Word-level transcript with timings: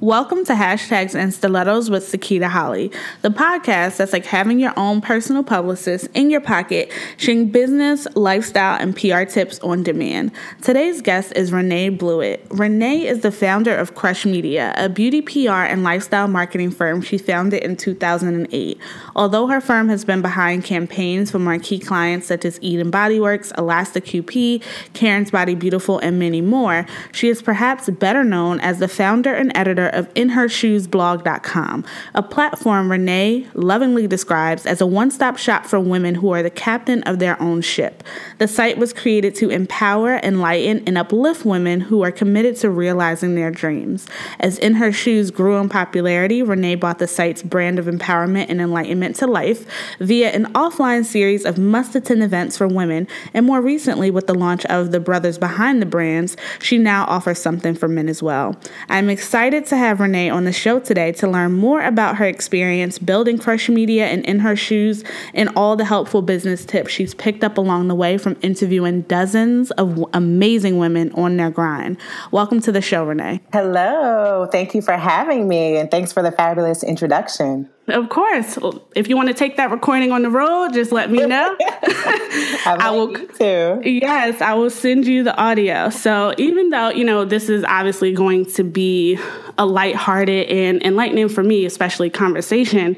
Welcome 0.00 0.46
to 0.46 0.54
Hashtags 0.54 1.14
and 1.14 1.30
Stilettos 1.30 1.90
with 1.90 2.10
Sakita 2.10 2.48
Holly, 2.48 2.90
the 3.20 3.28
podcast 3.28 3.98
that's 3.98 4.14
like 4.14 4.24
having 4.24 4.58
your 4.58 4.72
own 4.78 5.02
personal 5.02 5.44
publicist 5.44 6.08
in 6.14 6.30
your 6.30 6.40
pocket, 6.40 6.90
sharing 7.18 7.50
business, 7.50 8.06
lifestyle, 8.14 8.80
and 8.80 8.96
PR 8.96 9.24
tips 9.24 9.58
on 9.58 9.82
demand. 9.82 10.32
Today's 10.62 11.02
guest 11.02 11.34
is 11.36 11.50
Renae 11.50 11.98
Bluitt. 11.98 12.48
Renae 12.48 13.02
is 13.02 13.20
the 13.20 13.30
founder 13.30 13.76
of 13.76 13.94
Crush 13.94 14.24
Media, 14.24 14.72
a 14.78 14.88
beauty 14.88 15.20
PR 15.20 15.50
and 15.50 15.84
lifestyle 15.84 16.28
marketing 16.28 16.70
firm 16.70 17.02
she 17.02 17.18
founded 17.18 17.62
in 17.62 17.76
2008. 17.76 18.78
Although 19.14 19.48
her 19.48 19.60
firm 19.60 19.90
has 19.90 20.06
been 20.06 20.22
behind 20.22 20.64
campaigns 20.64 21.30
for 21.30 21.38
marquee 21.38 21.78
clients 21.78 22.26
such 22.26 22.46
as 22.46 22.58
Eden 22.62 22.90
Body 22.90 23.20
Works, 23.20 23.52
Elasta 23.58 24.00
QP, 24.00 24.62
Karen's 24.94 25.30
Body 25.30 25.54
Beautiful, 25.54 25.98
and 25.98 26.18
many 26.18 26.40
more, 26.40 26.86
she 27.12 27.28
is 27.28 27.42
perhaps 27.42 27.90
better 27.90 28.24
known 28.24 28.60
as 28.60 28.78
the 28.78 28.88
founder 28.88 29.34
and 29.34 29.54
editor 29.54 29.89
of 29.92 30.12
InHerShoesBlog.com, 30.14 31.84
a 32.14 32.22
platform 32.22 32.88
Renae 32.88 33.46
lovingly 33.54 34.06
describes 34.06 34.66
as 34.66 34.80
a 34.80 34.86
one 34.86 35.10
stop 35.10 35.36
shop 35.36 35.66
for 35.66 35.78
women 35.78 36.16
who 36.16 36.32
are 36.32 36.42
the 36.42 36.50
captain 36.50 37.02
of 37.04 37.18
their 37.18 37.40
own 37.40 37.60
ship. 37.60 38.02
The 38.38 38.48
site 38.48 38.78
was 38.78 38.92
created 38.92 39.34
to 39.36 39.50
empower, 39.50 40.16
enlighten, 40.16 40.82
and 40.86 40.96
uplift 40.98 41.44
women 41.44 41.80
who 41.80 42.02
are 42.02 42.12
committed 42.12 42.56
to 42.56 42.70
realizing 42.70 43.34
their 43.34 43.50
dreams. 43.50 44.06
As 44.38 44.58
In 44.58 44.74
Her 44.74 44.92
Shoes 44.92 45.30
grew 45.30 45.56
in 45.58 45.68
popularity, 45.68 46.42
Renae 46.42 46.78
brought 46.78 46.98
the 46.98 47.08
site's 47.08 47.42
brand 47.42 47.78
of 47.78 47.86
empowerment 47.86 48.46
and 48.48 48.60
enlightenment 48.60 49.16
to 49.16 49.26
life 49.26 49.66
via 49.98 50.30
an 50.30 50.46
offline 50.52 51.04
series 51.04 51.44
of 51.44 51.58
must 51.58 51.94
attend 51.94 52.22
events 52.22 52.56
for 52.56 52.66
women, 52.66 53.06
and 53.34 53.46
more 53.46 53.60
recently, 53.60 54.10
with 54.10 54.26
the 54.26 54.34
launch 54.34 54.64
of 54.66 54.90
the 54.92 55.00
Brothers 55.00 55.38
Behind 55.38 55.80
the 55.80 55.86
Brands, 55.86 56.36
she 56.60 56.78
now 56.78 57.04
offers 57.04 57.38
something 57.38 57.74
for 57.74 57.88
men 57.88 58.08
as 58.08 58.22
well. 58.22 58.56
I'm 58.88 59.08
excited 59.08 59.66
to 59.66 59.76
have 59.80 59.96
Renae 59.96 60.30
on 60.30 60.44
the 60.44 60.52
show 60.52 60.78
today 60.78 61.10
to 61.12 61.26
learn 61.26 61.52
more 61.52 61.80
about 61.80 62.16
her 62.16 62.26
experience 62.26 62.98
building 62.98 63.38
Crush 63.38 63.70
Media 63.70 64.08
and 64.08 64.22
In 64.26 64.40
Her 64.40 64.54
Shoes 64.54 65.02
and 65.32 65.48
all 65.56 65.74
the 65.74 65.86
helpful 65.86 66.20
business 66.20 66.66
tips 66.66 66.92
she's 66.92 67.14
picked 67.14 67.42
up 67.42 67.56
along 67.56 67.88
the 67.88 67.94
way 67.94 68.18
from 68.18 68.36
interviewing 68.42 69.00
dozens 69.02 69.70
of 69.72 70.04
amazing 70.12 70.76
women 70.76 71.10
on 71.12 71.38
their 71.38 71.50
grind. 71.50 71.96
Welcome 72.30 72.60
to 72.60 72.72
the 72.72 72.82
show, 72.82 73.06
Renae. 73.06 73.40
Hello. 73.54 74.46
Thank 74.52 74.74
you 74.74 74.82
for 74.82 74.92
having 74.92 75.48
me 75.48 75.78
and 75.78 75.90
thanks 75.90 76.12
for 76.12 76.22
the 76.22 76.30
fabulous 76.30 76.82
introduction. 76.82 77.70
Of 77.92 78.08
course. 78.08 78.58
If 78.94 79.08
you 79.08 79.16
want 79.16 79.28
to 79.28 79.34
take 79.34 79.56
that 79.56 79.70
recording 79.70 80.12
on 80.12 80.22
the 80.22 80.30
road, 80.30 80.72
just 80.72 80.92
let 80.92 81.10
me 81.10 81.18
know. 81.26 81.56
I, 81.60 82.76
I 82.80 82.90
will 82.90 83.14
too. 83.14 83.80
Yes, 83.84 84.40
I 84.40 84.54
will 84.54 84.70
send 84.70 85.06
you 85.06 85.24
the 85.24 85.36
audio. 85.36 85.90
So 85.90 86.34
even 86.38 86.70
though, 86.70 86.90
you 86.90 87.04
know, 87.04 87.24
this 87.24 87.48
is 87.48 87.64
obviously 87.64 88.12
going 88.12 88.46
to 88.46 88.64
be 88.64 89.18
a 89.58 89.66
lighthearted 89.66 90.48
and 90.48 90.82
enlightening 90.82 91.28
for 91.28 91.42
me, 91.42 91.64
especially 91.64 92.10
conversation, 92.10 92.96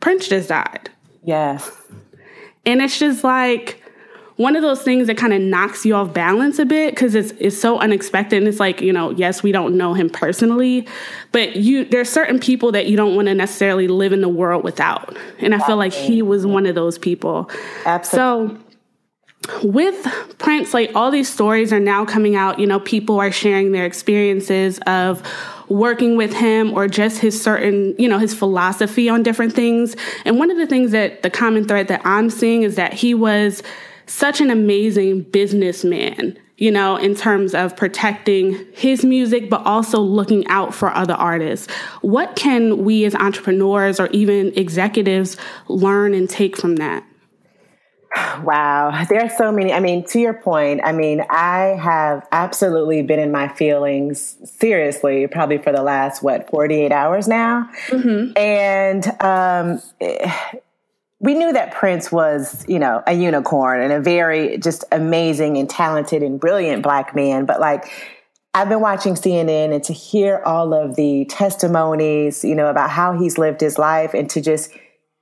Prince 0.00 0.28
just 0.28 0.48
died. 0.48 0.90
Yes. 1.24 1.70
And 2.64 2.80
it's 2.80 2.98
just 2.98 3.24
like 3.24 3.81
one 4.42 4.56
of 4.56 4.62
those 4.62 4.82
things 4.82 5.06
that 5.06 5.16
kind 5.16 5.32
of 5.32 5.40
knocks 5.40 5.86
you 5.86 5.94
off 5.94 6.12
balance 6.12 6.58
a 6.58 6.64
bit 6.64 6.94
because 6.94 7.14
it's 7.14 7.32
it's 7.38 7.58
so 7.58 7.78
unexpected. 7.78 8.38
And 8.38 8.48
it's 8.48 8.60
like 8.60 8.80
you 8.80 8.92
know, 8.92 9.10
yes, 9.10 9.42
we 9.42 9.52
don't 9.52 9.76
know 9.76 9.94
him 9.94 10.10
personally, 10.10 10.86
but 11.30 11.56
you 11.56 11.84
there's 11.84 12.08
certain 12.08 12.38
people 12.38 12.72
that 12.72 12.86
you 12.86 12.96
don't 12.96 13.14
want 13.14 13.28
to 13.28 13.34
necessarily 13.34 13.88
live 13.88 14.12
in 14.12 14.20
the 14.20 14.28
world 14.28 14.64
without. 14.64 15.16
And 15.38 15.54
I 15.54 15.58
feel 15.60 15.76
like 15.76 15.92
he 15.92 16.20
was 16.20 16.44
one 16.44 16.66
of 16.66 16.74
those 16.74 16.98
people. 16.98 17.48
Absolutely. 17.86 18.56
So 18.56 18.62
with 19.62 20.06
Prince, 20.38 20.72
like 20.72 20.92
all 20.94 21.10
these 21.10 21.32
stories 21.32 21.72
are 21.72 21.80
now 21.80 22.04
coming 22.04 22.36
out. 22.36 22.58
You 22.58 22.66
know, 22.66 22.80
people 22.80 23.20
are 23.20 23.32
sharing 23.32 23.72
their 23.72 23.84
experiences 23.84 24.78
of 24.86 25.22
working 25.68 26.16
with 26.16 26.32
him 26.32 26.72
or 26.74 26.86
just 26.86 27.20
his 27.20 27.40
certain, 27.40 27.94
you 27.98 28.08
know, 28.08 28.18
his 28.18 28.34
philosophy 28.34 29.08
on 29.08 29.22
different 29.22 29.54
things. 29.54 29.96
And 30.24 30.38
one 30.38 30.50
of 30.50 30.58
the 30.58 30.66
things 30.66 30.90
that 30.92 31.22
the 31.22 31.30
common 31.30 31.66
thread 31.66 31.88
that 31.88 32.02
I'm 32.04 32.30
seeing 32.30 32.62
is 32.62 32.76
that 32.76 32.92
he 32.92 33.14
was 33.14 33.62
such 34.12 34.40
an 34.40 34.50
amazing 34.50 35.22
businessman, 35.22 36.38
you 36.58 36.70
know, 36.70 36.96
in 36.96 37.14
terms 37.14 37.54
of 37.54 37.76
protecting 37.76 38.66
his 38.74 39.04
music, 39.04 39.48
but 39.48 39.64
also 39.64 40.00
looking 40.00 40.46
out 40.48 40.74
for 40.74 40.94
other 40.94 41.14
artists. 41.14 41.70
What 42.02 42.36
can 42.36 42.84
we 42.84 43.04
as 43.04 43.14
entrepreneurs 43.14 43.98
or 43.98 44.08
even 44.08 44.52
executives 44.56 45.36
learn 45.68 46.14
and 46.14 46.28
take 46.28 46.56
from 46.56 46.76
that? 46.76 47.04
Wow, 48.42 49.04
there 49.08 49.24
are 49.24 49.30
so 49.30 49.52
many. 49.52 49.72
I 49.72 49.80
mean, 49.80 50.04
to 50.08 50.18
your 50.18 50.34
point, 50.34 50.80
I 50.84 50.92
mean, 50.92 51.22
I 51.30 51.78
have 51.80 52.26
absolutely 52.32 53.02
been 53.02 53.20
in 53.20 53.30
my 53.30 53.48
feelings 53.48 54.36
seriously, 54.58 55.26
probably 55.28 55.58
for 55.58 55.72
the 55.72 55.82
last, 55.82 56.22
what, 56.22 56.50
48 56.50 56.92
hours 56.92 57.28
now. 57.28 57.70
Mm-hmm. 57.88 58.36
And 58.36 59.06
um, 59.20 59.80
we 61.22 61.34
knew 61.34 61.52
that 61.52 61.72
Prince 61.72 62.10
was, 62.10 62.64
you 62.68 62.80
know, 62.80 63.00
a 63.06 63.12
unicorn 63.12 63.80
and 63.80 63.92
a 63.92 64.00
very 64.00 64.58
just 64.58 64.84
amazing 64.90 65.56
and 65.56 65.70
talented 65.70 66.20
and 66.20 66.38
brilliant 66.38 66.82
black 66.82 67.14
man. 67.14 67.46
But 67.46 67.60
like, 67.60 67.90
I've 68.54 68.68
been 68.68 68.80
watching 68.80 69.14
CNN 69.14 69.72
and 69.72 69.82
to 69.84 69.92
hear 69.92 70.42
all 70.44 70.74
of 70.74 70.96
the 70.96 71.24
testimonies, 71.26 72.44
you 72.44 72.56
know, 72.56 72.66
about 72.66 72.90
how 72.90 73.16
he's 73.16 73.38
lived 73.38 73.60
his 73.60 73.78
life 73.78 74.14
and 74.14 74.28
to 74.30 74.40
just 74.40 74.72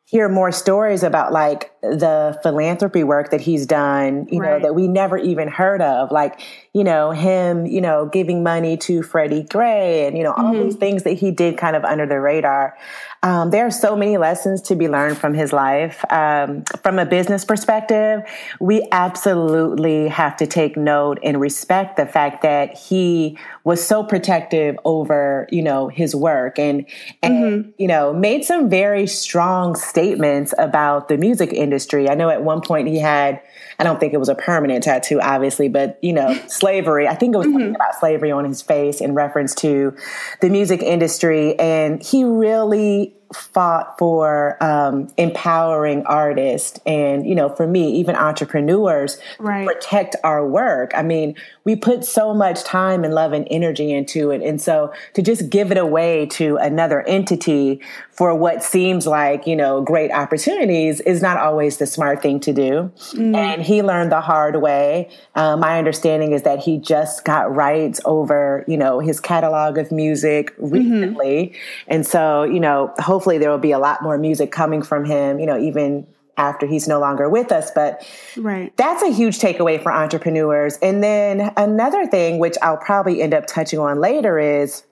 hear 0.06 0.28
more 0.28 0.50
stories 0.50 1.02
about 1.02 1.32
like 1.32 1.70
the 1.82 2.36
philanthropy 2.42 3.04
work 3.04 3.30
that 3.30 3.42
he's 3.42 3.66
done, 3.66 4.26
you 4.32 4.40
right. 4.40 4.54
know, 4.54 4.58
that 4.60 4.74
we 4.74 4.88
never 4.88 5.18
even 5.18 5.48
heard 5.48 5.82
of. 5.82 6.10
Like, 6.10 6.40
you 6.72 6.84
know, 6.84 7.10
him, 7.10 7.66
you 7.66 7.80
know, 7.80 8.06
giving 8.06 8.44
money 8.44 8.76
to 8.76 9.02
Freddie 9.02 9.42
Gray 9.42 10.06
and, 10.06 10.16
you 10.16 10.22
know, 10.22 10.32
all 10.32 10.54
mm-hmm. 10.54 10.64
these 10.64 10.76
things 10.76 11.02
that 11.02 11.14
he 11.14 11.32
did 11.32 11.58
kind 11.58 11.74
of 11.74 11.84
under 11.84 12.06
the 12.06 12.20
radar. 12.20 12.76
Um, 13.22 13.50
there 13.50 13.66
are 13.66 13.72
so 13.72 13.96
many 13.96 14.16
lessons 14.16 14.62
to 14.62 14.76
be 14.76 14.88
learned 14.88 15.18
from 15.18 15.34
his 15.34 15.52
life. 15.52 16.04
Um, 16.10 16.62
from 16.82 16.98
a 16.98 17.04
business 17.04 17.44
perspective, 17.44 18.22
we 18.60 18.86
absolutely 18.92 20.08
have 20.08 20.36
to 20.38 20.46
take 20.46 20.76
note 20.76 21.18
and 21.24 21.40
respect 21.40 21.96
the 21.96 22.06
fact 22.06 22.42
that 22.42 22.78
he 22.78 23.36
was 23.64 23.84
so 23.84 24.04
protective 24.04 24.78
over, 24.84 25.48
you 25.50 25.62
know, 25.62 25.88
his 25.88 26.14
work 26.14 26.58
and, 26.58 26.86
and 27.22 27.34
mm-hmm. 27.34 27.70
you 27.78 27.88
know, 27.88 28.12
made 28.12 28.44
some 28.44 28.70
very 28.70 29.06
strong 29.08 29.74
statements 29.74 30.54
about 30.56 31.08
the 31.08 31.18
music 31.18 31.52
industry. 31.52 32.08
I 32.08 32.14
know 32.14 32.30
at 32.30 32.42
one 32.42 32.62
point 32.62 32.88
he 32.88 32.98
had, 32.98 33.42
I 33.78 33.84
don't 33.84 33.98
think 33.98 34.14
it 34.14 34.18
was 34.18 34.28
a 34.28 34.34
permanent 34.34 34.84
tattoo, 34.84 35.20
obviously, 35.20 35.68
but 35.68 35.98
you 36.00 36.12
know, 36.12 36.40
slavery. 36.60 37.08
I 37.08 37.14
think 37.14 37.34
it 37.34 37.38
was 37.38 37.46
mm-hmm. 37.46 37.74
about 37.74 37.98
slavery 37.98 38.30
on 38.30 38.44
his 38.44 38.62
face 38.62 39.00
in 39.00 39.14
reference 39.14 39.54
to 39.56 39.96
the 40.40 40.50
music 40.50 40.82
industry. 40.82 41.58
And 41.58 42.02
he 42.02 42.24
really 42.24 43.14
fought 43.32 43.96
for 43.96 44.56
um, 44.62 45.08
empowering 45.16 46.04
artists 46.06 46.80
and 46.84 47.24
you 47.24 47.34
know 47.34 47.48
for 47.48 47.64
me 47.64 47.92
even 47.92 48.16
entrepreneurs 48.16 49.18
right. 49.38 49.68
protect 49.68 50.16
our 50.24 50.44
work 50.44 50.90
i 50.96 51.02
mean 51.02 51.36
we 51.62 51.76
put 51.76 52.04
so 52.04 52.34
much 52.34 52.64
time 52.64 53.04
and 53.04 53.14
love 53.14 53.32
and 53.32 53.46
energy 53.48 53.92
into 53.92 54.32
it 54.32 54.42
and 54.42 54.60
so 54.60 54.92
to 55.14 55.22
just 55.22 55.48
give 55.48 55.70
it 55.70 55.78
away 55.78 56.26
to 56.26 56.56
another 56.56 57.02
entity 57.02 57.80
for 58.20 58.34
what 58.34 58.62
seems 58.62 59.06
like 59.06 59.46
you 59.46 59.56
know 59.56 59.80
great 59.80 60.10
opportunities 60.12 61.00
is 61.00 61.22
not 61.22 61.38
always 61.38 61.78
the 61.78 61.86
smart 61.86 62.20
thing 62.20 62.38
to 62.38 62.52
do 62.52 62.92
mm. 63.14 63.34
and 63.34 63.62
he 63.62 63.80
learned 63.80 64.12
the 64.12 64.20
hard 64.20 64.60
way 64.60 65.08
uh, 65.36 65.56
my 65.56 65.78
understanding 65.78 66.32
is 66.32 66.42
that 66.42 66.58
he 66.58 66.76
just 66.76 67.24
got 67.24 67.50
rights 67.56 67.98
over 68.04 68.62
you 68.68 68.76
know 68.76 69.00
his 69.00 69.20
catalog 69.20 69.78
of 69.78 69.90
music 69.90 70.54
mm-hmm. 70.58 70.70
recently 70.70 71.46
mm-hmm. 71.46 71.84
and 71.88 72.06
so 72.06 72.42
you 72.42 72.60
know 72.60 72.92
hopefully 72.98 73.38
there 73.38 73.50
will 73.50 73.56
be 73.56 73.72
a 73.72 73.78
lot 73.78 74.02
more 74.02 74.18
music 74.18 74.52
coming 74.52 74.82
from 74.82 75.04
him, 75.04 75.40
you 75.40 75.46
know, 75.46 75.58
even 75.58 76.06
after 76.36 76.66
he's 76.66 76.88
no 76.88 76.98
longer 76.98 77.28
with 77.28 77.52
us. 77.52 77.70
But 77.70 78.06
right. 78.36 78.74
that's 78.76 79.02
a 79.02 79.12
huge 79.12 79.38
takeaway 79.38 79.82
for 79.82 79.92
entrepreneurs. 79.92 80.78
And 80.80 81.02
then 81.02 81.52
another 81.56 82.06
thing, 82.06 82.38
which 82.38 82.56
I'll 82.62 82.78
probably 82.78 83.20
end 83.20 83.34
up 83.34 83.46
touching 83.46 83.78
on 83.78 84.00
later, 84.00 84.38
is 84.38 84.84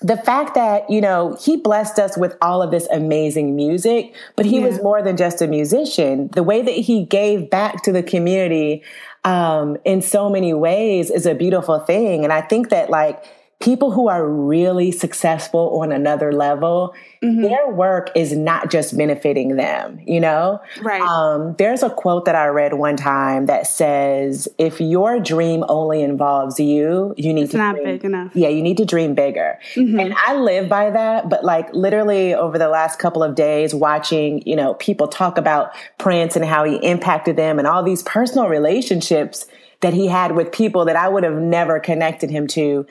the 0.00 0.16
fact 0.16 0.54
that, 0.54 0.88
you 0.88 1.00
know, 1.00 1.36
he 1.40 1.56
blessed 1.56 1.98
us 1.98 2.16
with 2.16 2.36
all 2.40 2.62
of 2.62 2.70
this 2.70 2.86
amazing 2.92 3.56
music, 3.56 4.14
but 4.36 4.46
he 4.46 4.60
yeah. 4.60 4.66
was 4.66 4.80
more 4.80 5.02
than 5.02 5.16
just 5.16 5.42
a 5.42 5.48
musician. 5.48 6.28
The 6.28 6.44
way 6.44 6.62
that 6.62 6.70
he 6.70 7.04
gave 7.04 7.50
back 7.50 7.82
to 7.82 7.92
the 7.92 8.02
community 8.02 8.84
um, 9.24 9.76
in 9.84 10.00
so 10.00 10.30
many 10.30 10.54
ways 10.54 11.10
is 11.10 11.26
a 11.26 11.34
beautiful 11.34 11.80
thing. 11.80 12.22
And 12.22 12.32
I 12.32 12.42
think 12.42 12.70
that, 12.70 12.90
like, 12.90 13.24
people 13.60 13.90
who 13.90 14.08
are 14.08 14.26
really 14.26 14.92
successful 14.92 15.80
on 15.80 15.90
another 15.90 16.32
level, 16.32 16.94
mm-hmm. 17.20 17.42
their 17.42 17.68
work 17.68 18.08
is 18.14 18.32
not 18.32 18.70
just 18.70 18.96
benefiting 18.96 19.56
them, 19.56 20.00
you 20.06 20.20
know? 20.20 20.60
Right. 20.80 21.02
Um, 21.02 21.56
there's 21.58 21.82
a 21.82 21.90
quote 21.90 22.24
that 22.26 22.36
I 22.36 22.46
read 22.46 22.74
one 22.74 22.96
time 22.96 23.46
that 23.46 23.66
says, 23.66 24.46
if 24.58 24.80
your 24.80 25.18
dream 25.18 25.64
only 25.68 26.02
involves 26.02 26.60
you, 26.60 27.14
you 27.16 27.34
need 27.34 27.44
it's 27.44 27.52
to 27.52 27.58
not 27.58 27.74
dream, 27.74 27.84
big 27.84 28.04
enough. 28.04 28.36
Yeah, 28.36 28.48
you 28.48 28.62
need 28.62 28.76
to 28.76 28.84
dream 28.84 29.14
bigger. 29.14 29.58
Mm-hmm. 29.74 29.98
And 29.98 30.14
I 30.14 30.36
live 30.36 30.68
by 30.68 30.90
that, 30.90 31.28
but 31.28 31.44
like 31.44 31.72
literally 31.74 32.34
over 32.34 32.58
the 32.58 32.68
last 32.68 33.00
couple 33.00 33.24
of 33.24 33.34
days 33.34 33.74
watching, 33.74 34.46
you 34.46 34.54
know, 34.54 34.74
people 34.74 35.08
talk 35.08 35.36
about 35.36 35.72
Prince 35.98 36.36
and 36.36 36.44
how 36.44 36.62
he 36.62 36.76
impacted 36.76 37.34
them 37.34 37.58
and 37.58 37.66
all 37.66 37.82
these 37.82 38.04
personal 38.04 38.46
relationships 38.46 39.46
that 39.80 39.94
he 39.94 40.08
had 40.08 40.34
with 40.34 40.50
people 40.50 40.84
that 40.86 40.96
I 40.96 41.08
would 41.08 41.22
have 41.22 41.40
never 41.40 41.78
connected 41.78 42.30
him 42.30 42.48
to. 42.48 42.84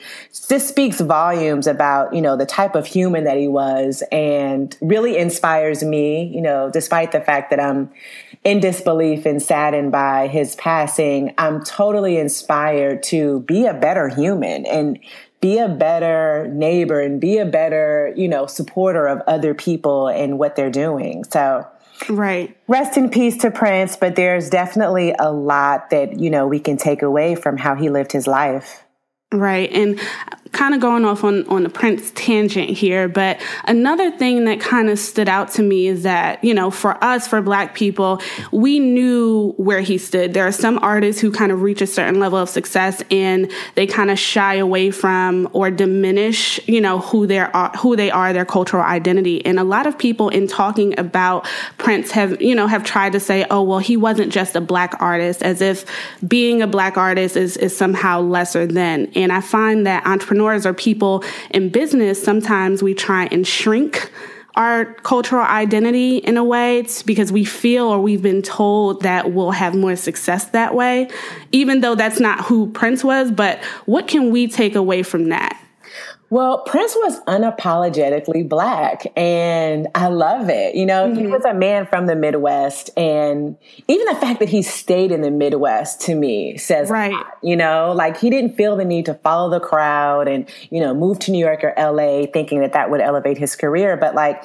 This 0.48 0.66
speaks 0.66 1.00
volumes 1.00 1.66
about, 1.66 2.14
you 2.14 2.22
know, 2.22 2.36
the 2.36 2.46
type 2.46 2.74
of 2.74 2.86
human 2.86 3.24
that 3.24 3.36
he 3.36 3.46
was 3.46 4.02
and 4.10 4.76
really 4.80 5.18
inspires 5.18 5.84
me, 5.84 6.32
you 6.34 6.40
know, 6.40 6.70
despite 6.70 7.12
the 7.12 7.20
fact 7.20 7.50
that 7.50 7.60
I'm 7.60 7.90
in 8.42 8.60
disbelief 8.60 9.26
and 9.26 9.42
saddened 9.42 9.92
by 9.92 10.28
his 10.28 10.56
passing. 10.56 11.34
I'm 11.36 11.62
totally 11.62 12.16
inspired 12.16 13.02
to 13.04 13.40
be 13.40 13.66
a 13.66 13.74
better 13.74 14.08
human 14.08 14.64
and 14.64 14.98
be 15.40 15.58
a 15.58 15.68
better 15.68 16.48
neighbor 16.52 17.00
and 17.00 17.20
be 17.20 17.38
a 17.38 17.44
better, 17.44 18.12
you 18.16 18.28
know, 18.28 18.46
supporter 18.46 19.06
of 19.06 19.20
other 19.26 19.54
people 19.54 20.08
and 20.08 20.38
what 20.38 20.56
they're 20.56 20.70
doing. 20.70 21.24
So, 21.24 21.66
right. 22.08 22.56
Rest 22.68 22.96
in 22.96 23.10
peace 23.10 23.38
to 23.38 23.50
Prince, 23.50 23.96
but 23.96 24.16
there's 24.16 24.50
definitely 24.50 25.14
a 25.18 25.30
lot 25.32 25.90
that, 25.90 26.18
you 26.18 26.30
know, 26.30 26.46
we 26.46 26.60
can 26.60 26.76
take 26.76 27.02
away 27.02 27.34
from 27.34 27.56
how 27.56 27.74
he 27.74 27.90
lived 27.90 28.12
his 28.12 28.26
life. 28.26 28.84
Right. 29.32 29.70
And 29.72 30.00
kind 30.52 30.74
of 30.74 30.80
going 30.80 31.04
off 31.04 31.24
on, 31.24 31.46
on 31.48 31.62
the 31.62 31.68
Prince 31.68 32.12
tangent 32.14 32.70
here, 32.70 33.08
but 33.08 33.40
another 33.64 34.10
thing 34.10 34.44
that 34.46 34.60
kind 34.60 34.88
of 34.90 34.98
stood 34.98 35.28
out 35.28 35.50
to 35.52 35.62
me 35.62 35.86
is 35.86 36.02
that, 36.02 36.42
you 36.42 36.54
know, 36.54 36.70
for 36.70 37.02
us, 37.02 37.26
for 37.28 37.42
Black 37.42 37.74
people, 37.74 38.20
we 38.50 38.78
knew 38.78 39.52
where 39.56 39.80
he 39.80 39.98
stood. 39.98 40.34
There 40.34 40.46
are 40.46 40.52
some 40.52 40.78
artists 40.82 41.20
who 41.20 41.30
kind 41.30 41.52
of 41.52 41.62
reach 41.62 41.82
a 41.82 41.86
certain 41.86 42.18
level 42.18 42.38
of 42.38 42.48
success 42.48 43.02
and 43.10 43.50
they 43.74 43.86
kind 43.86 44.10
of 44.10 44.18
shy 44.18 44.54
away 44.54 44.90
from 44.90 45.48
or 45.52 45.70
diminish, 45.70 46.58
you 46.66 46.80
know, 46.80 47.00
who 47.00 47.26
they 47.26 47.38
are, 47.38 47.70
who 47.78 47.94
they 47.96 48.10
are, 48.10 48.32
their 48.32 48.46
cultural 48.46 48.82
identity. 48.82 49.44
And 49.44 49.58
a 49.58 49.64
lot 49.64 49.86
of 49.86 49.98
people 49.98 50.28
in 50.28 50.46
talking 50.46 50.98
about 50.98 51.46
Prince 51.76 52.10
have, 52.12 52.40
you 52.40 52.54
know, 52.54 52.66
have 52.66 52.84
tried 52.84 53.12
to 53.12 53.20
say, 53.20 53.46
oh, 53.50 53.62
well, 53.62 53.78
he 53.78 53.96
wasn't 53.96 54.32
just 54.32 54.56
a 54.56 54.60
Black 54.60 54.94
artist, 55.00 55.42
as 55.42 55.60
if 55.60 55.84
being 56.26 56.62
a 56.62 56.66
Black 56.66 56.96
artist 56.96 57.36
is, 57.36 57.56
is 57.56 57.76
somehow 57.76 58.20
lesser 58.20 58.66
than. 58.66 59.10
And 59.14 59.32
I 59.32 59.40
find 59.40 59.86
that 59.86 60.06
entrepreneurs 60.06 60.37
entrepreneurs 60.38 60.66
or 60.66 60.74
people 60.74 61.24
in 61.50 61.68
business, 61.68 62.22
sometimes 62.22 62.82
we 62.82 62.94
try 62.94 63.26
and 63.26 63.46
shrink 63.46 64.10
our 64.54 64.86
cultural 65.04 65.44
identity 65.44 66.16
in 66.18 66.36
a 66.36 66.42
way 66.42 66.78
it's 66.78 67.04
because 67.04 67.30
we 67.30 67.44
feel 67.44 67.86
or 67.86 68.00
we've 68.00 68.22
been 68.22 68.42
told 68.42 69.02
that 69.02 69.32
we'll 69.32 69.52
have 69.52 69.74
more 69.74 69.94
success 69.94 70.46
that 70.46 70.74
way, 70.74 71.08
even 71.52 71.80
though 71.80 71.94
that's 71.94 72.18
not 72.18 72.40
who 72.46 72.68
Prince 72.72 73.04
was. 73.04 73.30
But 73.30 73.62
what 73.86 74.08
can 74.08 74.32
we 74.32 74.48
take 74.48 74.74
away 74.74 75.04
from 75.04 75.28
that? 75.28 75.62
Well, 76.30 76.62
Prince 76.64 76.94
was 76.96 77.20
unapologetically 77.24 78.46
black 78.46 79.06
and 79.16 79.88
I 79.94 80.08
love 80.08 80.50
it. 80.50 80.74
You 80.74 80.84
know, 80.84 81.08
mm-hmm. 81.08 81.18
he 81.18 81.26
was 81.26 81.42
a 81.44 81.54
man 81.54 81.86
from 81.86 82.06
the 82.06 82.14
Midwest 82.14 82.90
and 82.98 83.56
even 83.86 84.06
the 84.06 84.20
fact 84.20 84.40
that 84.40 84.50
he 84.50 84.60
stayed 84.60 85.10
in 85.10 85.22
the 85.22 85.30
Midwest 85.30 86.02
to 86.02 86.14
me 86.14 86.58
says, 86.58 86.90
right. 86.90 87.24
you 87.42 87.56
know, 87.56 87.92
like 87.96 88.18
he 88.18 88.28
didn't 88.28 88.56
feel 88.56 88.76
the 88.76 88.84
need 88.84 89.06
to 89.06 89.14
follow 89.14 89.48
the 89.48 89.60
crowd 89.60 90.28
and, 90.28 90.48
you 90.70 90.80
know, 90.80 90.94
move 90.94 91.18
to 91.20 91.30
New 91.30 91.44
York 91.44 91.64
or 91.64 91.72
LA 91.78 92.26
thinking 92.26 92.60
that 92.60 92.74
that 92.74 92.90
would 92.90 93.00
elevate 93.00 93.38
his 93.38 93.56
career. 93.56 93.96
But 93.96 94.14
like, 94.14 94.44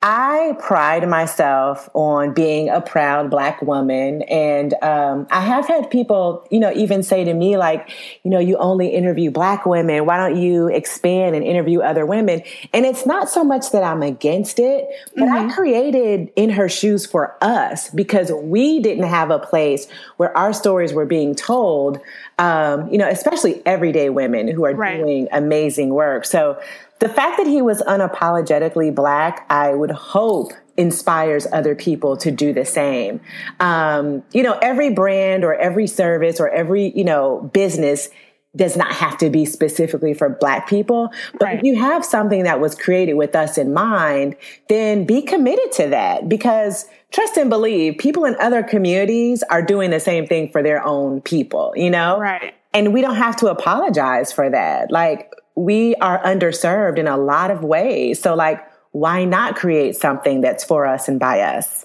I 0.00 0.54
pride 0.60 1.08
myself 1.08 1.90
on 1.92 2.32
being 2.32 2.68
a 2.68 2.80
proud 2.80 3.30
black 3.30 3.60
woman. 3.62 4.22
And 4.22 4.72
um, 4.80 5.26
I 5.28 5.40
have 5.40 5.66
had 5.66 5.90
people, 5.90 6.46
you 6.52 6.60
know, 6.60 6.72
even 6.72 7.02
say 7.02 7.24
to 7.24 7.34
me, 7.34 7.56
like, 7.56 7.90
you 8.22 8.30
know, 8.30 8.38
you 8.38 8.56
only 8.58 8.94
interview 8.94 9.32
black 9.32 9.66
women. 9.66 10.06
Why 10.06 10.16
don't 10.16 10.40
you 10.40 10.68
expand 10.68 11.34
and 11.34 11.44
interview 11.44 11.80
other 11.80 12.06
women? 12.06 12.42
And 12.72 12.86
it's 12.86 13.06
not 13.06 13.28
so 13.28 13.42
much 13.42 13.72
that 13.72 13.82
I'm 13.82 14.04
against 14.04 14.60
it, 14.60 14.86
but 15.16 15.24
mm-hmm. 15.24 15.50
I 15.50 15.52
created 15.52 16.30
In 16.36 16.50
Her 16.50 16.68
Shoes 16.68 17.04
for 17.04 17.36
us 17.42 17.90
because 17.90 18.30
we 18.30 18.78
didn't 18.78 19.08
have 19.08 19.32
a 19.32 19.40
place 19.40 19.88
where 20.16 20.36
our 20.38 20.52
stories 20.52 20.92
were 20.92 21.06
being 21.06 21.34
told, 21.34 21.98
um, 22.38 22.88
you 22.88 22.98
know, 22.98 23.08
especially 23.08 23.62
everyday 23.66 24.10
women 24.10 24.46
who 24.46 24.64
are 24.64 24.74
right. 24.74 24.96
doing 24.96 25.26
amazing 25.32 25.88
work. 25.88 26.24
So, 26.24 26.60
the 27.00 27.08
fact 27.08 27.38
that 27.38 27.46
he 27.46 27.62
was 27.62 27.82
unapologetically 27.82 28.94
black, 28.94 29.46
I 29.50 29.74
would 29.74 29.90
hope 29.90 30.52
inspires 30.76 31.46
other 31.52 31.74
people 31.74 32.16
to 32.16 32.30
do 32.30 32.52
the 32.52 32.64
same. 32.64 33.20
Um, 33.60 34.22
you 34.32 34.42
know, 34.42 34.58
every 34.62 34.90
brand 34.90 35.44
or 35.44 35.54
every 35.54 35.86
service 35.86 36.40
or 36.40 36.48
every, 36.48 36.92
you 36.96 37.04
know, 37.04 37.50
business 37.52 38.08
does 38.56 38.76
not 38.76 38.92
have 38.92 39.18
to 39.18 39.28
be 39.30 39.44
specifically 39.44 40.14
for 40.14 40.28
black 40.28 40.68
people. 40.68 41.10
But 41.32 41.42
right. 41.42 41.58
if 41.58 41.64
you 41.64 41.78
have 41.78 42.04
something 42.04 42.44
that 42.44 42.60
was 42.60 42.74
created 42.74 43.14
with 43.14 43.36
us 43.36 43.58
in 43.58 43.72
mind, 43.72 44.36
then 44.68 45.04
be 45.04 45.22
committed 45.22 45.70
to 45.72 45.88
that 45.88 46.28
because 46.28 46.86
trust 47.12 47.36
and 47.36 47.50
believe 47.50 47.98
people 47.98 48.24
in 48.24 48.36
other 48.40 48.62
communities 48.62 49.42
are 49.44 49.62
doing 49.62 49.90
the 49.90 50.00
same 50.00 50.26
thing 50.26 50.50
for 50.50 50.62
their 50.62 50.84
own 50.84 51.20
people, 51.20 51.72
you 51.76 51.90
know? 51.90 52.18
Right. 52.18 52.54
And 52.74 52.92
we 52.92 53.00
don't 53.00 53.16
have 53.16 53.36
to 53.36 53.48
apologize 53.48 54.32
for 54.32 54.48
that. 54.50 54.90
Like 54.90 55.32
we 55.58 55.96
are 55.96 56.22
underserved 56.22 56.98
in 56.98 57.08
a 57.08 57.16
lot 57.16 57.50
of 57.50 57.64
ways. 57.64 58.20
So, 58.20 58.34
like, 58.34 58.64
why 58.92 59.24
not 59.24 59.56
create 59.56 59.96
something 59.96 60.40
that's 60.40 60.62
for 60.62 60.86
us 60.86 61.08
and 61.08 61.18
by 61.18 61.40
us? 61.40 61.84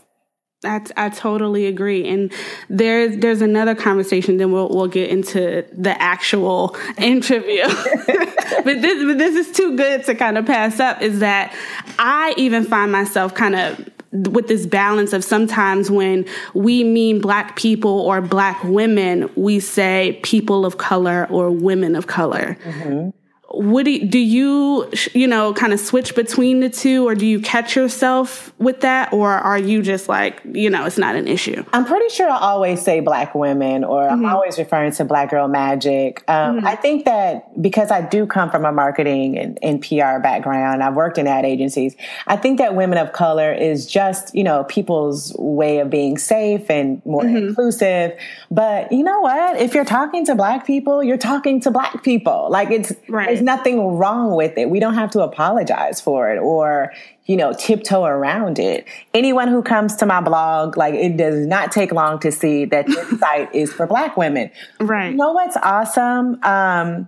I, 0.63 0.81
I 0.95 1.09
totally 1.09 1.65
agree. 1.65 2.07
And 2.07 2.31
there's 2.69 3.17
there's 3.17 3.41
another 3.41 3.73
conversation. 3.75 4.37
Then 4.37 4.51
we'll 4.51 4.69
we'll 4.69 4.87
get 4.87 5.09
into 5.09 5.65
the 5.75 5.99
actual 6.01 6.77
interview. 6.97 7.63
but 7.67 8.81
this 8.81 9.03
but 9.03 9.17
this 9.17 9.47
is 9.47 9.55
too 9.55 9.75
good 9.75 10.05
to 10.05 10.15
kind 10.15 10.37
of 10.37 10.45
pass 10.45 10.79
up. 10.79 11.01
Is 11.01 11.19
that 11.19 11.53
I 11.97 12.33
even 12.37 12.63
find 12.65 12.91
myself 12.91 13.33
kind 13.33 13.55
of 13.55 13.89
with 14.31 14.47
this 14.47 14.67
balance 14.67 15.11
of 15.11 15.23
sometimes 15.23 15.89
when 15.89 16.25
we 16.53 16.83
mean 16.83 17.19
black 17.19 17.55
people 17.55 18.01
or 18.01 18.21
black 18.21 18.63
women, 18.63 19.29
we 19.35 19.59
say 19.59 20.19
people 20.21 20.63
of 20.63 20.77
color 20.77 21.27
or 21.31 21.49
women 21.49 21.95
of 21.95 22.05
color. 22.05 22.55
Mm-hmm 22.63 23.09
do 23.53 23.91
you, 23.91 24.05
do 24.05 24.17
you 24.17 24.89
you 25.13 25.27
know 25.27 25.53
kind 25.53 25.73
of 25.73 25.79
switch 25.79 26.15
between 26.15 26.59
the 26.59 26.69
two 26.69 27.07
or 27.07 27.13
do 27.13 27.25
you 27.25 27.39
catch 27.39 27.75
yourself 27.75 28.51
with 28.57 28.81
that 28.81 29.13
or 29.13 29.31
are 29.31 29.59
you 29.59 29.81
just 29.81 30.09
like 30.09 30.41
you 30.51 30.69
know 30.69 30.85
it's 30.85 30.97
not 30.97 31.15
an 31.15 31.27
issue 31.27 31.63
i'm 31.71 31.85
pretty 31.85 32.09
sure 32.09 32.27
i 32.29 32.37
always 32.37 32.81
say 32.81 32.99
black 32.99 33.35
women 33.35 33.83
or 33.83 34.03
mm-hmm. 34.03 34.13
i'm 34.13 34.33
always 34.33 34.57
referring 34.57 34.91
to 34.91 35.05
black 35.05 35.29
girl 35.29 35.47
magic 35.47 36.23
um, 36.27 36.57
mm-hmm. 36.57 36.67
i 36.67 36.75
think 36.75 37.05
that 37.05 37.61
because 37.61 37.91
i 37.91 38.01
do 38.01 38.25
come 38.25 38.49
from 38.49 38.65
a 38.65 38.71
marketing 38.71 39.37
and, 39.37 39.59
and 39.61 39.81
pr 39.81 40.19
background 40.23 40.81
i've 40.81 40.95
worked 40.95 41.19
in 41.19 41.27
ad 41.27 41.45
agencies 41.45 41.95
i 42.25 42.35
think 42.35 42.57
that 42.57 42.73
women 42.75 42.97
of 42.97 43.13
color 43.13 43.53
is 43.53 43.85
just 43.85 44.33
you 44.33 44.43
know 44.43 44.63
people's 44.63 45.35
way 45.37 45.77
of 45.77 45.91
being 45.91 46.17
safe 46.17 46.69
and 46.71 47.05
more 47.05 47.23
mm-hmm. 47.23 47.37
inclusive 47.37 48.17
but 48.49 48.91
you 48.91 49.03
know 49.03 49.19
what 49.19 49.57
if 49.57 49.75
you're 49.75 49.85
talking 49.85 50.25
to 50.25 50.33
black 50.33 50.65
people 50.65 51.03
you're 51.03 51.17
talking 51.17 51.61
to 51.61 51.69
black 51.69 52.03
people 52.03 52.47
like 52.49 52.71
it's 52.71 52.91
right 53.07 53.42
nothing 53.43 53.97
wrong 53.97 54.35
with 54.35 54.57
it. 54.57 54.69
We 54.69 54.79
don't 54.79 54.95
have 54.95 55.11
to 55.11 55.21
apologize 55.21 56.01
for 56.01 56.31
it 56.31 56.39
or, 56.39 56.91
you 57.25 57.35
know, 57.35 57.53
tiptoe 57.53 58.03
around 58.03 58.59
it. 58.59 58.87
Anyone 59.13 59.47
who 59.47 59.61
comes 59.61 59.95
to 59.97 60.05
my 60.05 60.21
blog, 60.21 60.77
like 60.77 60.93
it 60.93 61.17
does 61.17 61.45
not 61.45 61.71
take 61.71 61.91
long 61.91 62.19
to 62.19 62.31
see 62.31 62.65
that 62.65 62.87
this 62.87 63.19
site 63.19 63.53
is 63.53 63.71
for 63.71 63.85
black 63.85 64.17
women. 64.17 64.49
Right. 64.79 65.11
You 65.11 65.17
know 65.17 65.33
what's 65.33 65.57
awesome? 65.57 66.43
Um, 66.43 67.07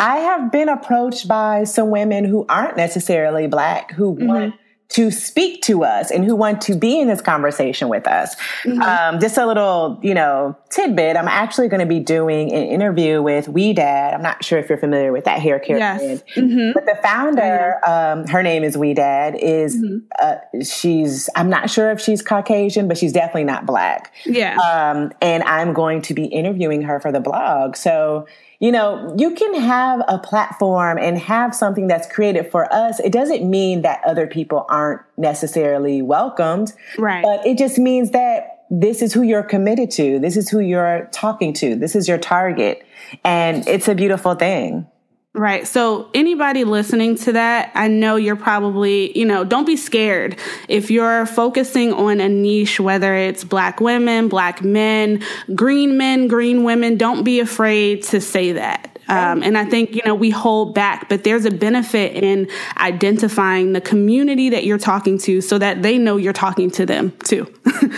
I 0.00 0.16
have 0.16 0.50
been 0.50 0.68
approached 0.68 1.28
by 1.28 1.64
some 1.64 1.90
women 1.90 2.24
who 2.24 2.44
aren't 2.48 2.76
necessarily 2.76 3.46
black 3.46 3.92
who 3.92 4.14
mm-hmm. 4.14 4.26
want 4.26 4.54
to 4.94 5.10
speak 5.10 5.60
to 5.60 5.82
us 5.82 6.12
and 6.12 6.24
who 6.24 6.36
want 6.36 6.60
to 6.60 6.76
be 6.76 7.00
in 7.00 7.08
this 7.08 7.20
conversation 7.20 7.88
with 7.88 8.06
us. 8.06 8.36
Mm-hmm. 8.62 8.80
Um, 8.80 9.18
just 9.18 9.36
a 9.36 9.44
little, 9.44 9.98
you 10.04 10.14
know, 10.14 10.56
tidbit. 10.70 11.16
I'm 11.16 11.26
actually 11.26 11.66
going 11.66 11.80
to 11.80 11.86
be 11.86 11.98
doing 11.98 12.52
an 12.52 12.62
interview 12.68 13.20
with 13.20 13.48
We 13.48 13.72
Dad. 13.72 14.14
I'm 14.14 14.22
not 14.22 14.44
sure 14.44 14.60
if 14.60 14.68
you're 14.68 14.78
familiar 14.78 15.10
with 15.10 15.24
that 15.24 15.40
hair 15.40 15.58
care 15.58 15.78
yes. 15.78 15.98
brand, 15.98 16.22
mm-hmm. 16.36 16.70
but 16.74 16.86
the 16.86 16.96
founder, 17.02 17.80
um, 17.84 18.28
her 18.28 18.44
name 18.44 18.62
is 18.62 18.78
We 18.78 18.94
Dad. 18.94 19.34
Is 19.34 19.76
mm-hmm. 19.76 20.06
uh, 20.22 20.62
she's? 20.62 21.28
I'm 21.34 21.50
not 21.50 21.70
sure 21.70 21.90
if 21.90 22.00
she's 22.00 22.22
Caucasian, 22.22 22.86
but 22.86 22.96
she's 22.96 23.12
definitely 23.12 23.44
not 23.44 23.66
black. 23.66 24.14
Yeah. 24.24 24.56
Um, 24.58 25.10
and 25.20 25.42
I'm 25.42 25.72
going 25.72 26.02
to 26.02 26.14
be 26.14 26.26
interviewing 26.26 26.82
her 26.82 27.00
for 27.00 27.10
the 27.10 27.20
blog. 27.20 27.74
So 27.74 28.28
you 28.60 28.72
know, 28.72 29.14
you 29.18 29.34
can 29.34 29.54
have 29.60 30.02
a 30.08 30.18
platform 30.18 30.98
and 30.98 31.18
have 31.18 31.54
something 31.54 31.86
that's 31.86 32.10
created 32.12 32.50
for 32.50 32.72
us. 32.72 33.00
It 33.00 33.12
doesn't 33.12 33.48
mean 33.48 33.82
that 33.82 34.00
other 34.06 34.26
people 34.26 34.66
aren't 34.68 35.02
necessarily 35.16 36.02
welcomed. 36.02 36.72
Right. 36.98 37.22
But 37.22 37.46
it 37.46 37.58
just 37.58 37.78
means 37.78 38.12
that 38.12 38.64
this 38.70 39.02
is 39.02 39.12
who 39.12 39.22
you're 39.22 39.42
committed 39.42 39.90
to. 39.92 40.18
This 40.18 40.36
is 40.36 40.48
who 40.48 40.60
you're 40.60 41.08
talking 41.12 41.52
to. 41.54 41.76
This 41.76 41.94
is 41.94 42.08
your 42.08 42.18
target. 42.18 42.86
And 43.24 43.66
it's 43.68 43.88
a 43.88 43.94
beautiful 43.94 44.34
thing. 44.34 44.86
Right. 45.36 45.66
So, 45.66 46.08
anybody 46.14 46.62
listening 46.62 47.16
to 47.16 47.32
that, 47.32 47.72
I 47.74 47.88
know 47.88 48.14
you're 48.14 48.36
probably, 48.36 49.18
you 49.18 49.24
know, 49.24 49.42
don't 49.42 49.64
be 49.64 49.76
scared. 49.76 50.38
If 50.68 50.92
you're 50.92 51.26
focusing 51.26 51.92
on 51.92 52.20
a 52.20 52.28
niche, 52.28 52.78
whether 52.78 53.16
it's 53.16 53.42
black 53.42 53.80
women, 53.80 54.28
black 54.28 54.62
men, 54.62 55.24
green 55.52 55.98
men, 55.98 56.28
green 56.28 56.62
women, 56.62 56.96
don't 56.96 57.24
be 57.24 57.40
afraid 57.40 58.04
to 58.04 58.20
say 58.20 58.52
that. 58.52 58.96
Um, 59.08 59.42
and 59.42 59.58
I 59.58 59.64
think, 59.64 59.96
you 59.96 60.02
know, 60.06 60.14
we 60.14 60.30
hold 60.30 60.72
back, 60.72 61.08
but 61.08 61.24
there's 61.24 61.44
a 61.44 61.50
benefit 61.50 62.14
in 62.14 62.48
identifying 62.78 63.72
the 63.72 63.80
community 63.80 64.50
that 64.50 64.64
you're 64.64 64.78
talking 64.78 65.18
to 65.18 65.40
so 65.40 65.58
that 65.58 65.82
they 65.82 65.98
know 65.98 66.16
you're 66.16 66.32
talking 66.32 66.70
to 66.70 66.86
them 66.86 67.12
too. 67.24 67.52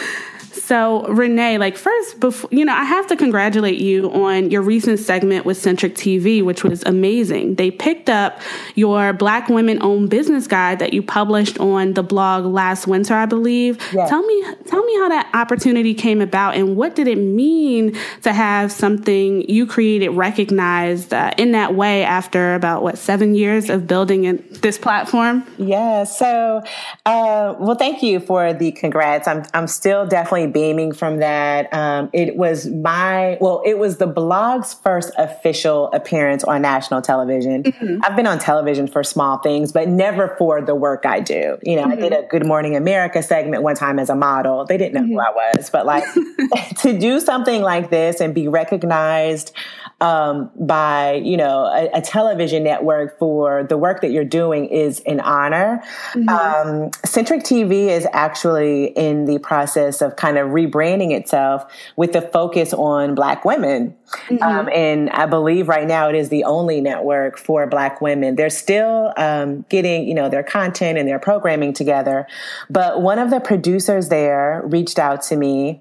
So, 0.67 1.07
Renae, 1.09 1.61
like 1.61 1.77
first, 1.77 2.19
before 2.19 2.51
you 2.51 2.65
know, 2.65 2.75
I 2.75 2.83
have 2.83 3.07
to 3.07 3.17
congratulate 3.17 3.79
you 3.81 4.11
on 4.11 4.51
your 4.51 4.63
recent 4.63 4.99
segment 4.99 5.47
with 5.47 5.57
Centric 5.57 5.95
TV, 5.95 6.45
which 6.45 6.65
was 6.65 6.83
amazing. 6.83 7.55
They 7.55 7.71
picked 7.71 8.11
up 8.11 8.41
your 8.75 9.13
Black 9.13 9.49
Women 9.49 9.81
Owned 9.81 10.11
Business 10.11 10.49
Guide 10.49 10.81
that 10.81 10.93
you 10.93 11.05
published 11.05 11.61
on 11.61 11.95
the 11.95 12.03
blog 12.03 12.47
last 12.47 12.89
winter, 12.89 13.15
I 13.15 13.27
believe. 13.27 13.79
Yes. 13.93 14.11
Tell 14.11 14.25
me, 14.25 14.45
tell 14.67 14.83
me 14.83 14.97
how 14.97 15.09
that 15.11 15.31
opportunity 15.35 15.95
came 15.95 16.21
about, 16.21 16.57
and 16.57 16.75
what 16.75 16.97
did 16.97 17.07
it 17.07 17.19
mean 17.19 17.97
to 18.23 18.33
have 18.33 18.73
something 18.73 19.49
you 19.49 19.69
created 19.69 20.09
recognized 20.09 21.15
uh, 21.15 21.31
in 21.39 21.53
that 21.53 21.77
way 21.77 22.03
after 22.03 22.57
about 22.57 22.83
what 22.83 22.99
seven 22.99 23.37
years 23.37 23.71
of 23.71 23.87
building 23.87 24.45
this 24.63 24.79
platform? 24.79 25.47
Yeah. 25.59 26.03
So, 26.03 26.65
uh, 27.05 27.55
well, 27.57 27.77
thank 27.77 28.03
you 28.03 28.19
for 28.19 28.53
the 28.53 28.73
congrats. 28.73 29.29
I'm 29.29 29.45
I'm 29.55 29.69
still 29.69 30.05
definitely 30.09 30.56
beaming 30.57 30.91
from 30.91 31.19
that. 31.19 31.71
Um, 31.71 32.09
it 32.15 32.35
was 32.35 32.67
my 32.67 33.37
well, 33.43 33.61
it 33.67 33.77
was 33.79 33.99
the 33.99 34.07
blog's 34.07 34.73
first 34.73 35.13
official 35.19 35.93
appearance 35.93 36.45
on 36.45 36.63
national 36.63 37.03
television. 37.03 37.63
Mm-hmm. 37.63 38.01
I've 38.03 38.17
been 38.17 38.27
on 38.27 38.39
television 38.39 38.89
for 38.89 39.05
small 39.05 39.37
things, 39.37 39.71
but 39.71 39.87
never 39.87 40.35
for 40.39 40.63
the 40.63 40.75
work 40.75 41.05
I 41.05 41.21
do. 41.21 41.59
You 41.63 41.77
know, 41.77 41.83
mm-hmm. 41.83 41.93
I 41.93 41.97
did 41.97 42.13
mm-hmm. 42.13 42.25
a 42.25 42.29
Good 42.29 42.47
Morning 42.47 42.75
America 42.75 43.23
segment 43.23 43.65
one 43.65 43.77
time 43.77 43.99
as 43.99 44.09
a 44.09 44.17
model. 44.17 44.65
They 44.65 44.79
didn't 44.79 44.95
know 44.95 45.03
mm-hmm. 45.03 45.13
who 45.13 45.21
I 45.21 45.53
was, 45.57 45.69
but 45.69 45.85
like 45.85 46.05
to 46.79 46.99
do 46.99 47.21
something 47.21 47.61
like 47.61 47.91
this 47.91 48.23
and 48.23 48.35
be 48.35 48.49
recognized 48.49 49.53
um, 50.01 50.51
by 50.57 51.15
you 51.25 51.39
know 51.39 51.65
a, 51.65 51.89
a, 51.95 52.03
television 52.03 52.63
network 52.63 53.19
for 53.19 53.65
the 53.65 53.79
work 53.79 54.03
that 54.03 54.11
you're 54.11 54.25
doing 54.25 54.67
is 54.67 55.01
an 55.07 55.21
honor. 55.21 55.83
Mm-hmm. 56.13 56.29
Um, 56.29 56.91
Centric 57.07 57.43
TV 57.43 57.89
is 57.89 58.07
actually 58.13 58.89
in 58.89 59.25
the 59.25 59.39
process 59.39 60.03
of 60.03 60.17
kind 60.17 60.37
of 60.37 60.51
rebranding 60.51 61.13
itself 61.13 61.65
with 61.97 62.13
the 62.13 62.21
focus 62.21 62.75
on 62.75 63.15
Black 63.15 63.47
women, 63.47 63.97
mm-hmm. 64.29 64.43
um, 64.43 64.69
and 64.69 65.09
I 65.11 65.25
believe 65.25 65.67
right 65.67 65.87
now 65.87 66.11
it 66.11 66.15
is 66.15 66.29
the 66.29 66.45
only 66.45 66.83
network 66.83 67.39
for 67.39 67.67
Black 67.67 68.03
women. 68.03 68.37
They're 68.37 68.51
still 68.51 69.15
um, 69.17 69.65
getting 69.71 70.07
you 70.07 70.15
know 70.15 70.29
their 70.29 70.43
content 70.43 70.99
and 70.99 71.09
their 71.09 71.19
programming 71.19 71.73
together, 71.73 72.27
but 72.69 73.01
one 73.01 73.19
of 73.19 73.31
the 73.31 73.41
producers 73.41 74.11
there 74.11 74.61
reached 74.67 74.99
out 74.99 75.23
to 75.23 75.37
me 75.37 75.81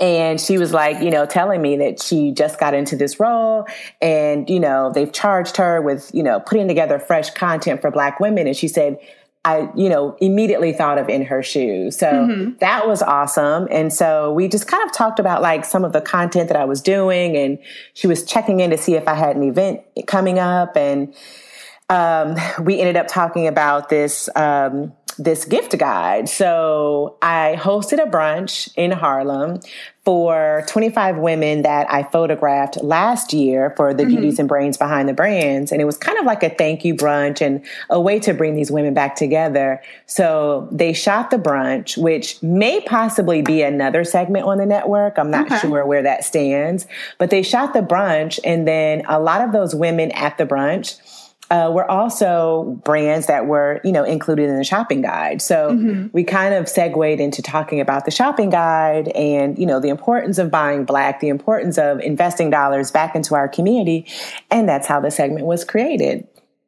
and 0.00 0.40
she 0.40 0.56
was 0.56 0.72
like, 0.72 1.02
you 1.02 1.10
know, 1.10 1.26
telling 1.26 1.60
me 1.60 1.76
that 1.76 2.02
she 2.02 2.32
just 2.32 2.58
got 2.58 2.72
into 2.72 2.96
this 2.96 3.20
role 3.20 3.66
and, 4.00 4.48
you 4.48 4.58
know, 4.58 4.90
they've 4.92 5.12
charged 5.12 5.58
her 5.58 5.82
with, 5.82 6.10
you 6.14 6.22
know, 6.22 6.40
putting 6.40 6.66
together 6.66 6.98
fresh 6.98 7.30
content 7.30 7.82
for 7.82 7.90
black 7.90 8.18
women. 8.18 8.46
And 8.46 8.56
she 8.56 8.66
said, 8.66 8.98
I, 9.44 9.68
you 9.74 9.88
know, 9.88 10.16
immediately 10.20 10.72
thought 10.72 10.98
of 10.98 11.08
in 11.08 11.24
her 11.26 11.42
shoes. 11.42 11.98
So 11.98 12.06
mm-hmm. 12.06 12.58
that 12.60 12.88
was 12.88 13.02
awesome. 13.02 13.68
And 13.70 13.92
so 13.92 14.32
we 14.32 14.48
just 14.48 14.66
kind 14.66 14.82
of 14.84 14.92
talked 14.92 15.18
about 15.18 15.42
like 15.42 15.64
some 15.64 15.84
of 15.84 15.92
the 15.92 16.00
content 16.00 16.48
that 16.48 16.56
I 16.56 16.64
was 16.64 16.80
doing 16.80 17.36
and 17.36 17.58
she 17.94 18.06
was 18.06 18.24
checking 18.24 18.60
in 18.60 18.70
to 18.70 18.78
see 18.78 18.94
if 18.94 19.06
I 19.06 19.14
had 19.14 19.36
an 19.36 19.42
event 19.42 19.82
coming 20.06 20.38
up. 20.38 20.76
And 20.76 21.14
um, 21.90 22.36
we 22.62 22.80
ended 22.80 22.96
up 22.96 23.08
talking 23.08 23.46
about 23.46 23.88
this, 23.88 24.28
um, 24.36 24.92
this 25.20 25.44
gift 25.44 25.76
guide. 25.78 26.28
So 26.28 27.16
I 27.20 27.56
hosted 27.58 28.02
a 28.02 28.10
brunch 28.10 28.72
in 28.74 28.90
Harlem 28.90 29.60
for 30.02 30.64
25 30.66 31.18
women 31.18 31.60
that 31.62 31.88
I 31.92 32.04
photographed 32.04 32.82
last 32.82 33.34
year 33.34 33.74
for 33.76 33.92
the 33.92 34.04
mm-hmm. 34.04 34.12
Beauties 34.12 34.38
and 34.38 34.48
Brains 34.48 34.78
Behind 34.78 35.06
the 35.08 35.12
Brands. 35.12 35.72
And 35.72 35.80
it 35.82 35.84
was 35.84 35.98
kind 35.98 36.18
of 36.18 36.24
like 36.24 36.42
a 36.42 36.48
thank 36.48 36.86
you 36.86 36.94
brunch 36.94 37.42
and 37.42 37.64
a 37.90 38.00
way 38.00 38.18
to 38.20 38.32
bring 38.32 38.54
these 38.54 38.70
women 38.70 38.94
back 38.94 39.14
together. 39.14 39.82
So 40.06 40.68
they 40.72 40.94
shot 40.94 41.30
the 41.30 41.36
brunch, 41.36 41.98
which 41.98 42.42
may 42.42 42.80
possibly 42.80 43.42
be 43.42 43.60
another 43.60 44.04
segment 44.04 44.46
on 44.46 44.56
the 44.56 44.66
network. 44.66 45.18
I'm 45.18 45.30
not 45.30 45.46
okay. 45.46 45.58
sure 45.58 45.84
where 45.84 46.02
that 46.02 46.24
stands, 46.24 46.86
but 47.18 47.28
they 47.28 47.42
shot 47.42 47.74
the 47.74 47.80
brunch. 47.80 48.40
And 48.42 48.66
then 48.66 49.02
a 49.06 49.20
lot 49.20 49.42
of 49.42 49.52
those 49.52 49.74
women 49.74 50.12
at 50.12 50.38
the 50.38 50.46
brunch, 50.46 50.98
uh, 51.50 51.70
were 51.72 51.90
also 51.90 52.80
brands 52.84 53.26
that 53.26 53.46
were, 53.46 53.80
you 53.82 53.90
know, 53.90 54.04
included 54.04 54.48
in 54.48 54.56
the 54.56 54.64
shopping 54.64 55.02
guide. 55.02 55.42
So 55.42 55.70
mm-hmm. 55.70 56.06
we 56.12 56.22
kind 56.22 56.54
of 56.54 56.68
segued 56.68 57.20
into 57.20 57.42
talking 57.42 57.80
about 57.80 58.04
the 58.04 58.12
shopping 58.12 58.50
guide 58.50 59.08
and, 59.08 59.58
you 59.58 59.66
know, 59.66 59.80
the 59.80 59.88
importance 59.88 60.38
of 60.38 60.50
buying 60.50 60.84
black, 60.84 61.20
the 61.20 61.28
importance 61.28 61.76
of 61.76 62.00
investing 62.00 62.50
dollars 62.50 62.92
back 62.92 63.16
into 63.16 63.34
our 63.34 63.48
community. 63.48 64.06
And 64.50 64.68
that's 64.68 64.86
how 64.86 65.00
the 65.00 65.10
segment 65.10 65.44
was 65.44 65.64
created. 65.64 66.26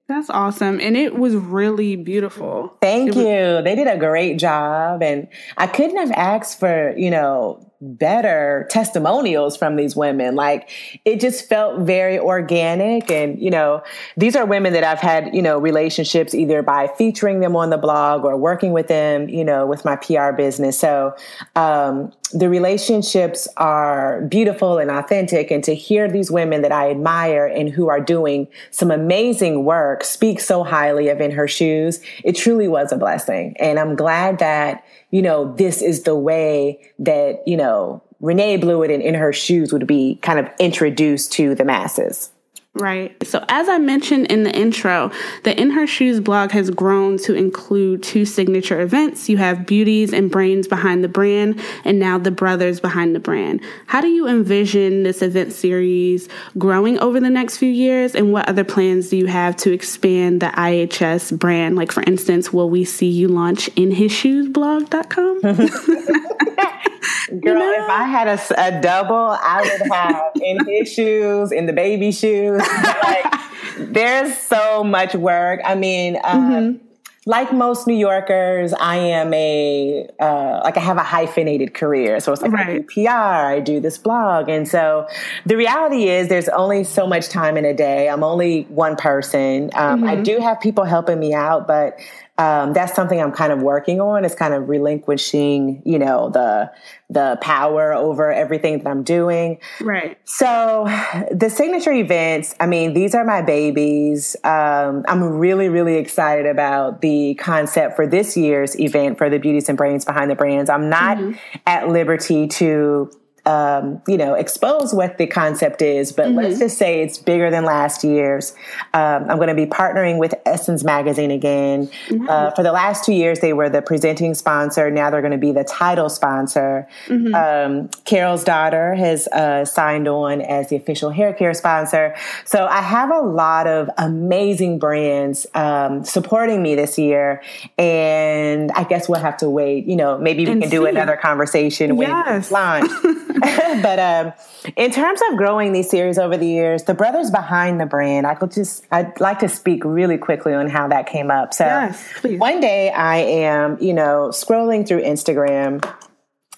That's 0.08 0.28
awesome. 0.28 0.80
And 0.80 0.96
it 0.96 1.16
was 1.16 1.34
really 1.34 1.96
beautiful. 1.96 2.76
Thank 2.82 3.14
was- 3.14 3.24
you. 3.24 3.62
They 3.62 3.74
did 3.76 3.86
a 3.86 3.96
great 3.96 4.38
job. 4.38 5.02
And 5.02 5.28
I 5.56 5.68
couldn't 5.68 5.96
have 5.96 6.10
asked 6.10 6.58
for, 6.58 6.92
you 6.96 7.10
know, 7.10 7.71
better 7.82 8.66
testimonials 8.70 9.56
from 9.56 9.74
these 9.74 9.96
women. 9.96 10.36
Like 10.36 10.70
it 11.04 11.20
just 11.20 11.48
felt 11.48 11.80
very 11.80 12.18
organic. 12.18 13.10
And, 13.10 13.40
you 13.40 13.50
know, 13.50 13.82
these 14.16 14.36
are 14.36 14.46
women 14.46 14.72
that 14.74 14.84
I've 14.84 15.00
had, 15.00 15.34
you 15.34 15.42
know, 15.42 15.58
relationships 15.58 16.32
either 16.32 16.62
by 16.62 16.86
featuring 16.96 17.40
them 17.40 17.56
on 17.56 17.70
the 17.70 17.78
blog 17.78 18.24
or 18.24 18.36
working 18.36 18.72
with 18.72 18.86
them, 18.86 19.28
you 19.28 19.44
know, 19.44 19.66
with 19.66 19.84
my 19.84 19.96
PR 19.96 20.30
business. 20.30 20.78
So, 20.78 21.14
um, 21.56 22.12
the 22.32 22.48
relationships 22.48 23.48
are 23.56 24.22
beautiful 24.22 24.78
and 24.78 24.90
authentic. 24.90 25.50
And 25.50 25.62
to 25.64 25.74
hear 25.74 26.10
these 26.10 26.30
women 26.30 26.62
that 26.62 26.72
I 26.72 26.90
admire 26.90 27.46
and 27.46 27.68
who 27.68 27.88
are 27.88 28.00
doing 28.00 28.48
some 28.70 28.90
amazing 28.90 29.64
work 29.64 30.04
speak 30.04 30.40
so 30.40 30.64
highly 30.64 31.08
of 31.08 31.20
In 31.20 31.30
Her 31.30 31.48
Shoes, 31.48 32.00
it 32.24 32.36
truly 32.36 32.68
was 32.68 32.92
a 32.92 32.96
blessing. 32.96 33.56
And 33.58 33.78
I'm 33.78 33.96
glad 33.96 34.38
that 34.38 34.84
you 35.12 35.22
know, 35.22 35.54
this 35.54 35.80
is 35.80 36.02
the 36.02 36.16
way 36.16 36.80
that, 36.98 37.46
you 37.46 37.56
know, 37.56 38.02
Renae 38.20 38.60
Bluitt 38.60 38.90
and 38.90 39.02
in 39.02 39.14
her 39.14 39.32
shoes 39.32 39.72
would 39.72 39.86
be 39.86 40.18
kind 40.22 40.38
of 40.38 40.48
introduced 40.58 41.32
to 41.32 41.54
the 41.54 41.64
masses. 41.64 42.32
Right. 42.74 43.14
So, 43.26 43.44
as 43.48 43.68
I 43.68 43.76
mentioned 43.76 44.28
in 44.28 44.44
the 44.44 44.50
intro, 44.50 45.10
the 45.44 45.54
In 45.60 45.72
Her 45.72 45.86
Shoes 45.86 46.20
blog 46.20 46.52
has 46.52 46.70
grown 46.70 47.18
to 47.18 47.34
include 47.34 48.02
two 48.02 48.24
signature 48.24 48.80
events. 48.80 49.28
You 49.28 49.36
have 49.36 49.66
Beauties 49.66 50.14
and 50.14 50.30
Brains 50.30 50.66
behind 50.66 51.04
the 51.04 51.08
brand, 51.08 51.60
and 51.84 51.98
now 51.98 52.16
the 52.16 52.30
Brothers 52.30 52.80
behind 52.80 53.14
the 53.14 53.20
brand. 53.20 53.60
How 53.86 54.00
do 54.00 54.08
you 54.08 54.26
envision 54.26 55.02
this 55.02 55.20
event 55.20 55.52
series 55.52 56.30
growing 56.56 56.98
over 57.00 57.20
the 57.20 57.28
next 57.28 57.58
few 57.58 57.68
years, 57.68 58.14
and 58.14 58.32
what 58.32 58.48
other 58.48 58.64
plans 58.64 59.10
do 59.10 59.18
you 59.18 59.26
have 59.26 59.54
to 59.58 59.70
expand 59.70 60.40
the 60.40 60.46
IHS 60.46 61.38
brand? 61.38 61.76
Like, 61.76 61.92
for 61.92 62.02
instance, 62.04 62.54
will 62.54 62.70
we 62.70 62.86
see 62.86 63.10
you 63.10 63.28
launch 63.28 63.68
inhisshoesblog.com? 63.74 65.40
Girl, 67.40 67.62
if 67.62 67.88
I 67.88 68.04
had 68.04 68.28
a, 68.28 68.38
a, 68.58 68.80
double, 68.80 69.16
I 69.16 69.62
would 69.62 69.92
have 69.92 70.32
in 70.36 70.66
his 70.66 70.92
shoes, 70.92 71.50
in 71.50 71.66
the 71.66 71.72
baby 71.72 72.12
shoes. 72.12 72.61
Like, 73.02 73.42
there's 73.78 74.36
so 74.36 74.84
much 74.84 75.14
work. 75.14 75.60
I 75.64 75.74
mean, 75.74 76.18
um, 76.24 76.50
mm-hmm. 76.50 76.86
like 77.26 77.52
most 77.52 77.86
New 77.86 77.96
Yorkers, 77.96 78.72
I 78.74 78.96
am 78.96 79.32
a 79.34 80.08
uh, 80.20 80.60
like 80.64 80.76
I 80.76 80.80
have 80.80 80.96
a 80.96 81.02
hyphenated 81.02 81.74
career. 81.74 82.20
So 82.20 82.32
it's 82.32 82.42
like 82.42 82.52
right. 82.52 82.68
I 82.68 82.78
do 82.78 82.82
PR, 82.82 83.10
I 83.10 83.60
do 83.60 83.80
this 83.80 83.98
blog, 83.98 84.48
and 84.48 84.68
so 84.68 85.06
the 85.46 85.56
reality 85.56 86.08
is 86.08 86.28
there's 86.28 86.48
only 86.48 86.84
so 86.84 87.06
much 87.06 87.28
time 87.28 87.56
in 87.56 87.64
a 87.64 87.74
day. 87.74 88.08
I'm 88.08 88.24
only 88.24 88.62
one 88.64 88.96
person. 88.96 89.70
Um, 89.74 90.00
mm-hmm. 90.00 90.08
I 90.08 90.16
do 90.16 90.38
have 90.38 90.60
people 90.60 90.84
helping 90.84 91.18
me 91.18 91.34
out, 91.34 91.66
but 91.66 91.98
um, 92.38 92.72
that's 92.72 92.94
something 92.94 93.20
I'm 93.20 93.32
kind 93.32 93.52
of 93.52 93.60
working 93.60 94.00
on. 94.00 94.24
Is 94.24 94.34
kind 94.34 94.54
of 94.54 94.68
relinquishing, 94.68 95.82
you 95.84 95.98
know, 95.98 96.30
the 96.30 96.72
the 97.10 97.38
power 97.42 97.92
over 97.92 98.32
everything 98.32 98.78
that 98.78 98.88
I'm 98.88 99.02
doing. 99.02 99.58
Right. 99.82 100.18
So 100.24 100.84
the 101.30 101.50
signature 101.50 101.92
events, 101.92 102.54
I 102.58 102.66
mean, 102.66 102.94
these 102.94 103.14
are 103.14 103.24
my 103.24 103.42
babies. 103.42 104.34
Um, 104.44 105.04
I'm 105.06 105.22
really, 105.22 105.68
really 105.68 105.96
excited 105.96 106.46
about 106.46 107.02
the 107.02 107.34
concept 107.34 107.96
for 107.96 108.06
this 108.06 108.34
year's 108.34 108.78
event 108.80 109.18
for 109.18 109.28
the 109.28 109.38
Beauties 109.38 109.68
and 109.68 109.76
Brains 109.76 110.06
Behind 110.06 110.30
the 110.30 110.34
Brands. 110.34 110.70
I'm 110.70 110.88
not 110.88 111.18
mm-hmm. 111.18 111.36
at 111.66 111.88
liberty 111.88 112.48
to 112.48 113.10
um, 113.44 114.00
you 114.06 114.16
know, 114.16 114.34
expose 114.34 114.94
what 114.94 115.18
the 115.18 115.26
concept 115.26 115.82
is, 115.82 116.12
but 116.12 116.26
mm-hmm. 116.26 116.36
let's 116.36 116.58
just 116.60 116.78
say 116.78 117.02
it's 117.02 117.18
bigger 117.18 117.50
than 117.50 117.64
last 117.64 118.04
year's. 118.04 118.54
Um, 118.94 119.28
I'm 119.28 119.36
going 119.36 119.48
to 119.48 119.54
be 119.54 119.66
partnering 119.66 120.18
with 120.18 120.34
Essence 120.46 120.84
Magazine 120.84 121.32
again. 121.32 121.90
Uh, 122.28 122.52
for 122.52 122.62
the 122.62 122.70
last 122.70 123.04
two 123.04 123.12
years, 123.12 123.40
they 123.40 123.52
were 123.52 123.68
the 123.68 123.82
presenting 123.82 124.34
sponsor. 124.34 124.90
Now 124.90 125.10
they're 125.10 125.22
going 125.22 125.32
to 125.32 125.38
be 125.38 125.50
the 125.50 125.64
title 125.64 126.08
sponsor. 126.08 126.86
Mm-hmm. 127.06 127.34
Um, 127.34 127.88
Carol's 128.04 128.44
daughter 128.44 128.94
has 128.94 129.26
uh, 129.28 129.64
signed 129.64 130.06
on 130.06 130.40
as 130.40 130.68
the 130.68 130.76
official 130.76 131.10
hair 131.10 131.32
care 131.32 131.54
sponsor. 131.54 132.14
So 132.44 132.66
I 132.66 132.80
have 132.80 133.10
a 133.10 133.20
lot 133.20 133.66
of 133.66 133.90
amazing 133.98 134.78
brands 134.78 135.46
um, 135.54 136.04
supporting 136.04 136.62
me 136.62 136.76
this 136.76 136.96
year. 136.96 137.42
And 137.76 138.70
I 138.72 138.84
guess 138.84 139.08
we'll 139.08 139.20
have 139.20 139.38
to 139.38 139.50
wait. 139.50 139.86
You 139.86 139.96
know, 139.96 140.16
maybe 140.16 140.44
we 140.44 140.52
and 140.52 140.62
can 140.62 140.70
see. 140.70 140.76
do 140.76 140.86
another 140.86 141.16
conversation 141.16 141.96
yes. 141.96 142.50
when 142.50 142.52
launch. 142.52 142.90
but 143.82 143.98
um, 143.98 144.32
in 144.76 144.90
terms 144.90 145.20
of 145.30 145.36
growing 145.36 145.72
these 145.72 145.88
series 145.88 146.18
over 146.18 146.36
the 146.36 146.46
years, 146.46 146.84
the 146.84 146.94
brothers 146.94 147.30
behind 147.30 147.80
the 147.80 147.86
brand, 147.86 148.26
I 148.26 148.34
could 148.34 148.52
just 148.52 148.84
I'd 148.90 149.18
like 149.20 149.38
to 149.40 149.48
speak 149.48 149.84
really 149.84 150.18
quickly 150.18 150.54
on 150.54 150.68
how 150.68 150.88
that 150.88 151.06
came 151.06 151.30
up. 151.30 151.54
So 151.54 151.64
yes, 151.64 152.04
one 152.22 152.60
day 152.60 152.90
I 152.90 153.18
am, 153.18 153.78
you 153.80 153.94
know, 153.94 154.30
scrolling 154.32 154.86
through 154.86 155.02
Instagram 155.02 155.82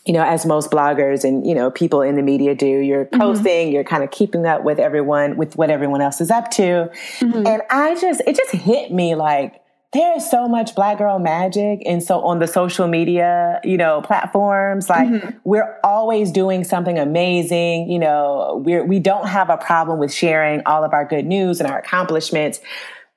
you 0.06 0.12
know, 0.12 0.22
as 0.22 0.44
most 0.44 0.70
bloggers 0.70 1.24
and, 1.24 1.46
you 1.46 1.54
know, 1.54 1.70
people 1.70 2.02
in 2.02 2.16
the 2.16 2.22
media 2.22 2.54
do, 2.54 2.66
you're 2.66 3.06
mm-hmm. 3.06 3.20
posting, 3.20 3.68
mm-hmm. 3.68 3.74
you're 3.74 3.84
kind 3.84 4.04
of 4.04 4.10
keeping 4.10 4.44
up 4.44 4.62
with 4.62 4.78
everyone, 4.78 5.36
with 5.36 5.56
what 5.56 5.70
everyone 5.70 6.02
else 6.02 6.20
is 6.20 6.30
up 6.30 6.50
to. 6.50 6.90
Mm-hmm. 7.20 7.46
And 7.46 7.62
I 7.70 7.94
just, 7.98 8.20
it 8.26 8.36
just 8.36 8.52
hit 8.52 8.92
me 8.92 9.14
like, 9.14 9.63
there 9.94 10.16
is 10.16 10.28
so 10.28 10.48
much 10.48 10.74
black 10.74 10.98
girl 10.98 11.18
magic. 11.18 11.80
And 11.86 12.02
so 12.02 12.20
on 12.20 12.40
the 12.40 12.48
social 12.48 12.88
media, 12.88 13.60
you 13.64 13.76
know, 13.76 14.02
platforms, 14.02 14.90
like 14.90 15.08
mm-hmm. 15.08 15.38
we're 15.44 15.78
always 15.84 16.32
doing 16.32 16.64
something 16.64 16.98
amazing. 16.98 17.90
You 17.90 18.00
know, 18.00 18.62
we're, 18.66 18.84
we 18.84 18.98
don't 18.98 19.28
have 19.28 19.48
a 19.50 19.56
problem 19.56 20.00
with 20.00 20.12
sharing 20.12 20.62
all 20.66 20.84
of 20.84 20.92
our 20.92 21.04
good 21.04 21.24
news 21.24 21.60
and 21.60 21.70
our 21.70 21.78
accomplishments. 21.78 22.60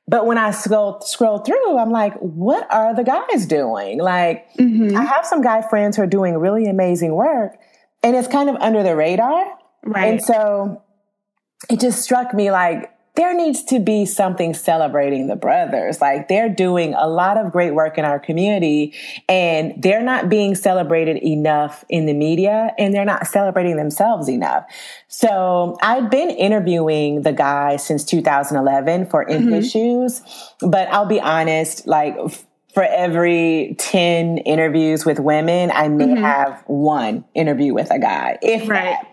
But 0.07 0.25
when 0.25 0.37
I 0.37 0.51
scroll 0.51 1.01
scroll 1.01 1.39
through, 1.39 1.77
I'm 1.77 1.91
like, 1.91 2.13
what 2.19 2.71
are 2.71 2.95
the 2.95 3.03
guys 3.03 3.45
doing? 3.45 3.99
Like, 3.99 4.47
mm-hmm. 4.53 4.95
I 4.95 5.03
have 5.03 5.25
some 5.25 5.41
guy 5.41 5.67
friends 5.67 5.97
who 5.97 6.03
are 6.03 6.07
doing 6.07 6.37
really 6.37 6.69
amazing 6.69 7.13
work, 7.13 7.57
and 8.03 8.15
it's 8.15 8.29
kind 8.29 8.49
of 8.49 8.55
under 8.57 8.83
the 8.83 8.95
radar. 8.95 9.45
Right. 9.83 10.05
And 10.05 10.23
so 10.23 10.81
it 11.69 11.81
just 11.81 12.01
struck 12.01 12.33
me 12.33 12.51
like 12.51 12.89
there 13.17 13.33
needs 13.33 13.63
to 13.63 13.79
be 13.79 14.05
something 14.05 14.53
celebrating 14.53 15.25
the 15.25 15.35
brothers. 15.35 15.99
Like 15.99 16.27
they're 16.27 16.49
doing 16.49 16.93
a 16.93 17.07
lot 17.07 17.37
of 17.37 17.51
great 17.51 17.73
work 17.73 17.97
in 17.97 18.05
our 18.05 18.19
community 18.19 18.93
and 19.27 19.73
they're 19.81 20.03
not 20.03 20.29
being 20.29 20.53
celebrated 20.53 21.17
enough 21.17 21.83
in 21.89 22.05
the 22.05 22.13
media 22.13 22.73
and 22.77 22.93
they're 22.93 23.05
not 23.05 23.25
celebrating 23.25 23.75
themselves 23.75 24.29
enough. 24.29 24.65
So 25.07 25.77
I've 25.81 26.11
been 26.11 26.29
interviewing 26.29 27.23
the 27.23 27.33
guy 27.33 27.77
since 27.77 28.05
2011 28.05 29.07
for 29.07 29.23
In 29.23 29.41
mm-hmm. 29.41 29.51
His 29.51 29.71
Shoes, 29.71 30.21
but 30.61 30.87
I'll 30.89 31.07
be 31.07 31.19
honest, 31.19 31.87
like 31.87 32.15
for 32.71 32.83
every 32.83 33.75
10 33.79 34.37
interviews 34.37 35.05
with 35.05 35.19
women, 35.19 35.71
I 35.71 35.87
may 35.87 36.05
mm-hmm. 36.05 36.23
have 36.23 36.63
one 36.67 37.25
interview 37.33 37.73
with 37.73 37.89
a 37.89 37.97
guy, 37.97 38.37
if 38.43 38.69
right. 38.69 38.83
that. 39.01 39.07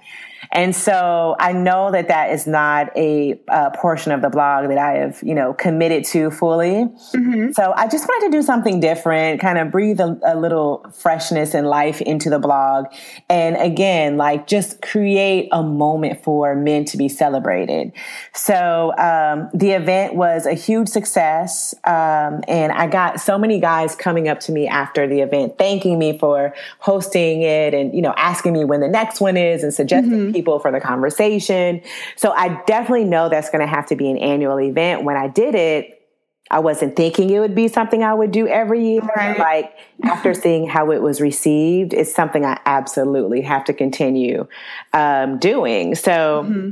And 0.54 0.74
so 0.74 1.34
I 1.40 1.52
know 1.52 1.90
that 1.90 2.06
that 2.08 2.30
is 2.30 2.46
not 2.46 2.96
a, 2.96 3.40
a 3.48 3.72
portion 3.72 4.12
of 4.12 4.22
the 4.22 4.30
blog 4.30 4.68
that 4.68 4.78
I 4.78 4.98
have, 4.98 5.20
you 5.20 5.34
know, 5.34 5.52
committed 5.52 6.04
to 6.06 6.30
fully. 6.30 6.86
Mm-hmm. 7.12 7.50
So 7.52 7.72
I 7.74 7.88
just 7.88 8.06
wanted 8.08 8.30
to 8.30 8.38
do 8.38 8.42
something 8.42 8.78
different, 8.78 9.40
kind 9.40 9.58
of 9.58 9.72
breathe 9.72 9.98
a, 9.98 10.16
a 10.24 10.38
little 10.38 10.86
freshness 10.96 11.54
and 11.54 11.66
life 11.66 12.00
into 12.00 12.30
the 12.30 12.38
blog. 12.38 12.86
And 13.28 13.56
again, 13.56 14.16
like 14.16 14.46
just 14.46 14.80
create 14.80 15.48
a 15.50 15.62
moment 15.64 16.22
for 16.22 16.54
men 16.54 16.84
to 16.84 16.96
be 16.96 17.08
celebrated. 17.08 17.92
So 18.32 18.92
um, 18.96 19.50
the 19.52 19.72
event 19.72 20.14
was 20.14 20.46
a 20.46 20.54
huge 20.54 20.88
success. 20.88 21.74
Um, 21.82 22.44
and 22.46 22.70
I 22.70 22.86
got 22.86 23.20
so 23.20 23.38
many 23.38 23.58
guys 23.58 23.96
coming 23.96 24.28
up 24.28 24.38
to 24.40 24.52
me 24.52 24.68
after 24.68 25.08
the 25.08 25.20
event, 25.20 25.58
thanking 25.58 25.98
me 25.98 26.16
for 26.16 26.54
hosting 26.78 27.42
it 27.42 27.74
and, 27.74 27.92
you 27.92 28.02
know, 28.02 28.14
asking 28.16 28.52
me 28.52 28.64
when 28.64 28.78
the 28.78 28.88
next 28.88 29.20
one 29.20 29.36
is 29.36 29.64
and 29.64 29.74
suggesting 29.74 30.12
mm-hmm. 30.12 30.32
people 30.32 30.43
people 30.44 30.58
for 30.58 30.70
the 30.70 30.80
conversation. 30.80 31.80
So 32.16 32.32
I 32.32 32.62
definitely 32.66 33.04
know 33.04 33.28
that's 33.28 33.48
going 33.50 33.60
to 33.60 33.66
have 33.66 33.86
to 33.86 33.96
be 33.96 34.10
an 34.10 34.18
annual 34.18 34.60
event. 34.60 35.04
When 35.04 35.16
I 35.16 35.28
did 35.28 35.54
it, 35.54 36.02
I 36.50 36.58
wasn't 36.58 36.94
thinking 36.94 37.30
it 37.30 37.40
would 37.40 37.54
be 37.54 37.68
something 37.68 38.04
I 38.04 38.12
would 38.12 38.30
do 38.30 38.46
every 38.46 38.86
year. 38.86 39.00
Right. 39.00 39.38
Like 39.38 39.72
after 40.02 40.34
seeing 40.34 40.68
how 40.68 40.90
it 40.90 41.00
was 41.00 41.20
received, 41.20 41.94
it's 41.94 42.14
something 42.14 42.44
I 42.44 42.60
absolutely 42.66 43.40
have 43.40 43.64
to 43.64 43.72
continue 43.72 44.46
um, 44.92 45.38
doing. 45.38 45.94
So. 45.94 46.44
Mm-hmm 46.46 46.70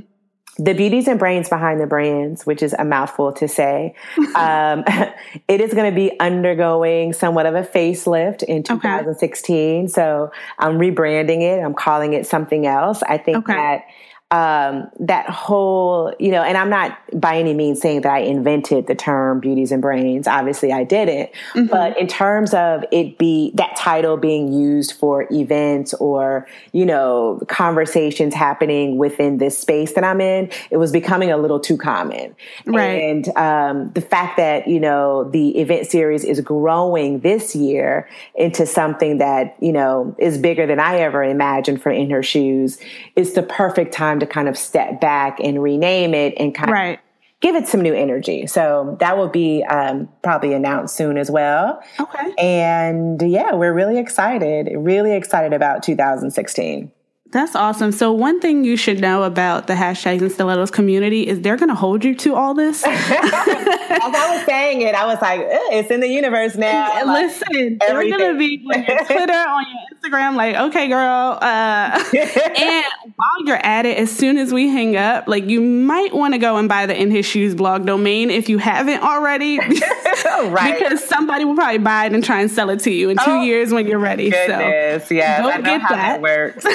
the 0.58 0.74
beauties 0.74 1.08
and 1.08 1.18
brains 1.18 1.48
behind 1.48 1.80
the 1.80 1.86
brands, 1.86 2.44
which 2.44 2.62
is 2.62 2.74
a 2.78 2.84
mouthful 2.84 3.32
to 3.32 3.48
say, 3.48 3.94
um, 4.34 4.84
it 5.48 5.60
is 5.60 5.72
going 5.72 5.90
to 5.90 5.94
be 5.94 6.18
undergoing 6.20 7.12
somewhat 7.12 7.46
of 7.46 7.54
a 7.54 7.62
facelift 7.62 8.42
in 8.42 8.62
2016. 8.62 9.84
Okay. 9.84 9.86
So 9.88 10.30
I'm 10.58 10.78
rebranding 10.78 11.42
it. 11.42 11.62
I'm 11.62 11.74
calling 11.74 12.12
it 12.12 12.26
something 12.26 12.66
else. 12.66 13.02
I 13.02 13.18
think 13.18 13.38
okay. 13.38 13.54
that 13.54 13.86
um, 14.32 14.90
that 14.98 15.28
whole, 15.28 16.14
you 16.18 16.30
know, 16.30 16.42
and 16.42 16.56
I'm 16.56 16.70
not 16.70 16.98
by 17.12 17.36
any 17.36 17.52
means 17.52 17.82
saying 17.82 18.00
that 18.00 18.12
I 18.12 18.20
invented 18.20 18.86
the 18.86 18.94
term 18.94 19.40
beauties 19.40 19.70
and 19.70 19.82
brains. 19.82 20.26
Obviously, 20.26 20.72
I 20.72 20.84
didn't. 20.84 21.30
Mm-hmm. 21.52 21.66
But 21.66 21.98
in 21.98 22.06
terms 22.06 22.54
of 22.54 22.82
it 22.90 23.18
be 23.18 23.52
that 23.56 23.76
title 23.76 24.16
being 24.16 24.50
used 24.50 24.94
for 24.94 25.26
events 25.30 25.92
or, 25.94 26.46
you 26.72 26.86
know, 26.86 27.42
conversations 27.48 28.34
happening 28.34 28.96
within 28.96 29.36
this 29.36 29.58
space 29.58 29.92
that 29.92 30.02
I'm 30.02 30.22
in, 30.22 30.50
it 30.70 30.78
was 30.78 30.92
becoming 30.92 31.30
a 31.30 31.36
little 31.36 31.60
too 31.60 31.76
common. 31.76 32.34
Right. 32.64 33.02
And 33.02 33.28
um, 33.36 33.92
the 33.92 34.00
fact 34.00 34.38
that, 34.38 34.66
you 34.66 34.80
know, 34.80 35.24
the 35.24 35.58
event 35.58 35.88
series 35.88 36.24
is 36.24 36.40
growing 36.40 37.20
this 37.20 37.54
year 37.54 38.08
into 38.34 38.64
something 38.64 39.18
that, 39.18 39.56
you 39.60 39.72
know, 39.72 40.16
is 40.18 40.38
bigger 40.38 40.66
than 40.66 40.80
I 40.80 41.00
ever 41.00 41.22
imagined 41.22 41.82
for 41.82 41.92
In 41.92 42.08
Her 42.08 42.22
Shoes 42.22 42.78
is 43.14 43.34
the 43.34 43.42
perfect 43.42 43.92
time 43.92 44.21
to 44.22 44.32
kind 44.32 44.48
of 44.48 44.56
step 44.56 45.00
back 45.00 45.38
and 45.40 45.62
rename 45.62 46.14
it 46.14 46.34
and 46.38 46.54
kind 46.54 46.70
right. 46.70 46.98
of 46.98 47.04
give 47.40 47.56
it 47.56 47.66
some 47.66 47.80
new 47.80 47.92
energy. 47.92 48.46
So 48.46 48.96
that 49.00 49.18
will 49.18 49.28
be 49.28 49.64
um, 49.64 50.08
probably 50.22 50.54
announced 50.54 50.96
soon 50.96 51.18
as 51.18 51.30
well. 51.30 51.82
Okay. 52.00 52.32
And 52.38 53.20
yeah, 53.20 53.54
we're 53.54 53.74
really 53.74 53.98
excited, 53.98 54.70
really 54.74 55.12
excited 55.12 55.52
about 55.52 55.82
2016. 55.82 56.90
That's 57.32 57.56
awesome. 57.56 57.92
So 57.92 58.12
one 58.12 58.40
thing 58.40 58.62
you 58.62 58.76
should 58.76 59.00
know 59.00 59.22
about 59.22 59.66
the 59.66 59.72
hashtags 59.72 60.20
and 60.20 60.30
stilettos 60.30 60.70
community 60.70 61.26
is 61.26 61.40
they're 61.40 61.56
going 61.56 61.70
to 61.70 61.74
hold 61.74 62.04
you 62.04 62.14
to 62.16 62.34
all 62.34 62.52
this. 62.52 62.84
As 62.86 62.92
I 62.94 64.36
was 64.36 64.44
saying 64.44 64.82
it, 64.82 64.94
I 64.94 65.06
was 65.06 65.18
like, 65.22 65.40
it's 65.42 65.90
in 65.90 66.00
the 66.00 66.08
universe 66.08 66.56
now. 66.56 67.06
Like, 67.06 67.30
Listen, 67.30 67.78
they're 67.80 67.94
going 67.94 68.32
to 68.32 68.38
be 68.38 68.62
on 68.66 68.84
your 68.84 69.04
Twitter, 69.06 69.32
on 69.32 69.64
your 69.64 70.12
Instagram, 70.12 70.36
like, 70.36 70.56
okay, 70.56 70.88
girl. 70.88 71.38
Uh, 71.40 72.04
and 72.14 72.84
while 73.16 73.46
you're 73.46 73.56
at 73.56 73.86
it, 73.86 73.96
as 73.96 74.14
soon 74.14 74.36
as 74.36 74.52
we 74.52 74.68
hang 74.68 74.98
up, 74.98 75.26
like 75.26 75.48
you 75.48 75.62
might 75.62 76.14
want 76.14 76.34
to 76.34 76.38
go 76.38 76.58
and 76.58 76.68
buy 76.68 76.84
the 76.84 77.00
In 77.00 77.10
His 77.10 77.24
Shoes 77.24 77.54
blog 77.54 77.86
domain 77.86 78.30
if 78.30 78.50
you 78.50 78.58
haven't 78.58 79.02
already. 79.02 79.58
right. 79.58 80.78
Because 80.78 81.02
somebody 81.02 81.46
will 81.46 81.54
probably 81.54 81.78
buy 81.78 82.04
it 82.04 82.12
and 82.12 82.22
try 82.22 82.42
and 82.42 82.50
sell 82.50 82.68
it 82.68 82.80
to 82.80 82.90
you 82.90 83.08
in 83.08 83.16
two 83.16 83.24
oh, 83.26 83.42
years 83.42 83.72
when 83.72 83.86
you're 83.86 83.98
ready. 83.98 84.28
Goodness, 84.28 85.08
so 85.08 85.14
yes, 85.14 85.40
go 85.40 85.62
get 85.62 85.80
that. 85.88 86.20
that 86.20 86.20
works 86.20 86.66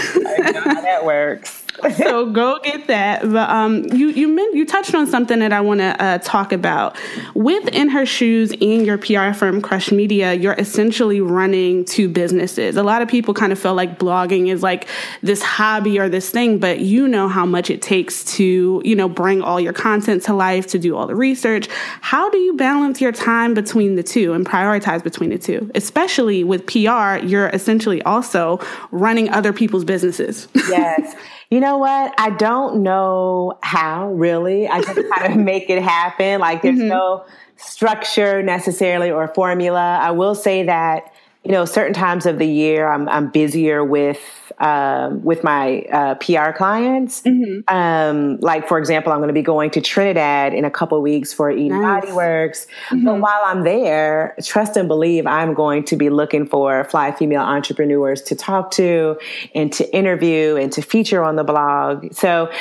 that 0.53 1.05
works. 1.05 1.63
so 1.98 2.26
go 2.32 2.60
get 2.63 2.88
that. 2.88 3.22
But 3.22 3.50
um, 3.50 3.86
you 3.94 4.10
you 4.10 4.28
meant, 4.28 4.56
you 4.56 4.66
touched 4.66 4.96
on 4.96 5.06
something 5.08 5.40
that 5.40 5.54
I 5.54 5.62
want 5.62 5.80
to 5.80 6.02
uh, 6.02 6.18
talk 6.20 6.52
about. 6.52 6.98
With 7.36 7.68
In 7.68 7.90
Her 7.90 8.06
Shoes 8.06 8.52
and 8.52 8.86
your 8.86 8.98
PR 8.98 9.34
firm 9.34 9.62
Crush 9.62 9.92
Media, 9.92 10.34
you're 10.34 10.54
essentially 10.54 11.22
running 11.22 11.86
two 11.86 12.10
businesses. 12.10 12.78
A 12.78 12.84
lot 12.84 13.02
of 13.02 13.08
people 13.08 13.34
kind 13.34 13.52
of 13.52 13.60
feel 13.60 13.76
like 13.76 14.00
blogging 14.00 14.48
is 14.48 14.63
like 14.63 14.88
this 15.22 15.42
hobby 15.44 16.00
or 16.00 16.10
this 16.10 16.30
thing, 16.30 16.58
but 16.58 16.80
you 16.80 17.08
know 17.08 17.28
how 17.28 17.46
much 17.46 17.70
it 17.70 17.82
takes 17.82 18.24
to 18.36 18.82
you 18.84 18.96
know 18.96 19.08
bring 19.08 19.42
all 19.42 19.60
your 19.60 19.74
content 19.74 20.24
to 20.24 20.34
life, 20.34 20.68
to 20.68 20.80
do 20.80 20.96
all 20.96 21.06
the 21.06 21.16
research. 21.16 21.68
How 22.02 22.30
do 22.30 22.38
you 22.38 22.56
balance 22.56 23.02
your 23.02 23.12
time 23.12 23.54
between 23.54 23.96
the 23.96 24.04
two 24.04 24.34
and 24.34 24.46
prioritize 24.46 25.04
between 25.04 25.30
the 25.30 25.38
two? 25.38 25.70
Especially 25.76 26.44
with 26.44 26.66
PR, 26.66 27.24
you're 27.24 27.50
essentially 27.50 28.02
also 28.02 28.60
running 28.92 29.30
other 29.30 29.54
people's 29.54 29.86
businesses. 29.86 30.48
Yes. 30.68 31.16
You 31.50 31.62
know 31.62 31.66
what? 31.75 32.13
I 32.17 32.30
don't 32.30 32.84
know 32.84 33.60
how 33.62 34.08
really. 34.13 34.69
I 34.69 34.82
just 34.82 34.95
kind 35.13 35.34
of 35.34 35.38
make 35.38 35.69
it 35.69 35.84
happen. 35.84 36.39
Like 36.39 36.62
there's 36.62 36.80
mm-hmm. 36.80 36.88
no 36.88 37.25
structure 37.58 38.41
necessarily 38.41 39.12
or 39.12 39.27
formula. 39.27 39.99
I 40.01 40.12
will 40.12 40.36
say 40.36 40.63
that 40.63 41.13
you 41.47 41.53
know, 41.53 41.63
certain 41.63 41.93
times 41.93 42.25
of 42.25 42.39
the 42.39 42.45
year 42.45 42.91
I'm, 42.91 43.07
I'm 43.07 43.29
busier 43.29 43.81
with 43.81 44.19
um, 44.60 45.23
with 45.23 45.45
my 45.45 45.83
uh, 45.83 46.15
PR 46.15 46.51
clients. 46.51 47.21
Mm-hmm. 47.21 47.73
Um, 47.73 48.38
like 48.41 48.67
for 48.67 48.77
example, 48.77 49.13
I'm 49.13 49.19
going 49.19 49.29
to 49.29 49.33
be 49.33 49.41
going 49.41 49.69
to 49.71 49.81
Trinidad 49.81 50.53
in 50.53 50.65
a 50.65 50.71
couple 50.71 51.01
weeks 51.01 51.31
for 51.31 51.49
Eden 51.49 51.81
nice. 51.81 52.01
Body 52.01 52.12
Works. 52.12 52.67
Mm-hmm. 52.89 53.05
But 53.05 53.21
while 53.21 53.41
I'm 53.45 53.63
there, 53.63 54.36
trust 54.43 54.75
and 54.75 54.89
believe 54.89 55.25
I'm 55.25 55.53
going 55.53 55.86
to 55.86 55.95
be 55.95 56.10
looking 56.10 56.45
for 56.47 56.83
fly 56.83 57.13
female 57.13 57.43
entrepreneurs 57.43 58.21
to 58.23 58.36
talk 58.36 58.71
to 58.71 59.17
and 59.55 59.71
to 59.71 59.95
interview 59.95 60.57
and 60.57 60.73
to 60.73 60.81
feature 60.81 61.23
on 61.23 61.38
the 61.38 61.45
blog. 61.45 62.13
So 62.13 62.51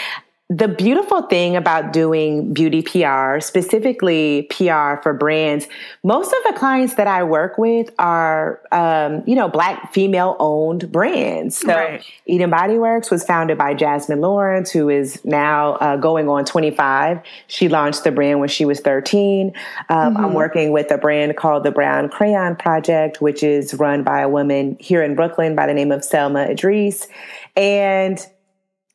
the 0.49 0.69
beautiful 0.69 1.23
thing 1.23 1.57
about 1.57 1.93
doing 1.93 2.55
beauty 2.55 2.81
PR, 2.81 3.41
specifically 3.41 4.47
PR 4.49 4.95
for 5.03 5.13
brands, 5.13 5.67
most 6.05 6.33
of 6.33 6.39
the 6.45 6.57
clients 6.57 6.95
that 6.95 7.09
I 7.09 7.25
work 7.25 7.59
with 7.59 7.91
are, 7.99 8.61
um, 8.71 9.25
you 9.27 9.35
know, 9.35 9.49
black 9.49 9.93
female 9.93 10.37
owned 10.39 10.93
brands. 10.93 11.59
So 11.59 11.75
right. 11.75 12.05
Eden 12.27 12.51
Body 12.51 12.79
Works 12.79 13.11
was 13.11 13.25
founded 13.25 13.59
by 13.59 13.75
Jasmine 13.75 14.21
Lawrence, 14.21 14.71
who 14.71 14.89
is 14.89 15.25
now 15.25 15.75
uh, 15.75 15.97
going 15.97 16.29
on 16.29 16.45
25. 16.45 17.21
She 17.49 17.69
launched 17.69 18.05
the 18.05 18.13
brand 18.13 18.39
when 18.39 18.49
she 18.49 18.65
was 18.65 18.79
13. 18.79 19.53
Um, 19.89 20.15
mm-hmm. 20.15 20.25
I'm 20.25 20.33
working 20.33 20.71
with 20.71 20.93
a 20.93 20.99
brand 20.99 21.37
called 21.37 21.65
the 21.65 21.73
Brown 21.73 22.09
Crayon 22.09 22.55
Project, 22.55 23.21
which 23.21 23.43
is 23.43 23.75
run 23.75 24.05
by 24.05 24.21
a 24.21 24.29
woman 24.29 24.77
here 24.79 25.03
in 25.03 25.17
Brooklyn 25.17 25.57
by 25.57 25.67
the 25.67 25.75
name 25.75 25.91
of 25.91 26.05
Selma 26.05 26.45
Idris. 26.45 27.09
And 27.57 28.25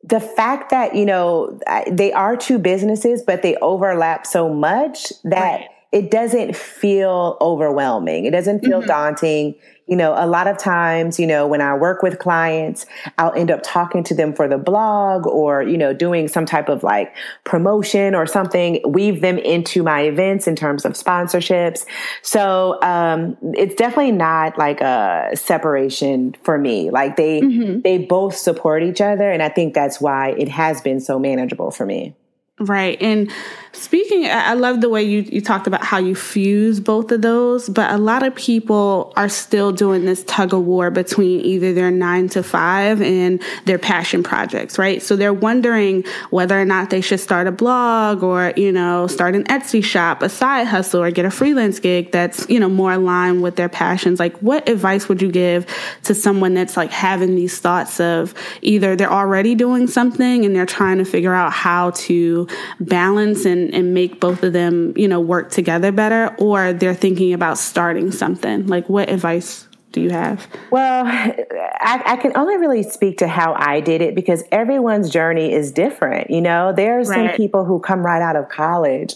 the 0.03 0.19
fact 0.19 0.71
that 0.71 0.95
you 0.95 1.05
know 1.05 1.59
they 1.89 2.11
are 2.11 2.35
two 2.35 2.57
businesses 2.57 3.21
but 3.21 3.41
they 3.41 3.55
overlap 3.57 4.25
so 4.25 4.49
much 4.49 5.13
that 5.23 5.59
right. 5.59 5.69
it 5.91 6.09
doesn't 6.09 6.55
feel 6.55 7.37
overwhelming. 7.41 8.25
It 8.25 8.31
doesn't 8.31 8.61
feel 8.61 8.79
mm-hmm. 8.79 8.87
daunting. 8.87 9.55
You 9.91 9.97
know, 9.97 10.15
a 10.17 10.25
lot 10.25 10.47
of 10.47 10.57
times, 10.57 11.19
you 11.19 11.27
know, 11.27 11.45
when 11.45 11.59
I 11.61 11.75
work 11.75 12.01
with 12.01 12.17
clients, 12.17 12.85
I'll 13.17 13.33
end 13.33 13.51
up 13.51 13.59
talking 13.61 14.03
to 14.05 14.15
them 14.15 14.31
for 14.33 14.47
the 14.47 14.57
blog 14.57 15.27
or, 15.27 15.61
you 15.61 15.77
know, 15.77 15.93
doing 15.93 16.29
some 16.29 16.45
type 16.45 16.69
of 16.69 16.81
like 16.81 17.13
promotion 17.43 18.15
or 18.15 18.25
something, 18.25 18.81
weave 18.87 19.19
them 19.19 19.37
into 19.37 19.83
my 19.83 20.03
events 20.03 20.47
in 20.47 20.55
terms 20.55 20.85
of 20.85 20.93
sponsorships. 20.93 21.85
So, 22.21 22.81
um, 22.81 23.37
it's 23.53 23.75
definitely 23.75 24.13
not 24.13 24.57
like 24.57 24.79
a 24.79 25.31
separation 25.35 26.35
for 26.41 26.57
me. 26.57 26.89
Like 26.89 27.17
they, 27.17 27.41
mm-hmm. 27.41 27.81
they 27.81 27.97
both 27.97 28.35
support 28.35 28.83
each 28.83 29.01
other. 29.01 29.29
And 29.29 29.43
I 29.43 29.49
think 29.49 29.73
that's 29.73 29.99
why 29.99 30.29
it 30.37 30.47
has 30.47 30.79
been 30.79 31.01
so 31.01 31.19
manageable 31.19 31.69
for 31.69 31.85
me. 31.85 32.15
Right. 32.61 33.01
And 33.01 33.31
speaking, 33.73 34.25
I 34.25 34.53
love 34.53 34.81
the 34.81 34.89
way 34.89 35.03
you, 35.03 35.21
you 35.21 35.41
talked 35.41 35.65
about 35.67 35.83
how 35.83 35.97
you 35.97 36.15
fuse 36.15 36.79
both 36.79 37.11
of 37.11 37.21
those, 37.21 37.69
but 37.69 37.91
a 37.91 37.97
lot 37.97 38.23
of 38.23 38.35
people 38.35 39.13
are 39.15 39.29
still 39.29 39.71
doing 39.71 40.05
this 40.05 40.23
tug 40.25 40.53
of 40.53 40.65
war 40.65 40.91
between 40.91 41.41
either 41.41 41.73
their 41.73 41.91
nine 41.91 42.27
to 42.29 42.43
five 42.43 43.01
and 43.01 43.41
their 43.65 43.79
passion 43.79 44.23
projects, 44.23 44.77
right? 44.77 45.01
So 45.01 45.15
they're 45.15 45.33
wondering 45.33 46.03
whether 46.31 46.59
or 46.59 46.65
not 46.65 46.89
they 46.89 47.01
should 47.01 47.19
start 47.19 47.47
a 47.47 47.51
blog 47.51 48.23
or, 48.23 48.53
you 48.57 48.71
know, 48.71 49.07
start 49.07 49.35
an 49.35 49.43
Etsy 49.45 49.83
shop, 49.83 50.21
a 50.21 50.29
side 50.29 50.67
hustle, 50.67 51.01
or 51.01 51.11
get 51.11 51.25
a 51.25 51.31
freelance 51.31 51.79
gig 51.79 52.11
that's, 52.11 52.49
you 52.49 52.59
know, 52.59 52.69
more 52.69 52.93
aligned 52.93 53.41
with 53.41 53.55
their 53.55 53.69
passions. 53.69 54.19
Like, 54.19 54.37
what 54.39 54.67
advice 54.67 55.07
would 55.07 55.21
you 55.21 55.31
give 55.31 55.65
to 56.03 56.13
someone 56.13 56.53
that's 56.53 56.75
like 56.75 56.91
having 56.91 57.35
these 57.35 57.59
thoughts 57.59 57.99
of 57.99 58.33
either 58.61 58.95
they're 58.95 59.11
already 59.11 59.55
doing 59.55 59.87
something 59.87 60.45
and 60.45 60.55
they're 60.55 60.65
trying 60.65 60.97
to 60.97 61.05
figure 61.05 61.33
out 61.33 61.53
how 61.53 61.91
to 61.91 62.47
balance 62.79 63.45
and, 63.45 63.60
and 63.69 63.93
make 63.93 64.19
both 64.19 64.43
of 64.43 64.53
them, 64.53 64.93
you 64.95 65.07
know, 65.07 65.19
work 65.19 65.51
together 65.51 65.91
better, 65.91 66.35
or 66.37 66.73
they're 66.73 66.95
thinking 66.95 67.33
about 67.33 67.57
starting 67.57 68.11
something? 68.11 68.67
Like, 68.67 68.89
what 68.89 69.09
advice 69.09 69.67
do 69.91 70.01
you 70.01 70.09
have? 70.09 70.47
Well, 70.71 71.05
I, 71.05 72.01
I, 72.05 72.15
can 72.15 72.31
only 72.35 72.57
really 72.57 72.83
speak 72.83 73.17
to 73.17 73.27
how 73.27 73.53
I 73.53 73.81
did 73.81 74.01
it 74.01 74.15
because 74.15 74.43
everyone's 74.51 75.09
journey 75.09 75.51
is 75.51 75.71
different. 75.71 76.29
You 76.29 76.41
know, 76.41 76.73
there 76.73 76.99
are 76.99 77.03
some 77.03 77.25
right. 77.25 77.37
people 77.37 77.65
who 77.65 77.79
come 77.79 78.05
right 78.05 78.21
out 78.21 78.35
of 78.35 78.49
college 78.49 79.15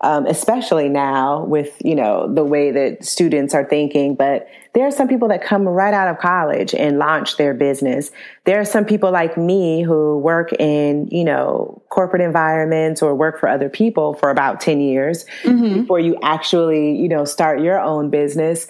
um, 0.00 0.26
especially 0.26 0.88
now 0.88 1.44
with 1.44 1.80
you 1.84 1.94
know 1.94 2.32
the 2.32 2.44
way 2.44 2.70
that 2.70 3.04
students 3.04 3.54
are 3.54 3.64
thinking. 3.64 4.14
But 4.14 4.48
there 4.74 4.86
are 4.86 4.90
some 4.90 5.08
people 5.08 5.28
that 5.28 5.42
come 5.42 5.62
right 5.68 5.94
out 5.94 6.08
of 6.08 6.18
college 6.18 6.74
and 6.74 6.98
launch 6.98 7.36
their 7.36 7.54
business. 7.54 8.10
There 8.44 8.60
are 8.60 8.64
some 8.64 8.84
people 8.84 9.10
like 9.10 9.36
me 9.36 9.82
who 9.82 10.18
work 10.18 10.52
in 10.54 11.08
you 11.08 11.24
know 11.24 11.82
corporate 11.88 12.22
environments 12.22 13.02
or 13.02 13.14
work 13.14 13.38
for 13.40 13.48
other 13.48 13.68
people 13.68 14.14
for 14.14 14.30
about 14.30 14.60
ten 14.60 14.80
years 14.80 15.24
mm-hmm. 15.42 15.80
before 15.80 16.00
you 16.00 16.16
actually 16.22 16.96
you 16.96 17.08
know 17.08 17.24
start 17.24 17.60
your 17.60 17.80
own 17.80 18.10
business. 18.10 18.68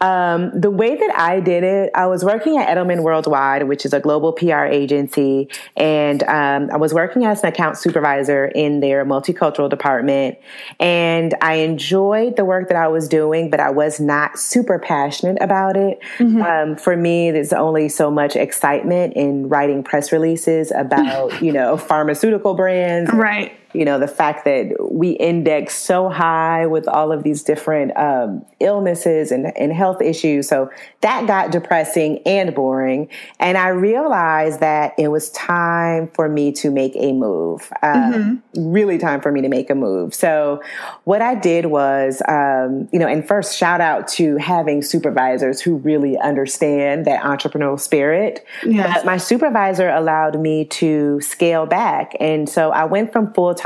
Um, 0.00 0.50
the 0.58 0.70
way 0.70 0.94
that 0.94 1.18
I 1.18 1.40
did 1.40 1.64
it, 1.64 1.90
I 1.94 2.06
was 2.06 2.22
working 2.22 2.58
at 2.58 2.68
Edelman 2.68 3.02
Worldwide, 3.02 3.66
which 3.66 3.86
is 3.86 3.94
a 3.94 4.00
global 4.00 4.32
PR 4.32 4.64
agency, 4.64 5.48
and 5.74 6.22
um, 6.24 6.68
I 6.70 6.76
was 6.76 6.92
working 6.92 7.24
as 7.24 7.42
an 7.42 7.48
account 7.48 7.78
supervisor 7.78 8.44
in 8.46 8.80
their 8.80 9.06
multicultural 9.06 9.70
department. 9.70 10.36
And 10.78 11.34
I 11.40 11.54
enjoyed 11.54 12.36
the 12.36 12.44
work 12.44 12.68
that 12.68 12.76
I 12.76 12.88
was 12.88 13.08
doing, 13.08 13.48
but 13.48 13.58
I 13.58 13.70
was 13.70 13.98
not 13.98 14.38
super 14.38 14.78
passionate 14.78 15.38
about 15.40 15.78
it. 15.78 15.98
Mm-hmm. 16.18 16.42
Um, 16.42 16.76
for 16.76 16.94
me, 16.94 17.30
there's 17.30 17.54
only 17.54 17.88
so 17.88 18.10
much 18.10 18.36
excitement 18.36 19.14
in 19.14 19.48
writing 19.48 19.82
press 19.82 20.12
releases 20.12 20.72
about, 20.72 21.40
you 21.42 21.52
know, 21.52 21.78
pharmaceutical 21.78 22.52
brands, 22.52 23.10
right? 23.14 23.52
You 23.76 23.84
know 23.84 23.98
the 23.98 24.08
fact 24.08 24.46
that 24.46 24.74
we 24.90 25.10
index 25.10 25.74
so 25.74 26.08
high 26.08 26.66
with 26.66 26.88
all 26.88 27.12
of 27.12 27.22
these 27.22 27.42
different 27.42 27.94
um, 27.96 28.44
illnesses 28.58 29.30
and, 29.30 29.56
and 29.56 29.72
health 29.72 30.00
issues. 30.00 30.48
So 30.48 30.70
that 31.02 31.26
got 31.26 31.50
depressing 31.50 32.20
and 32.24 32.54
boring. 32.54 33.10
And 33.38 33.58
i 33.58 33.68
realized 33.68 34.60
that 34.60 34.94
it 34.98 35.08
was 35.08 35.28
time 35.30 36.08
for 36.08 36.28
me 36.28 36.52
to 36.52 36.70
make 36.70 36.92
a 36.96 37.12
move 37.12 37.70
um, 37.82 38.12
mm-hmm. 38.12 38.72
really 38.72 38.96
time 38.96 39.20
for 39.20 39.30
me 39.30 39.42
to 39.42 39.48
make 39.48 39.68
a 39.68 39.74
move. 39.74 40.14
So 40.14 40.62
what 41.04 41.20
i 41.20 41.34
did 41.34 41.66
was 41.66 42.22
um, 42.28 42.88
you 42.92 42.98
know 42.98 43.06
and 43.06 43.26
first 43.28 43.58
shout 43.58 43.82
out 43.82 44.08
to 44.08 44.36
having 44.38 44.80
supervisors 44.80 45.60
who 45.60 45.76
really 45.76 46.16
understand 46.18 47.04
that 47.04 47.22
entrepreneurial 47.22 47.78
spirit. 47.78 48.46
Yes. 48.64 48.94
but 48.94 49.04
my 49.04 49.18
supervisor 49.18 49.90
allowed 49.90 50.40
me 50.40 50.64
to 50.64 51.20
scale 51.20 51.66
back. 51.66 52.16
And 52.18 52.48
so 52.48 52.70
i 52.70 52.84
went 52.84 53.12
from 53.12 53.34
full-time 53.34 53.65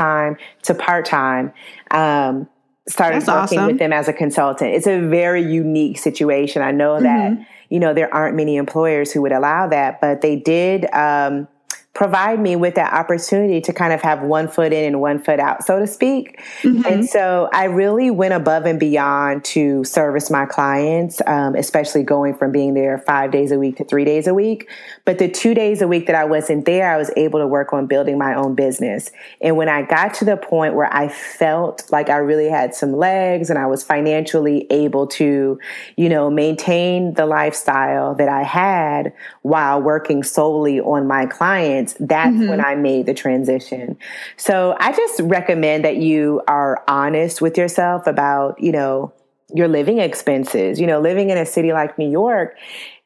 to 0.63 0.73
part 0.73 1.05
time. 1.05 1.53
Um, 1.91 2.47
started 2.87 3.21
That's 3.21 3.27
working 3.27 3.59
awesome. 3.59 3.67
with 3.67 3.79
them 3.79 3.93
as 3.93 4.07
a 4.07 4.13
consultant. 4.13 4.73
It's 4.73 4.87
a 4.87 4.99
very 4.99 5.41
unique 5.41 5.97
situation. 5.97 6.61
I 6.61 6.71
know 6.71 6.99
that, 6.99 7.31
mm-hmm. 7.31 7.43
you 7.69 7.79
know, 7.79 7.93
there 7.93 8.13
aren't 8.13 8.35
many 8.35 8.55
employers 8.57 9.11
who 9.11 9.21
would 9.21 9.31
allow 9.31 9.67
that, 9.67 10.01
but 10.01 10.21
they 10.21 10.35
did, 10.35 10.91
um, 10.93 11.47
provide 11.93 12.39
me 12.39 12.55
with 12.55 12.75
that 12.75 12.93
opportunity 12.93 13.59
to 13.59 13.73
kind 13.73 13.91
of 13.91 14.01
have 14.01 14.21
one 14.21 14.47
foot 14.47 14.71
in 14.71 14.85
and 14.85 15.01
one 15.01 15.19
foot 15.19 15.39
out, 15.39 15.63
so 15.65 15.77
to 15.77 15.85
speak. 15.85 16.39
Mm-hmm. 16.61 16.85
And 16.85 17.05
so 17.05 17.49
I 17.53 17.65
really 17.65 18.09
went 18.09 18.33
above 18.33 18.65
and 18.65 18.79
beyond 18.79 19.43
to 19.45 19.83
service 19.83 20.31
my 20.31 20.45
clients, 20.45 21.21
um, 21.27 21.53
especially 21.55 22.03
going 22.03 22.33
from 22.33 22.53
being 22.53 22.75
there 22.75 22.97
five 22.99 23.31
days 23.31 23.51
a 23.51 23.59
week 23.59 23.75
to 23.77 23.83
three 23.83 24.05
days 24.05 24.27
a 24.27 24.33
week. 24.33 24.69
But 25.03 25.19
the 25.19 25.29
two 25.29 25.53
days 25.53 25.81
a 25.81 25.87
week 25.87 26.07
that 26.07 26.15
I 26.15 26.23
wasn't 26.23 26.65
there, 26.65 26.89
I 26.89 26.95
was 26.95 27.11
able 27.17 27.39
to 27.39 27.47
work 27.47 27.73
on 27.73 27.87
building 27.87 28.17
my 28.17 28.35
own 28.35 28.55
business. 28.55 29.11
And 29.41 29.57
when 29.57 29.67
I 29.67 29.81
got 29.81 30.13
to 30.15 30.25
the 30.25 30.37
point 30.37 30.75
where 30.75 30.91
I 30.93 31.09
felt 31.09 31.91
like 31.91 32.09
I 32.09 32.17
really 32.17 32.47
had 32.47 32.73
some 32.73 32.93
legs 32.93 33.49
and 33.49 33.59
I 33.59 33.65
was 33.65 33.83
financially 33.83 34.65
able 34.69 35.07
to, 35.07 35.59
you 35.97 36.09
know, 36.09 36.29
maintain 36.29 37.15
the 37.15 37.25
lifestyle 37.25 38.15
that 38.15 38.29
I 38.29 38.43
had 38.43 39.11
while 39.41 39.81
working 39.81 40.23
solely 40.23 40.79
on 40.79 41.05
my 41.05 41.25
clients 41.25 41.80
that's 41.99 42.35
mm-hmm. 42.35 42.47
when 42.47 42.63
I 42.63 42.75
made 42.75 43.05
the 43.05 43.13
transition. 43.13 43.97
So 44.37 44.75
I 44.79 44.91
just 44.91 45.19
recommend 45.21 45.85
that 45.85 45.97
you 45.97 46.41
are 46.47 46.83
honest 46.87 47.41
with 47.41 47.57
yourself 47.57 48.07
about, 48.07 48.61
you 48.61 48.71
know, 48.71 49.13
your 49.53 49.67
living 49.67 49.99
expenses. 49.99 50.79
You 50.79 50.87
know, 50.87 50.99
living 50.99 51.29
in 51.29 51.37
a 51.37 51.45
city 51.45 51.73
like 51.73 51.97
New 51.97 52.09
York 52.09 52.55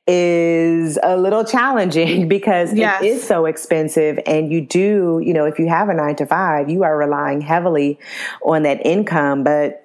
is 0.07 0.99
a 1.01 1.17
little 1.17 1.43
challenging 1.55 2.27
because 2.35 2.73
yes. 2.73 3.01
it 3.01 3.07
is 3.07 3.27
so 3.27 3.45
expensive 3.45 4.19
and 4.25 4.51
you 4.51 4.61
do, 4.61 5.21
you 5.23 5.33
know, 5.33 5.45
if 5.45 5.59
you 5.59 5.67
have 5.67 5.89
a 5.89 5.93
9 5.93 6.15
to 6.17 6.25
5, 6.25 6.69
you 6.69 6.83
are 6.83 6.97
relying 6.97 7.41
heavily 7.41 7.99
on 8.43 8.63
that 8.63 8.85
income, 8.85 9.43
but 9.43 9.81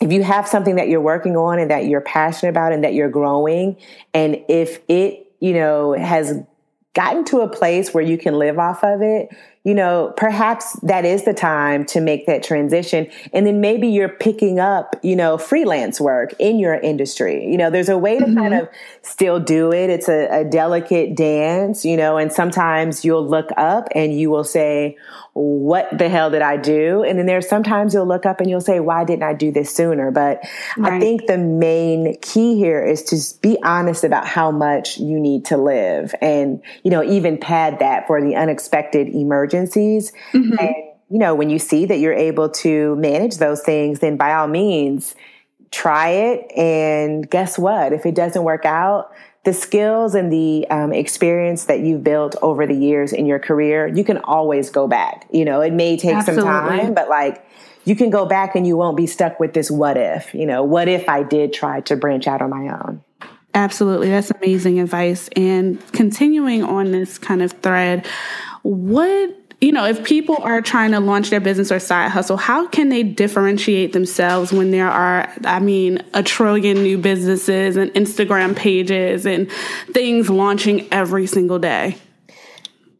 if 0.00 0.12
you 0.12 0.22
have 0.22 0.46
something 0.46 0.76
that 0.76 0.88
you're 0.88 1.00
working 1.00 1.36
on 1.36 1.58
and 1.58 1.70
that 1.70 1.86
you're 1.86 2.00
passionate 2.00 2.50
about 2.50 2.72
and 2.72 2.84
that 2.84 2.94
you're 2.94 3.08
growing 3.08 3.76
and 4.12 4.42
if 4.48 4.80
it, 4.88 5.32
you 5.40 5.52
know, 5.52 5.92
has 5.92 6.42
gotten 6.94 7.24
to 7.26 7.40
a 7.40 7.48
place 7.48 7.92
where 7.92 8.04
you 8.04 8.16
can 8.16 8.34
live 8.34 8.58
off 8.58 8.82
of 8.84 9.02
it, 9.02 9.28
you 9.64 9.74
know, 9.74 10.12
perhaps 10.18 10.78
that 10.82 11.06
is 11.06 11.24
the 11.24 11.32
time 11.32 11.86
to 11.86 12.00
make 12.00 12.26
that 12.26 12.42
transition. 12.42 13.10
And 13.32 13.46
then 13.46 13.62
maybe 13.62 13.88
you're 13.88 14.10
picking 14.10 14.60
up, 14.60 14.94
you 15.02 15.16
know, 15.16 15.38
freelance 15.38 15.98
work 15.98 16.34
in 16.38 16.58
your 16.58 16.74
industry. 16.74 17.46
You 17.50 17.56
know, 17.56 17.70
there's 17.70 17.88
a 17.88 17.96
way 17.96 18.18
to 18.18 18.26
mm-hmm. 18.26 18.36
kind 18.36 18.54
of 18.54 18.68
still 19.00 19.40
do 19.40 19.72
it. 19.72 19.88
It's 19.88 20.08
a, 20.08 20.28
a 20.40 20.44
delicate 20.44 21.16
dance, 21.16 21.82
you 21.82 21.96
know, 21.96 22.18
and 22.18 22.30
sometimes 22.30 23.06
you'll 23.06 23.26
look 23.26 23.48
up 23.56 23.88
and 23.94 24.12
you 24.12 24.28
will 24.28 24.44
say, 24.44 24.98
what 25.32 25.88
the 25.96 26.08
hell 26.08 26.30
did 26.30 26.42
I 26.42 26.56
do? 26.56 27.02
And 27.02 27.18
then 27.18 27.26
there's 27.26 27.48
sometimes 27.48 27.92
you'll 27.92 28.06
look 28.06 28.24
up 28.24 28.40
and 28.40 28.48
you'll 28.48 28.60
say, 28.60 28.78
why 28.80 29.04
didn't 29.04 29.24
I 29.24 29.32
do 29.32 29.50
this 29.50 29.74
sooner? 29.74 30.10
But 30.12 30.40
right. 30.76 30.92
I 30.92 31.00
think 31.00 31.26
the 31.26 31.38
main 31.38 32.16
key 32.20 32.56
here 32.56 32.84
is 32.84 33.02
to 33.04 33.40
be 33.40 33.58
honest 33.64 34.04
about 34.04 34.26
how 34.26 34.52
much 34.52 34.98
you 34.98 35.18
need 35.18 35.46
to 35.46 35.56
live 35.56 36.14
and, 36.20 36.62
you 36.84 36.90
know, 36.90 37.02
even 37.02 37.36
pad 37.38 37.80
that 37.80 38.06
for 38.06 38.22
the 38.22 38.36
unexpected 38.36 39.08
emergencies. 39.54 40.12
Mm-hmm. 40.32 40.58
And, 40.58 40.74
you 41.10 41.18
know, 41.18 41.34
when 41.34 41.50
you 41.50 41.58
see 41.58 41.86
that 41.86 41.98
you're 41.98 42.12
able 42.12 42.48
to 42.48 42.96
manage 42.96 43.36
those 43.36 43.62
things, 43.62 44.00
then 44.00 44.16
by 44.16 44.34
all 44.34 44.48
means, 44.48 45.14
try 45.70 46.10
it. 46.10 46.50
And 46.56 47.28
guess 47.28 47.58
what? 47.58 47.92
If 47.92 48.06
it 48.06 48.14
doesn't 48.14 48.42
work 48.42 48.64
out, 48.64 49.12
the 49.44 49.52
skills 49.52 50.14
and 50.14 50.32
the 50.32 50.66
um, 50.70 50.92
experience 50.92 51.66
that 51.66 51.80
you've 51.80 52.02
built 52.02 52.34
over 52.40 52.66
the 52.66 52.74
years 52.74 53.12
in 53.12 53.26
your 53.26 53.38
career, 53.38 53.86
you 53.86 54.02
can 54.02 54.18
always 54.18 54.70
go 54.70 54.88
back. 54.88 55.26
You 55.30 55.44
know, 55.44 55.60
it 55.60 55.72
may 55.72 55.98
take 55.98 56.14
Absolutely. 56.14 56.44
some 56.44 56.68
time, 56.68 56.94
but 56.94 57.10
like 57.10 57.46
you 57.84 57.94
can 57.94 58.08
go 58.08 58.24
back 58.24 58.54
and 58.54 58.66
you 58.66 58.76
won't 58.76 58.96
be 58.96 59.06
stuck 59.06 59.38
with 59.38 59.52
this 59.52 59.70
what 59.70 59.98
if, 59.98 60.32
you 60.32 60.46
know, 60.46 60.62
what 60.62 60.88
if 60.88 61.10
I 61.10 61.22
did 61.22 61.52
try 61.52 61.82
to 61.82 61.96
branch 61.96 62.26
out 62.26 62.40
on 62.40 62.48
my 62.48 62.68
own? 62.72 63.04
Absolutely. 63.52 64.08
That's 64.08 64.30
amazing 64.30 64.80
advice. 64.80 65.28
And 65.36 65.80
continuing 65.92 66.64
on 66.64 66.90
this 66.90 67.18
kind 67.18 67.42
of 67.42 67.52
thread, 67.52 68.06
what 68.62 69.43
you 69.64 69.72
know, 69.72 69.86
if 69.86 70.04
people 70.04 70.36
are 70.42 70.60
trying 70.60 70.90
to 70.92 71.00
launch 71.00 71.30
their 71.30 71.40
business 71.40 71.72
or 71.72 71.78
side 71.78 72.10
hustle, 72.10 72.36
how 72.36 72.66
can 72.68 72.90
they 72.90 73.02
differentiate 73.02 73.94
themselves 73.94 74.52
when 74.52 74.70
there 74.70 74.90
are, 74.90 75.32
I 75.44 75.58
mean, 75.58 76.02
a 76.12 76.22
trillion 76.22 76.82
new 76.82 76.98
businesses 76.98 77.76
and 77.76 77.90
Instagram 77.92 78.54
pages 78.54 79.24
and 79.24 79.50
things 79.92 80.28
launching 80.28 80.86
every 80.92 81.26
single 81.26 81.58
day? 81.58 81.96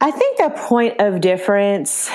I 0.01 0.11
think 0.11 0.39
the 0.39 0.51
point 0.57 1.01
of 1.01 1.21
difference 1.21 2.11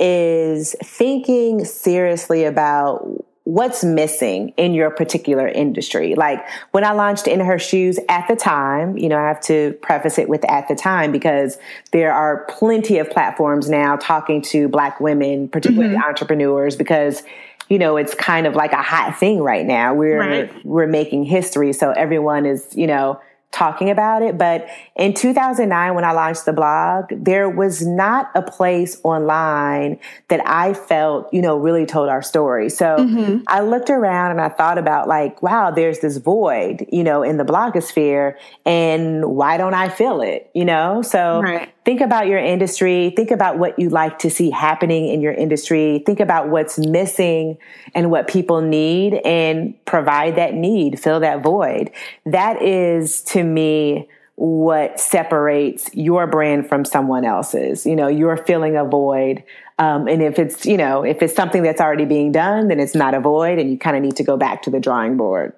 is 0.00 0.74
thinking 0.82 1.64
seriously 1.64 2.44
about 2.44 3.24
what's 3.44 3.82
missing 3.82 4.50
in 4.56 4.72
your 4.72 4.90
particular 4.90 5.48
industry. 5.48 6.14
Like 6.14 6.44
when 6.70 6.84
I 6.84 6.92
launched 6.92 7.26
In 7.26 7.40
Her 7.40 7.58
Shoes 7.58 7.98
at 8.08 8.28
the 8.28 8.36
time, 8.36 8.96
you 8.96 9.08
know, 9.08 9.18
I 9.18 9.26
have 9.26 9.40
to 9.42 9.72
preface 9.82 10.18
it 10.18 10.28
with 10.28 10.48
at 10.48 10.68
the 10.68 10.76
time 10.76 11.10
because 11.10 11.58
there 11.90 12.12
are 12.12 12.44
plenty 12.48 12.98
of 12.98 13.10
platforms 13.10 13.68
now 13.68 13.96
talking 13.96 14.42
to 14.42 14.68
Black 14.68 15.00
women, 15.00 15.48
particularly 15.48 15.94
mm-hmm. 15.94 16.08
entrepreneurs, 16.08 16.76
because 16.76 17.22
you 17.68 17.78
know 17.78 17.96
it's 17.96 18.14
kind 18.14 18.46
of 18.46 18.54
like 18.54 18.72
a 18.72 18.82
hot 18.82 19.18
thing 19.18 19.40
right 19.40 19.66
now. 19.66 19.94
We're 19.94 20.18
right. 20.18 20.64
we're 20.64 20.86
making 20.86 21.24
history, 21.24 21.72
so 21.72 21.90
everyone 21.90 22.46
is 22.46 22.66
you 22.76 22.86
know 22.86 23.20
talking 23.52 23.90
about 23.90 24.22
it. 24.22 24.36
But 24.38 24.66
in 24.96 25.14
2009, 25.14 25.94
when 25.94 26.04
I 26.04 26.12
launched 26.12 26.46
the 26.46 26.52
blog, 26.52 27.06
there 27.10 27.48
was 27.48 27.86
not 27.86 28.30
a 28.34 28.42
place 28.42 28.98
online 29.04 30.00
that 30.28 30.40
I 30.48 30.74
felt, 30.74 31.32
you 31.32 31.42
know, 31.42 31.58
really 31.58 31.86
told 31.86 32.08
our 32.08 32.22
story. 32.22 32.70
So 32.70 32.96
mm-hmm. 32.96 33.42
I 33.46 33.60
looked 33.60 33.90
around 33.90 34.32
and 34.32 34.40
I 34.40 34.48
thought 34.48 34.78
about 34.78 35.06
like, 35.06 35.42
wow, 35.42 35.70
there's 35.70 36.00
this 36.00 36.16
void, 36.16 36.86
you 36.90 37.04
know, 37.04 37.22
in 37.22 37.36
the 37.36 37.44
blogosphere 37.44 38.34
and 38.64 39.24
why 39.26 39.58
don't 39.58 39.74
I 39.74 39.90
fill 39.90 40.22
it, 40.22 40.50
you 40.54 40.64
know? 40.64 41.02
So 41.02 41.42
right 41.42 41.72
think 41.84 42.00
about 42.00 42.26
your 42.26 42.38
industry, 42.38 43.12
think 43.16 43.30
about 43.30 43.58
what 43.58 43.78
you 43.78 43.88
like 43.88 44.18
to 44.20 44.30
see 44.30 44.50
happening 44.50 45.08
in 45.08 45.20
your 45.20 45.32
industry, 45.32 46.02
think 46.06 46.20
about 46.20 46.48
what's 46.48 46.78
missing 46.78 47.58
and 47.94 48.10
what 48.10 48.28
people 48.28 48.60
need 48.60 49.14
and 49.24 49.74
provide 49.84 50.36
that 50.36 50.54
need, 50.54 51.00
fill 51.00 51.20
that 51.20 51.42
void. 51.42 51.90
That 52.24 52.62
is 52.62 53.22
to 53.22 53.42
me 53.42 54.08
what 54.36 54.98
separates 54.98 55.90
your 55.94 56.26
brand 56.26 56.68
from 56.68 56.84
someone 56.84 57.24
else's. 57.24 57.84
You 57.84 57.96
know, 57.96 58.08
you're 58.08 58.36
filling 58.36 58.76
a 58.76 58.84
void. 58.84 59.42
Um, 59.78 60.06
and 60.08 60.22
if 60.22 60.38
it's, 60.38 60.64
you 60.64 60.76
know, 60.76 61.02
if 61.04 61.22
it's 61.22 61.34
something 61.34 61.62
that's 61.62 61.80
already 61.80 62.04
being 62.04 62.32
done, 62.32 62.68
then 62.68 62.80
it's 62.80 62.94
not 62.94 63.14
a 63.14 63.20
void 63.20 63.58
and 63.58 63.70
you 63.70 63.78
kind 63.78 63.96
of 63.96 64.02
need 64.02 64.16
to 64.16 64.24
go 64.24 64.36
back 64.36 64.62
to 64.62 64.70
the 64.70 64.80
drawing 64.80 65.16
board. 65.16 65.52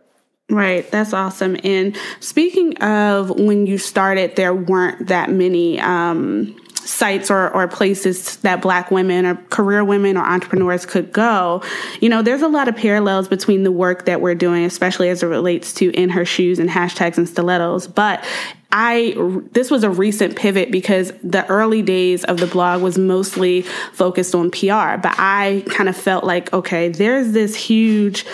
Right, 0.51 0.89
that's 0.91 1.15
awesome. 1.15 1.57
And 1.65 1.97
speaking 2.21 2.77
of 2.79 3.31
when 3.31 3.67
you 3.67 3.79
started, 3.79 4.37
there 4.37 4.55
weren't 4.55 5.09
that 5.09 5.31
many 5.31 5.81
um, 5.81 6.55
sites 6.75 7.31
or, 7.31 7.51
or 7.51 7.67
places 7.67 8.37
that 8.39 8.61
black 8.61 8.91
women 8.91 9.25
or 9.25 9.37
career 9.49 9.83
women 9.85 10.19
or 10.19 10.25
entrepreneurs 10.25 10.85
could 10.85 11.13
go. 11.13 11.63
You 12.01 12.11
know, 12.11 12.21
there's 12.21 12.43
a 12.43 12.49
lot 12.49 12.69
of 12.69 12.77
parallels 12.77 13.27
between 13.27 13.63
the 13.63 13.73
work 13.73 14.05
that 14.05 14.21
we're 14.21 14.35
doing, 14.35 14.65
especially 14.65 15.09
as 15.09 15.23
it 15.23 15.27
relates 15.27 15.73
to 15.75 15.91
in 15.93 16.11
her 16.11 16.27
shoes 16.27 16.59
and 16.59 16.69
hashtags 16.69 17.17
and 17.17 17.27
stilettos. 17.27 17.87
But 17.87 18.23
I 18.71 19.15
this 19.53 19.71
was 19.71 19.85
a 19.85 19.91
recent 19.91 20.37
pivot 20.37 20.71
because 20.73 21.13
the 21.23 21.47
early 21.47 21.81
days 21.81 22.25
of 22.25 22.39
the 22.39 22.47
blog 22.47 22.83
was 22.83 22.99
mostly 22.99 23.63
focused 23.93 24.35
on 24.35 24.51
PR, 24.51 24.99
but 25.01 25.15
I 25.17 25.65
kind 25.69 25.89
of 25.89 25.97
felt 25.97 26.25
like 26.25 26.53
okay, 26.53 26.89
there's 26.89 27.33
this 27.33 27.55
huge 27.55 28.27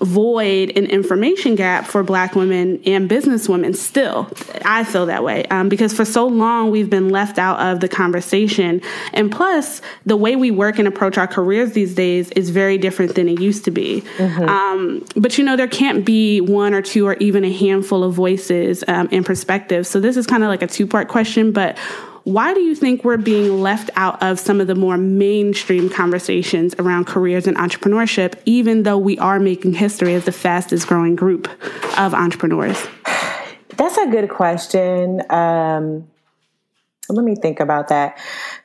void 0.00 0.72
and 0.76 0.86
information 0.86 1.54
gap 1.54 1.86
for 1.86 2.02
black 2.02 2.34
women 2.34 2.80
and 2.86 3.08
business 3.08 3.48
women 3.48 3.74
still. 3.74 4.30
I 4.64 4.84
feel 4.84 5.06
that 5.06 5.24
way 5.24 5.44
um, 5.46 5.68
because 5.68 5.92
for 5.92 6.04
so 6.04 6.26
long 6.26 6.70
we've 6.70 6.90
been 6.90 7.08
left 7.08 7.38
out 7.38 7.58
of 7.60 7.80
the 7.80 7.88
conversation. 7.88 8.80
And 9.12 9.30
plus 9.30 9.80
the 10.06 10.16
way 10.16 10.36
we 10.36 10.50
work 10.50 10.78
and 10.78 10.86
approach 10.86 11.18
our 11.18 11.26
careers 11.26 11.72
these 11.72 11.94
days 11.94 12.30
is 12.32 12.50
very 12.50 12.78
different 12.78 13.14
than 13.14 13.28
it 13.28 13.40
used 13.40 13.64
to 13.64 13.70
be. 13.70 14.02
Mm-hmm. 14.18 14.48
um, 14.48 15.04
but 15.16 15.38
you 15.38 15.44
know 15.44 15.56
there 15.56 15.68
can't 15.68 16.04
be 16.04 16.40
one 16.40 16.74
or 16.74 16.82
two 16.82 17.06
or 17.06 17.14
even 17.14 17.44
a 17.44 17.52
handful 17.52 18.04
of 18.04 18.14
voices 18.14 18.84
um, 18.88 19.08
and 19.12 19.24
perspectives 19.24 19.88
so 19.88 20.00
this 20.00 20.16
is 20.16 20.26
kind 20.26 20.42
of 20.42 20.48
like 20.48 20.62
a 20.62 20.66
two 20.66 20.86
part 20.86 21.08
question 21.08 21.52
but 21.52 21.78
why 22.24 22.54
do 22.54 22.60
you 22.60 22.74
think 22.74 23.04
we're 23.04 23.16
being 23.16 23.60
left 23.62 23.90
out 23.96 24.22
of 24.22 24.38
some 24.38 24.60
of 24.60 24.66
the 24.66 24.74
more 24.74 24.96
mainstream 24.96 25.88
conversations 25.88 26.74
around 26.78 27.06
careers 27.06 27.46
and 27.46 27.56
entrepreneurship, 27.56 28.34
even 28.44 28.82
though 28.82 28.98
we 28.98 29.18
are 29.18 29.40
making 29.40 29.74
history 29.74 30.14
as 30.14 30.24
the 30.24 30.32
fastest 30.32 30.86
growing 30.86 31.16
group 31.16 31.48
of 31.98 32.14
entrepreneurs? 32.14 32.86
That's 33.76 33.96
a 33.96 34.06
good 34.06 34.28
question. 34.28 35.22
Um, 35.30 36.08
let 37.08 37.24
me 37.24 37.34
think 37.36 37.60
about 37.60 37.88
that. 37.88 38.18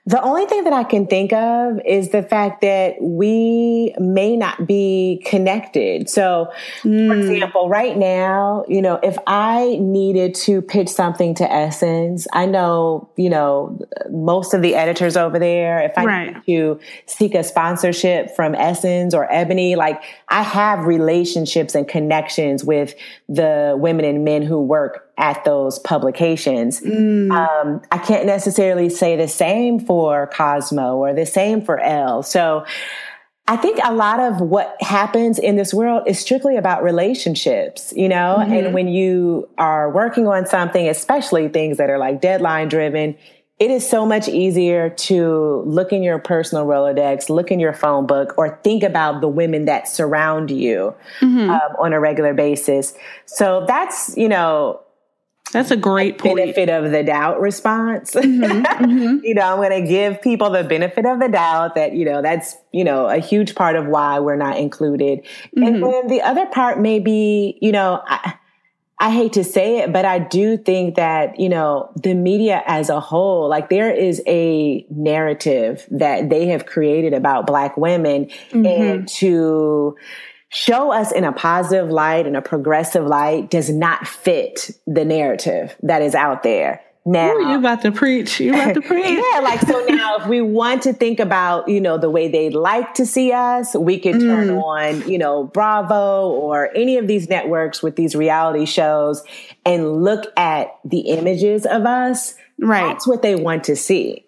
The 0.06 0.22
only 0.22 0.46
thing 0.48 0.66
that 0.66 0.74
I 0.74 0.84
can 0.84 1.08
think 1.08 1.32
of 1.32 1.80
is 1.86 2.10
the 2.10 2.24
fact 2.24 2.60
that 2.60 2.96
we 3.02 3.96
may 3.98 4.36
not 4.36 4.68
be 4.68 5.24
connected. 5.26 6.10
So, 6.10 6.52
mm. 6.82 7.08
for 7.08 7.16
hmm. 7.16 7.22
example, 7.22 7.70
right 7.70 7.98
now, 7.98 8.66
you 8.68 8.82
know, 8.82 9.00
if 9.02 9.18
I 9.28 9.78
needed 9.80 10.36
to 10.36 10.62
pitch 10.62 10.90
something 10.90 11.36
to 11.36 11.50
Essence, 11.50 12.28
I 12.34 12.46
know, 12.46 13.10
you 13.16 13.30
know, 13.30 13.80
most 14.10 14.54
of 14.54 14.62
the 14.62 14.76
editors 14.76 15.16
over 15.16 15.40
there, 15.40 15.82
if 15.84 15.98
I 15.98 16.04
right. 16.04 16.48
need 16.48 16.54
to 16.54 16.80
seek 17.06 17.34
a 17.34 17.44
sponsorship 17.44 18.36
from 18.36 18.56
Essence 18.56 19.14
or 19.14 19.32
Ebony, 19.32 19.78
like 19.78 20.04
I 20.28 20.42
have 20.42 20.86
relationships 20.86 21.76
and 21.76 21.88
connections 21.88 22.62
with 22.62 22.94
the 23.30 23.76
women 23.78 24.04
and 24.04 24.26
men 24.26 24.42
who 24.42 24.60
work 24.60 25.03
at 25.18 25.44
those 25.46 25.80
publications. 25.80 26.82
Mm. 26.82 27.32
Um, 27.32 27.82
I 27.92 27.98
can't 28.00 28.26
necessarily 28.26 28.90
say 28.90 29.16
the 29.16 29.28
same 29.28 29.80
for 29.80 30.28
Cosmo 30.28 30.96
or 30.98 31.14
the 31.14 31.26
same 31.26 31.62
for 31.62 31.80
Elle. 31.80 32.24
So 32.24 32.66
I 33.48 33.58
think 33.58 33.80
a 33.84 33.94
lot 33.94 34.20
of 34.20 34.40
what 34.40 34.82
happens 34.82 35.38
in 35.38 35.58
this 35.58 35.74
world 35.74 36.08
is 36.08 36.18
strictly 36.18 36.56
about 36.56 36.82
relationships, 36.82 37.94
you 37.96 38.08
know? 38.08 38.38
Mm-hmm. 38.40 38.54
And 38.54 38.74
when 38.74 38.88
you 38.88 39.50
are 39.58 39.92
working 39.92 40.28
on 40.28 40.46
something, 40.46 40.88
especially 40.88 41.50
things 41.50 41.78
that 41.78 41.90
are 41.90 41.98
like 41.98 42.22
deadline 42.22 42.70
driven, 42.70 43.18
it 43.60 43.70
is 43.70 43.88
so 43.88 44.06
much 44.06 44.28
easier 44.28 44.90
to 44.90 45.64
look 45.66 45.94
in 45.94 46.04
your 46.04 46.20
personal 46.20 46.66
Rolodex, 46.66 47.30
look 47.30 47.52
in 47.52 47.60
your 47.60 47.74
phone 47.74 48.08
book, 48.08 48.34
or 48.38 48.60
think 48.64 48.82
about 48.82 49.22
the 49.22 49.28
women 49.28 49.66
that 49.66 49.88
surround 49.88 50.50
you 50.50 50.96
mm-hmm. 51.20 51.50
um, 51.50 51.76
on 51.80 51.94
a 51.94 52.00
regular 52.00 52.34
basis. 52.34 52.94
So 53.26 53.66
that's, 53.68 54.18
you 54.18 54.28
know, 54.28 54.83
that's 55.54 55.72
a 55.72 55.78
great 55.78 56.18
point. 56.18 56.38
benefit 56.38 56.70
of 56.70 56.92
the 56.92 57.04
doubt 57.04 57.40
response. 57.40 58.16
Mm-hmm, 58.34 58.84
mm-hmm. 58.86 59.26
you 59.26 59.36
know, 59.36 59.42
I'm 59.44 59.58
going 59.58 59.84
to 59.84 59.88
give 59.88 60.22
people 60.22 60.50
the 60.50 60.64
benefit 60.64 61.06
of 61.06 61.20
the 61.20 61.28
doubt 61.28 61.76
that, 61.76 61.94
you 61.94 62.06
know, 62.06 62.22
that's, 62.22 62.56
you 62.72 62.84
know, 62.84 63.08
a 63.08 63.18
huge 63.18 63.54
part 63.54 63.76
of 63.76 63.86
why 63.86 64.20
we're 64.20 64.38
not 64.38 64.58
included. 64.58 65.20
Mm-hmm. 65.20 65.64
And 65.64 65.84
then 65.84 66.08
the 66.08 66.22
other 66.22 66.46
part 66.48 66.80
may 66.80 67.00
be, 67.00 67.58
you 67.62 67.72
know, 67.72 68.02
I, 68.06 68.36
I 69.00 69.12
hate 69.12 69.34
to 69.34 69.44
say 69.44 69.80
it, 69.80 69.92
but 69.92 70.06
I 70.06 70.20
do 70.20 70.58
think 70.58 70.96
that, 70.96 71.40
you 71.40 71.50
know, 71.50 71.92
the 71.96 72.14
media 72.14 72.64
as 72.66 72.90
a 72.90 73.00
whole, 73.00 73.50
like 73.50 73.70
there 73.70 73.92
is 73.92 74.22
a 74.26 74.86
narrative 74.90 75.86
that 75.92 76.30
they 76.30 76.48
have 76.48 76.66
created 76.66 77.14
about 77.14 77.46
Black 77.46 77.76
women 77.76 78.28
mm-hmm. 78.50 78.66
and 78.66 79.08
to, 79.10 79.98
show 80.54 80.92
us 80.92 81.12
in 81.12 81.24
a 81.24 81.32
positive 81.32 81.90
light 81.90 82.28
and 82.28 82.38
a 82.38 82.42
progressive 82.42 83.06
light 83.06 83.50
does 83.50 83.70
not 83.70 84.08
fit 84.08 84.72
the 84.88 85.04
narrative 85.04 85.76
that 85.82 86.02
is 86.02 86.16
out 86.16 86.44
there. 86.44 86.82
Now 87.06 87.34
Ooh, 87.34 87.50
you 87.50 87.58
about 87.58 87.82
to 87.82 87.92
preach. 87.92 88.40
You 88.40 88.54
about 88.54 88.76
to 88.76 88.82
preach. 88.88 89.06
yeah, 89.06 89.40
like 89.40 89.60
so 89.62 89.84
now 89.90 90.18
if 90.18 90.28
we 90.28 90.42
want 90.42 90.84
to 90.84 90.94
think 90.94 91.20
about, 91.20 91.68
you 91.68 91.82
know, 91.82 91.98
the 91.98 92.10
way 92.10 92.30
they 92.30 92.50
like 92.50 92.94
to 92.94 93.06
see 93.06 93.34
us, 93.34 93.76
we 93.76 94.00
could 94.00 94.22
turn 94.22 94.50
mm. 94.50 94.64
on, 94.64 95.10
you 95.10 95.18
know, 95.18 95.44
Bravo 95.44 96.30
or 96.30 96.70
any 96.76 96.98
of 96.98 97.08
these 97.08 97.28
networks 97.28 97.84
with 97.84 97.98
these 97.98 98.16
reality 98.16 98.66
shows 98.66 99.22
and 99.66 100.04
look 100.04 100.32
at 100.38 100.78
the 100.86 101.00
images 101.00 101.66
of 101.66 101.86
us. 101.86 102.36
Right. 102.58 102.88
That's 102.88 103.06
what 103.06 103.22
they 103.22 103.36
want 103.36 103.66
to 103.66 103.76
see. 103.76 104.23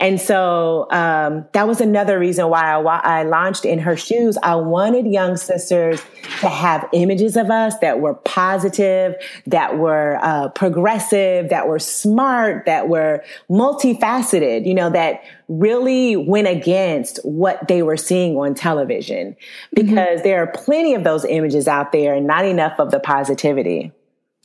And 0.00 0.20
so 0.20 0.86
um, 0.90 1.46
that 1.52 1.66
was 1.66 1.80
another 1.80 2.18
reason 2.18 2.48
why 2.48 2.74
I, 2.74 2.76
why 2.78 3.00
I 3.02 3.22
launched 3.24 3.64
In 3.64 3.78
Her 3.78 3.96
Shoes. 3.96 4.36
I 4.42 4.54
wanted 4.54 5.06
young 5.06 5.36
sisters 5.36 6.02
to 6.40 6.48
have 6.48 6.88
images 6.92 7.36
of 7.36 7.50
us 7.50 7.78
that 7.78 8.00
were 8.00 8.14
positive, 8.14 9.14
that 9.46 9.78
were 9.78 10.18
uh, 10.22 10.48
progressive, 10.50 11.48
that 11.48 11.68
were 11.68 11.78
smart, 11.78 12.66
that 12.66 12.88
were 12.88 13.24
multifaceted, 13.50 14.66
you 14.66 14.74
know, 14.74 14.90
that 14.90 15.22
really 15.48 16.16
went 16.16 16.48
against 16.48 17.18
what 17.24 17.66
they 17.66 17.82
were 17.82 17.96
seeing 17.96 18.36
on 18.36 18.54
television. 18.54 19.32
Mm-hmm. 19.32 19.74
Because 19.74 19.96
mm-hmm. 19.96 20.22
there 20.22 20.42
are 20.42 20.48
plenty 20.48 20.94
of 20.94 21.04
those 21.04 21.24
images 21.24 21.66
out 21.66 21.92
there 21.92 22.14
and 22.14 22.26
not 22.26 22.44
enough 22.44 22.78
of 22.78 22.90
the 22.90 23.00
positivity. 23.00 23.92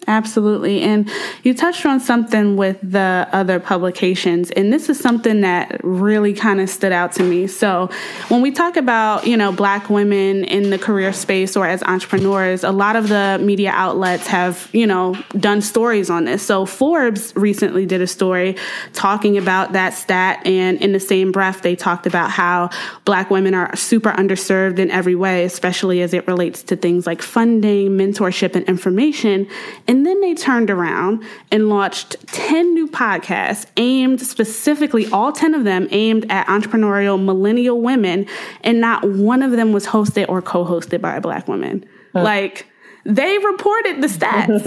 Absolutely. 0.08 0.82
And 0.82 1.12
you 1.44 1.54
touched 1.54 1.86
on 1.86 2.00
something 2.00 2.56
with 2.56 2.78
the 2.82 3.28
other 3.34 3.60
publications, 3.60 4.50
and 4.50 4.72
this 4.72 4.90
is 4.90 4.98
something 4.98 5.42
that 5.42 5.82
really 5.84 6.34
kind 6.34 6.62
of 6.62 6.70
stood 6.70 6.94
out 6.94 7.12
to 7.14 7.24
me. 7.24 7.48
So, 7.48 7.90
when 8.30 8.42
we 8.42 8.52
talk 8.52 8.78
about, 8.78 9.28
you 9.28 9.36
know, 9.36 9.52
black 9.52 9.90
women 9.90 10.46
in 10.46 10.70
the 10.70 10.80
career 10.80 11.12
space 11.12 11.58
or 11.58 11.68
as 11.68 11.84
entrepreneurs, 11.84 12.64
a 12.64 12.72
lot 12.72 12.96
of 12.96 13.10
the 13.10 13.40
media 13.44 13.72
outlets 13.72 14.26
have, 14.28 14.70
you 14.72 14.88
know, 14.88 15.16
done 15.38 15.62
stories 15.62 16.10
on 16.10 16.24
this. 16.26 16.42
So, 16.44 16.66
Forbes 16.66 17.34
recently 17.36 17.86
did 17.86 18.02
a 18.02 18.08
story 18.08 18.56
talking 18.94 19.38
about 19.38 19.74
that 19.74 19.94
stat, 19.94 20.42
and 20.48 20.82
in 20.82 20.94
the 20.94 21.00
same 21.00 21.34
breath, 21.34 21.62
they 21.62 21.76
talked 21.76 22.08
about 22.08 22.32
how 22.32 22.70
black 23.04 23.30
women 23.30 23.54
are 23.54 23.76
super 23.76 24.12
underserved 24.14 24.80
in 24.80 24.90
every 24.92 25.16
way, 25.16 25.44
especially 25.44 26.02
as 26.02 26.14
it 26.14 26.26
relates 26.26 26.64
to 26.64 26.78
things 26.78 27.06
like 27.06 27.22
funding, 27.22 27.90
mentorship, 27.92 28.56
and 28.56 28.66
information. 28.70 29.46
And 29.90 30.06
then 30.06 30.22
they 30.22 30.36
turned 30.36 30.70
around 30.70 31.24
and 31.52 31.68
launched 31.68 32.16
10 32.28 32.76
new 32.76 32.88
podcasts 32.88 33.66
aimed 33.76 34.22
specifically, 34.22 35.08
all 35.08 35.32
10 35.32 35.56
of 35.56 35.64
them 35.64 35.88
aimed 35.90 36.32
at 36.32 36.46
entrepreneurial 36.46 37.20
millennial 37.22 37.82
women. 37.82 38.28
And 38.64 38.80
not 38.80 39.10
one 39.10 39.42
of 39.42 39.50
them 39.50 39.74
was 39.74 39.88
hosted 39.88 40.30
or 40.30 40.44
co 40.44 40.64
hosted 40.64 41.02
by 41.02 41.16
a 41.16 41.22
black 41.22 41.48
woman. 41.48 41.84
Huh. 42.14 42.22
Like, 42.22 42.68
they 43.04 43.40
reported 43.40 44.02
the 44.02 44.08
stats 44.08 44.64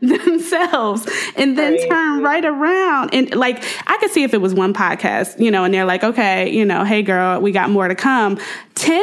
themselves 0.00 1.08
and 1.36 1.56
then 1.56 1.72
Crazy. 1.72 1.88
turn 1.88 2.22
right 2.22 2.44
around 2.44 3.14
and 3.14 3.32
like 3.36 3.62
i 3.86 3.96
could 3.98 4.10
see 4.10 4.24
if 4.24 4.34
it 4.34 4.38
was 4.38 4.52
one 4.52 4.74
podcast 4.74 5.38
you 5.38 5.48
know 5.48 5.62
and 5.62 5.72
they're 5.72 5.84
like 5.84 6.02
okay 6.02 6.50
you 6.50 6.64
know 6.64 6.84
hey 6.84 7.02
girl 7.02 7.40
we 7.40 7.52
got 7.52 7.70
more 7.70 7.86
to 7.86 7.94
come 7.94 8.36
10 8.74 9.02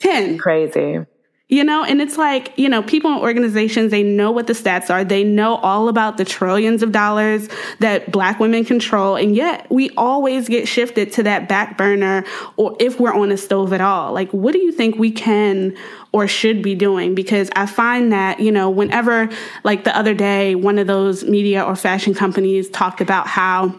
10 0.00 0.38
crazy 0.38 1.04
you 1.48 1.62
know, 1.62 1.84
and 1.84 2.00
it's 2.00 2.16
like, 2.16 2.54
you 2.56 2.70
know, 2.70 2.82
people 2.82 3.12
in 3.12 3.18
organizations, 3.18 3.90
they 3.90 4.02
know 4.02 4.30
what 4.30 4.46
the 4.46 4.54
stats 4.54 4.88
are. 4.88 5.04
They 5.04 5.24
know 5.24 5.56
all 5.56 5.88
about 5.88 6.16
the 6.16 6.24
trillions 6.24 6.82
of 6.82 6.90
dollars 6.90 7.48
that 7.80 8.10
black 8.10 8.40
women 8.40 8.64
control. 8.64 9.14
And 9.16 9.36
yet 9.36 9.70
we 9.70 9.90
always 9.90 10.48
get 10.48 10.66
shifted 10.66 11.12
to 11.12 11.22
that 11.24 11.46
back 11.46 11.76
burner 11.76 12.24
or 12.56 12.74
if 12.80 12.98
we're 12.98 13.12
on 13.12 13.30
a 13.30 13.36
stove 13.36 13.74
at 13.74 13.82
all. 13.82 14.14
Like, 14.14 14.30
what 14.30 14.52
do 14.52 14.58
you 14.58 14.72
think 14.72 14.96
we 14.96 15.10
can 15.10 15.76
or 16.12 16.26
should 16.26 16.62
be 16.62 16.74
doing? 16.74 17.14
Because 17.14 17.50
I 17.54 17.66
find 17.66 18.10
that, 18.10 18.40
you 18.40 18.50
know, 18.50 18.70
whenever, 18.70 19.28
like 19.64 19.84
the 19.84 19.94
other 19.94 20.14
day, 20.14 20.54
one 20.54 20.78
of 20.78 20.86
those 20.86 21.24
media 21.24 21.62
or 21.62 21.76
fashion 21.76 22.14
companies 22.14 22.70
talked 22.70 23.02
about 23.02 23.26
how 23.26 23.78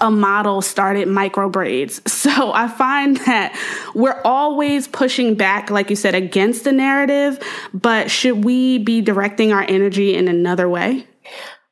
a 0.00 0.10
model 0.10 0.62
started 0.62 1.08
micro 1.08 1.48
braids. 1.48 2.00
So 2.18 2.52
I 2.52 2.68
find 2.68 3.16
that 3.18 3.58
we're 3.94 4.20
always 4.22 4.86
pushing 4.86 5.34
back, 5.34 5.70
like 5.70 5.88
you 5.88 5.96
said, 5.96 6.14
against 6.14 6.64
the 6.64 6.72
narrative, 6.72 7.42
but 7.72 8.10
should 8.10 8.44
we 8.44 8.78
be 8.78 9.00
directing 9.00 9.52
our 9.52 9.62
energy 9.62 10.14
in 10.14 10.28
another 10.28 10.68
way? 10.68 11.06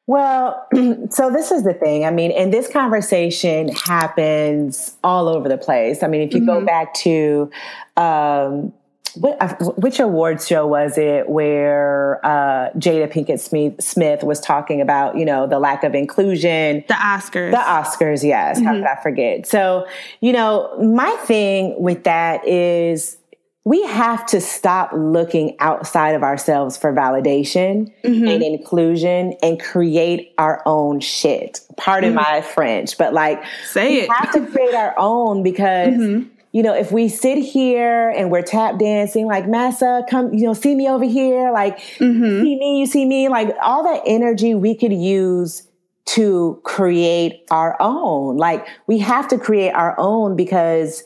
Well, 0.06 0.66
so 1.10 1.30
this 1.30 1.50
is 1.50 1.64
the 1.64 1.74
thing. 1.74 2.04
I 2.04 2.10
mean, 2.10 2.30
and 2.30 2.52
this 2.52 2.70
conversation 2.70 3.68
happens 3.68 4.96
all 5.02 5.28
over 5.28 5.48
the 5.48 5.58
place. 5.58 6.02
I 6.02 6.06
mean, 6.06 6.22
if 6.22 6.32
you 6.32 6.40
mm-hmm. 6.40 6.60
go 6.60 6.64
back 6.64 6.94
to, 6.94 7.50
um, 7.96 8.72
uh, 9.22 9.54
which 9.76 10.00
awards 10.00 10.46
show 10.46 10.66
was 10.66 10.98
it 10.98 11.28
where 11.28 12.24
uh, 12.24 12.70
Jada 12.76 13.10
Pinkett 13.10 13.82
Smith 13.82 14.22
was 14.22 14.40
talking 14.40 14.80
about, 14.80 15.16
you 15.16 15.24
know, 15.24 15.46
the 15.46 15.58
lack 15.58 15.84
of 15.84 15.94
inclusion? 15.94 16.84
The 16.88 16.94
Oscars. 16.94 17.50
The 17.50 17.56
Oscars, 17.56 18.22
yes. 18.22 18.58
Mm-hmm. 18.58 18.66
How 18.66 18.74
could 18.74 18.84
I 18.84 19.02
forget? 19.02 19.46
So, 19.46 19.86
you 20.20 20.32
know, 20.32 20.76
my 20.82 21.10
thing 21.24 21.80
with 21.80 22.04
that 22.04 22.46
is 22.46 23.16
we 23.64 23.82
have 23.84 24.24
to 24.26 24.40
stop 24.40 24.92
looking 24.94 25.56
outside 25.58 26.14
of 26.14 26.22
ourselves 26.22 26.76
for 26.76 26.92
validation 26.92 27.92
mm-hmm. 28.04 28.28
and 28.28 28.42
inclusion 28.42 29.36
and 29.42 29.60
create 29.60 30.32
our 30.38 30.62
own 30.66 31.00
shit. 31.00 31.60
Pardon 31.76 32.14
mm-hmm. 32.14 32.32
my 32.32 32.42
French, 32.42 32.96
but 32.96 33.12
like, 33.12 33.42
say 33.64 33.88
we 33.88 34.00
it. 34.02 34.12
have 34.12 34.32
to 34.32 34.46
create 34.46 34.74
our 34.74 34.94
own 34.96 35.42
because 35.42 35.94
mm-hmm 35.94 36.32
you 36.56 36.62
know, 36.62 36.72
if 36.72 36.90
we 36.90 37.10
sit 37.10 37.36
here 37.36 38.08
and 38.08 38.30
we're 38.30 38.40
tap 38.40 38.78
dancing, 38.78 39.26
like 39.26 39.46
Massa, 39.46 40.06
come, 40.08 40.32
you 40.32 40.46
know, 40.46 40.54
see 40.54 40.74
me 40.74 40.88
over 40.88 41.04
here, 41.04 41.52
like 41.52 41.76
mm-hmm. 41.98 42.40
see 42.40 42.56
me, 42.56 42.80
you 42.80 42.86
see 42.86 43.04
me, 43.04 43.28
like 43.28 43.54
all 43.62 43.82
that 43.82 44.00
energy 44.06 44.54
we 44.54 44.74
could 44.74 44.90
use 44.90 45.68
to 46.06 46.58
create 46.64 47.44
our 47.50 47.76
own. 47.78 48.38
Like 48.38 48.66
we 48.86 49.00
have 49.00 49.28
to 49.28 49.38
create 49.38 49.72
our 49.72 49.94
own 49.98 50.34
because 50.34 51.04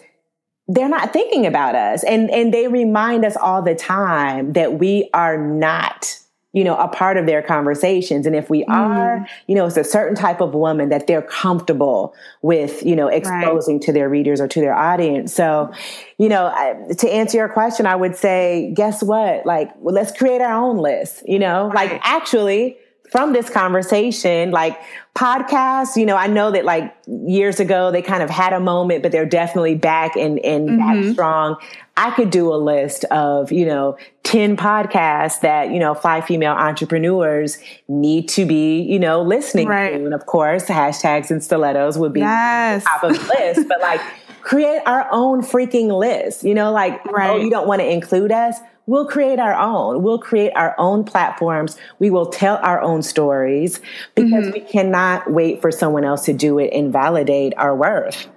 they're 0.68 0.88
not 0.88 1.12
thinking 1.12 1.46
about 1.46 1.74
us 1.74 2.04
and 2.04 2.30
and 2.30 2.54
they 2.54 2.68
remind 2.68 3.24
us 3.24 3.36
all 3.36 3.60
the 3.60 3.74
time 3.74 4.52
that 4.52 4.78
we 4.78 5.10
are 5.12 5.36
not 5.36 6.16
you 6.52 6.64
know, 6.64 6.76
a 6.76 6.88
part 6.88 7.16
of 7.16 7.26
their 7.26 7.42
conversations. 7.42 8.26
And 8.26 8.34
if 8.34 8.50
we 8.50 8.64
mm. 8.64 8.74
are, 8.74 9.26
you 9.46 9.54
know, 9.54 9.66
it's 9.66 9.76
a 9.76 9.84
certain 9.84 10.16
type 10.16 10.40
of 10.40 10.54
woman 10.54 10.88
that 10.88 11.06
they're 11.06 11.22
comfortable 11.22 12.14
with, 12.42 12.84
you 12.84 12.96
know, 12.96 13.06
exposing 13.06 13.76
right. 13.76 13.82
to 13.82 13.92
their 13.92 14.08
readers 14.08 14.40
or 14.40 14.48
to 14.48 14.60
their 14.60 14.74
audience. 14.74 15.32
So, 15.32 15.72
you 16.18 16.28
know, 16.28 16.46
I, 16.46 16.74
to 16.98 17.08
answer 17.08 17.38
your 17.38 17.48
question, 17.48 17.86
I 17.86 17.94
would 17.94 18.16
say, 18.16 18.72
guess 18.74 19.02
what? 19.02 19.46
Like, 19.46 19.70
well, 19.78 19.94
let's 19.94 20.16
create 20.16 20.40
our 20.40 20.52
own 20.52 20.78
list, 20.78 21.22
you 21.28 21.38
know, 21.38 21.68
right. 21.68 21.92
like 21.92 22.00
actually, 22.02 22.78
from 23.10 23.32
this 23.32 23.50
conversation, 23.50 24.52
like 24.52 24.80
podcasts, 25.16 25.96
you 25.96 26.06
know, 26.06 26.16
I 26.16 26.28
know 26.28 26.52
that 26.52 26.64
like 26.64 26.94
years 27.06 27.58
ago 27.58 27.90
they 27.90 28.02
kind 28.02 28.22
of 28.22 28.30
had 28.30 28.52
a 28.52 28.60
moment, 28.60 29.02
but 29.02 29.10
they're 29.10 29.26
definitely 29.26 29.74
back 29.74 30.16
and, 30.16 30.38
and 30.40 30.68
mm-hmm. 30.68 30.78
back 30.78 31.12
strong. 31.12 31.56
I 31.96 32.12
could 32.12 32.30
do 32.30 32.54
a 32.54 32.56
list 32.56 33.04
of, 33.06 33.50
you 33.50 33.66
know, 33.66 33.98
10 34.22 34.56
podcasts 34.56 35.40
that, 35.40 35.70
you 35.70 35.80
know, 35.80 35.92
five 35.94 36.24
female 36.24 36.52
entrepreneurs 36.52 37.58
need 37.88 38.28
to 38.30 38.46
be, 38.46 38.80
you 38.80 38.98
know, 38.98 39.22
listening 39.22 39.66
right. 39.66 39.90
to. 39.90 40.04
And 40.04 40.14
of 40.14 40.26
course, 40.26 40.66
hashtags 40.66 41.30
and 41.30 41.42
stilettos 41.42 41.98
would 41.98 42.12
be 42.12 42.20
yes. 42.20 42.84
top 42.84 43.02
of 43.02 43.12
the 43.12 43.34
list, 43.38 43.68
but 43.68 43.80
like 43.80 44.00
create 44.42 44.82
our 44.86 45.08
own 45.10 45.42
freaking 45.42 45.98
list, 45.98 46.44
you 46.44 46.54
know, 46.54 46.72
like, 46.72 47.04
right. 47.06 47.30
oh, 47.30 47.36
you 47.36 47.50
don't 47.50 47.66
want 47.66 47.80
to 47.80 47.90
include 47.90 48.32
us? 48.32 48.58
We'll 48.86 49.06
create 49.06 49.38
our 49.38 49.54
own. 49.54 50.02
We'll 50.02 50.18
create 50.18 50.52
our 50.56 50.74
own 50.78 51.04
platforms. 51.04 51.76
We 51.98 52.10
will 52.10 52.26
tell 52.26 52.56
our 52.56 52.80
own 52.80 53.02
stories 53.02 53.80
because 54.14 54.46
mm-hmm. 54.46 54.52
we 54.52 54.60
cannot 54.60 55.30
wait 55.30 55.60
for 55.60 55.70
someone 55.70 56.04
else 56.04 56.24
to 56.24 56.32
do 56.32 56.58
it 56.58 56.72
and 56.72 56.92
validate 56.92 57.54
our 57.56 57.74
worth. 57.76 58.28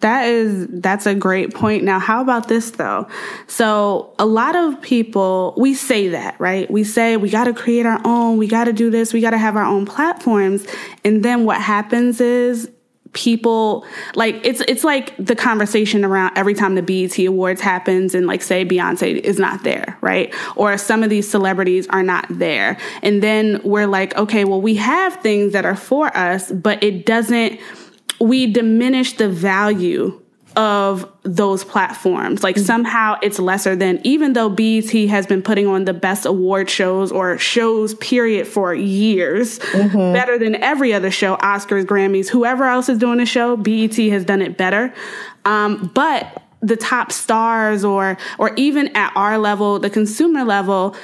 That 0.00 0.28
is 0.28 0.68
that's 0.70 1.06
a 1.06 1.14
great 1.14 1.52
point. 1.52 1.82
Now, 1.82 1.98
how 1.98 2.22
about 2.22 2.46
this 2.46 2.70
though? 2.70 3.08
So, 3.48 4.14
a 4.20 4.26
lot 4.26 4.54
of 4.54 4.80
people 4.80 5.54
we 5.56 5.74
say 5.74 6.08
that, 6.08 6.38
right? 6.38 6.70
We 6.70 6.84
say 6.84 7.16
we 7.16 7.30
got 7.30 7.44
to 7.44 7.52
create 7.52 7.84
our 7.84 8.00
own, 8.04 8.38
we 8.38 8.46
got 8.46 8.64
to 8.64 8.72
do 8.72 8.90
this, 8.90 9.12
we 9.12 9.20
got 9.20 9.30
to 9.30 9.38
have 9.38 9.56
our 9.56 9.64
own 9.64 9.86
platforms. 9.86 10.64
And 11.04 11.24
then 11.24 11.44
what 11.44 11.60
happens 11.60 12.20
is 12.20 12.70
people 13.12 13.86
like 14.14 14.34
it's 14.44 14.60
it's 14.68 14.84
like 14.84 15.14
the 15.16 15.34
conversation 15.34 16.04
around 16.04 16.36
every 16.36 16.54
time 16.54 16.74
the 16.74 16.82
BET 16.82 17.18
Awards 17.18 17.60
happens 17.60 18.14
and 18.14 18.26
like 18.26 18.42
say 18.42 18.64
Beyonce 18.64 19.18
is 19.20 19.38
not 19.38 19.64
there, 19.64 19.96
right? 20.00 20.34
Or 20.56 20.76
some 20.76 21.02
of 21.02 21.10
these 21.10 21.28
celebrities 21.28 21.86
are 21.88 22.02
not 22.02 22.26
there. 22.28 22.78
And 23.02 23.22
then 23.22 23.60
we're 23.64 23.86
like, 23.86 24.16
okay, 24.16 24.44
well 24.44 24.60
we 24.60 24.76
have 24.76 25.16
things 25.16 25.52
that 25.52 25.64
are 25.64 25.76
for 25.76 26.14
us, 26.16 26.52
but 26.52 26.82
it 26.82 27.06
doesn't 27.06 27.58
we 28.20 28.52
diminish 28.52 29.14
the 29.14 29.28
value 29.28 30.20
of 30.58 31.08
those 31.22 31.62
platforms. 31.62 32.42
Like 32.42 32.56
mm-hmm. 32.56 32.64
somehow 32.64 33.16
it's 33.22 33.38
lesser 33.38 33.76
than, 33.76 34.00
even 34.02 34.32
though 34.32 34.48
BET 34.48 34.90
has 35.08 35.24
been 35.24 35.40
putting 35.40 35.68
on 35.68 35.84
the 35.84 35.94
best 35.94 36.26
award 36.26 36.68
shows 36.68 37.12
or 37.12 37.38
shows, 37.38 37.94
period, 37.94 38.48
for 38.48 38.74
years, 38.74 39.60
mm-hmm. 39.60 40.12
better 40.12 40.36
than 40.36 40.56
every 40.56 40.92
other 40.92 41.12
show, 41.12 41.36
Oscars, 41.36 41.84
Grammys, 41.84 42.28
whoever 42.28 42.64
else 42.64 42.88
is 42.88 42.98
doing 42.98 43.20
a 43.20 43.26
show, 43.26 43.56
BET 43.56 43.94
has 43.94 44.24
done 44.24 44.42
it 44.42 44.58
better. 44.58 44.92
Um, 45.44 45.92
but 45.94 46.42
the 46.60 46.76
top 46.76 47.12
stars 47.12 47.84
or 47.84 48.18
or 48.40 48.52
even 48.56 48.88
at 48.96 49.12
our 49.14 49.38
level, 49.38 49.78
the 49.78 49.90
consumer 49.90 50.42
level, 50.42 50.96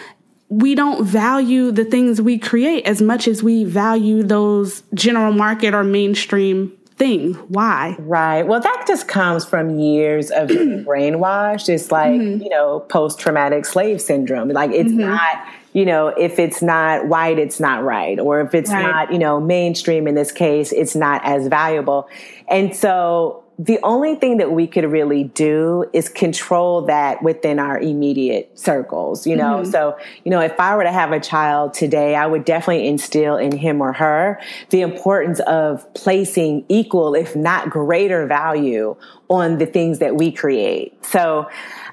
we 0.49 0.75
don't 0.75 1.07
value 1.07 1.71
the 1.71 1.85
things 1.85 2.21
we 2.21 2.41
create 2.41 2.85
as 2.87 3.01
much 3.01 3.29
as 3.29 3.41
we 3.41 3.63
value 3.63 4.25
those 4.25 4.83
general 4.95 5.33
market 5.33 5.75
or 5.75 5.85
mainstream 5.85 6.77
thing. 6.97 7.35
Why? 7.49 7.97
Right. 7.99 8.47
Well, 8.47 8.61
that 8.61 8.85
just 8.87 9.09
comes 9.09 9.45
from 9.45 9.79
years 9.79 10.31
of 10.31 10.49
being 10.49 10.85
brainwashed. 10.87 11.69
It's 11.69 11.91
like, 11.91 12.13
mm-hmm. 12.13 12.43
you 12.43 12.49
know, 12.49 12.81
post 12.81 13.19
traumatic 13.19 13.67
slave 13.67 14.01
syndrome. 14.01 14.49
Like, 14.49 14.71
it's 14.71 14.91
mm-hmm. 14.91 15.01
not, 15.01 15.47
you 15.73 15.85
know, 15.85 16.09
if 16.09 16.39
it's 16.39 16.63
not 16.63 17.07
white, 17.09 17.39
it's 17.39 17.61
not 17.61 17.83
right. 17.83 18.19
Or 18.19 18.41
if 18.41 18.55
it's 18.55 18.71
right. 18.71 18.83
not, 18.83 19.13
you 19.13 19.19
know, 19.19 19.41
mainstream 19.41 20.07
in 20.07 20.15
this 20.15 20.33
case, 20.33 20.73
it's 20.73 20.95
not 20.95 21.21
as 21.25 21.49
valuable. 21.49 22.09
And 22.49 22.75
so 22.75 23.44
the 23.59 23.79
only 23.85 24.17
thing 24.17 24.39
that 24.39 24.51
we 24.51 24.67
could 24.67 24.85
really 24.85 25.25
do 25.25 25.85
is 25.93 26.09
control 26.09 26.83
that 26.83 27.23
within 27.23 27.61
our 27.61 27.79
immediate 27.79 28.59
circles, 28.59 29.27
you 29.27 29.37
know? 29.37 29.61
Mm-hmm. 29.61 29.71
So, 29.71 29.97
you 30.25 30.31
know, 30.31 30.41
if 30.41 30.59
I 30.59 30.75
were 30.75 30.83
to 30.83 30.91
have 30.91 31.13
a 31.13 31.21
child 31.21 31.73
today, 31.73 32.17
I 32.17 32.27
would 32.27 32.45
definitely 32.45 32.89
instill 32.89 33.37
in 33.37 33.57
him 33.57 33.81
or 33.81 33.93
her 33.93 34.41
the 34.71 34.81
importance 34.81 35.39
of 35.41 35.93
placing 35.95 36.65
equal, 36.69 37.15
if 37.15 37.37
not 37.37 37.71
greater 37.71 38.27
value 38.27 38.97
on 39.29 39.59
the 39.59 39.67
things 39.67 40.01
that 40.01 40.17
we 40.17 40.33
create. 40.33 41.05
So, 41.05 41.49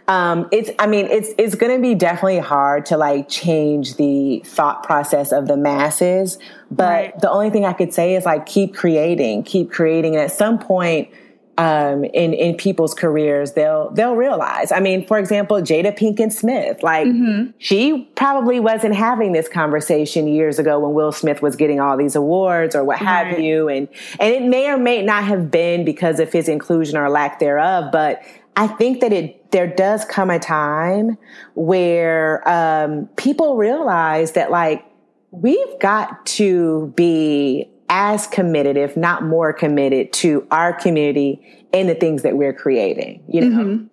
um, 0.08 0.50
it's, 0.52 0.72
I 0.80 0.88
mean, 0.88 1.06
it's, 1.06 1.30
it's 1.38 1.54
going 1.54 1.76
to 1.76 1.82
be 1.82 1.94
definitely 1.94 2.40
hard 2.40 2.88
to 2.88 2.98
like 2.98 3.30
change 3.30 3.96
the 3.96 4.42
thought 4.46 4.84
process 4.84 5.32
of 5.32 5.48
the 5.48 5.56
masses. 5.56 6.40
But 6.72 6.84
right. 6.84 7.20
the 7.20 7.30
only 7.30 7.52
thing 7.52 7.66
I 7.66 7.74
could 7.74 7.94
say 7.94 8.16
is 8.16 8.26
like, 8.26 8.48
keep 8.48 8.74
creating, 8.74 9.44
keep 9.44 9.72
creating. 9.72 10.16
And 10.16 10.24
at 10.24 10.32
some 10.32 10.58
point, 10.58 11.10
um, 11.58 12.04
in 12.06 12.34
in 12.34 12.56
people's 12.56 12.94
careers, 12.94 13.54
they'll 13.54 13.92
they'll 13.92 14.16
realize. 14.16 14.72
I 14.72 14.80
mean, 14.80 15.06
for 15.06 15.20
example, 15.20 15.58
Jada 15.58 15.98
Pinkett 15.98 16.32
Smith, 16.32 16.82
like 16.82 17.08
mm-hmm. 17.08 17.52
she 17.58 18.10
probably 18.16 18.60
wasn't 18.60 18.96
having 18.96 19.32
this 19.34 19.48
conversation 19.48 20.28
years 20.28 20.60
ago 20.60 20.80
when 20.80 20.94
Will 20.94 21.12
Smith 21.12 21.42
was 21.42 21.56
getting 21.56 21.80
all 21.80 21.98
these 21.98 22.16
awards 22.16 22.76
or 22.76 22.84
what 22.84 23.02
right. 23.02 23.30
have 23.30 23.40
you, 23.40 23.68
and 23.68 23.88
and 24.20 24.34
it 24.34 24.44
may 24.44 24.70
or 24.70 24.78
may 24.78 25.02
not 25.02 25.24
have 25.24 25.52
been 25.52 25.84
because 25.84 26.20
of 26.20 26.32
his 26.32 26.48
inclusion 26.48 26.98
or 26.98 27.10
lack 27.10 27.40
thereof, 27.40 27.92
but 27.92 28.22
I 28.56 28.68
think 28.68 29.02
that 29.02 29.14
it 29.14 29.52
there 29.52 29.68
does 29.68 30.06
come 30.06 30.30
a 30.30 30.40
time 30.40 31.18
where 31.54 32.48
um, 32.48 33.08
people 33.18 33.56
realize 33.56 34.34
that 34.34 34.52
like 34.52 34.86
we've 35.32 35.80
got 35.80 36.26
to 36.26 36.94
be 36.96 37.71
as 37.92 38.26
committed, 38.26 38.78
if 38.78 38.96
not 38.96 39.24
more 39.24 39.52
committed, 39.52 40.14
to 40.14 40.48
our 40.50 40.74
community 40.74 41.46
and 41.74 41.90
the 41.90 41.96
things 41.96 42.24
that 42.24 42.38
we're 42.38 42.54
creating, 42.54 43.22
you 43.28 43.42
know? 43.42 43.64
Mm-hmm. 43.64 43.86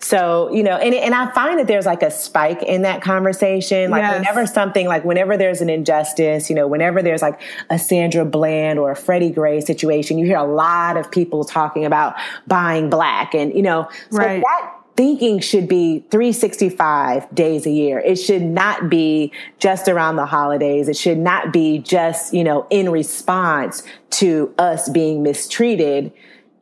So, 0.00 0.52
you 0.52 0.62
know, 0.62 0.76
and, 0.76 0.92
and 0.92 1.14
I 1.14 1.32
find 1.32 1.58
that 1.58 1.68
there's 1.68 1.86
like 1.86 2.02
a 2.02 2.10
spike 2.10 2.62
in 2.62 2.82
that 2.82 3.00
conversation. 3.00 3.90
Like 3.90 4.02
yes. 4.02 4.18
whenever 4.18 4.46
something, 4.46 4.86
like 4.86 5.04
whenever 5.04 5.36
there's 5.36 5.60
an 5.60 5.70
injustice, 5.70 6.50
you 6.50 6.56
know, 6.56 6.66
whenever 6.66 7.00
there's 7.00 7.22
like 7.22 7.40
a 7.70 7.78
Sandra 7.78 8.24
Bland 8.24 8.78
or 8.78 8.90
a 8.90 8.96
Freddie 8.96 9.30
Gray 9.30 9.60
situation, 9.60 10.18
you 10.18 10.26
hear 10.26 10.36
a 10.36 10.44
lot 10.44 10.96
of 10.96 11.10
people 11.10 11.44
talking 11.44 11.84
about 11.84 12.16
buying 12.46 12.90
black 12.90 13.34
and, 13.34 13.54
you 13.54 13.62
know, 13.62 13.88
so 14.10 14.18
right. 14.18 14.42
that 14.42 14.74
thinking 14.96 15.40
should 15.40 15.68
be 15.68 16.04
365 16.10 17.34
days 17.34 17.66
a 17.66 17.70
year. 17.70 17.98
It 17.98 18.16
should 18.16 18.42
not 18.42 18.88
be 18.88 19.32
just 19.58 19.88
around 19.88 20.16
the 20.16 20.26
holidays. 20.26 20.88
It 20.88 20.96
should 20.96 21.18
not 21.18 21.52
be 21.52 21.78
just, 21.78 22.32
you 22.32 22.44
know, 22.44 22.66
in 22.70 22.90
response 22.90 23.82
to 24.10 24.54
us 24.58 24.88
being 24.88 25.22
mistreated. 25.22 26.12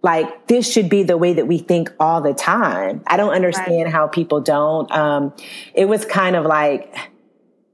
Like 0.03 0.47
this 0.47 0.71
should 0.71 0.89
be 0.89 1.03
the 1.03 1.17
way 1.17 1.35
that 1.35 1.47
we 1.47 1.59
think 1.59 1.93
all 2.01 2.21
the 2.21 2.35
time. 2.35 3.03
I 3.07 3.17
don't 3.17 3.35
understand 3.35 3.85
right. 3.85 3.93
how 3.93 4.09
people 4.09 4.41
don't. 4.41 4.91
Um, 4.91 5.33
it 5.75 5.85
was 5.87 6.05
kind 6.05 6.35
of 6.35 6.45
like, 6.45 7.12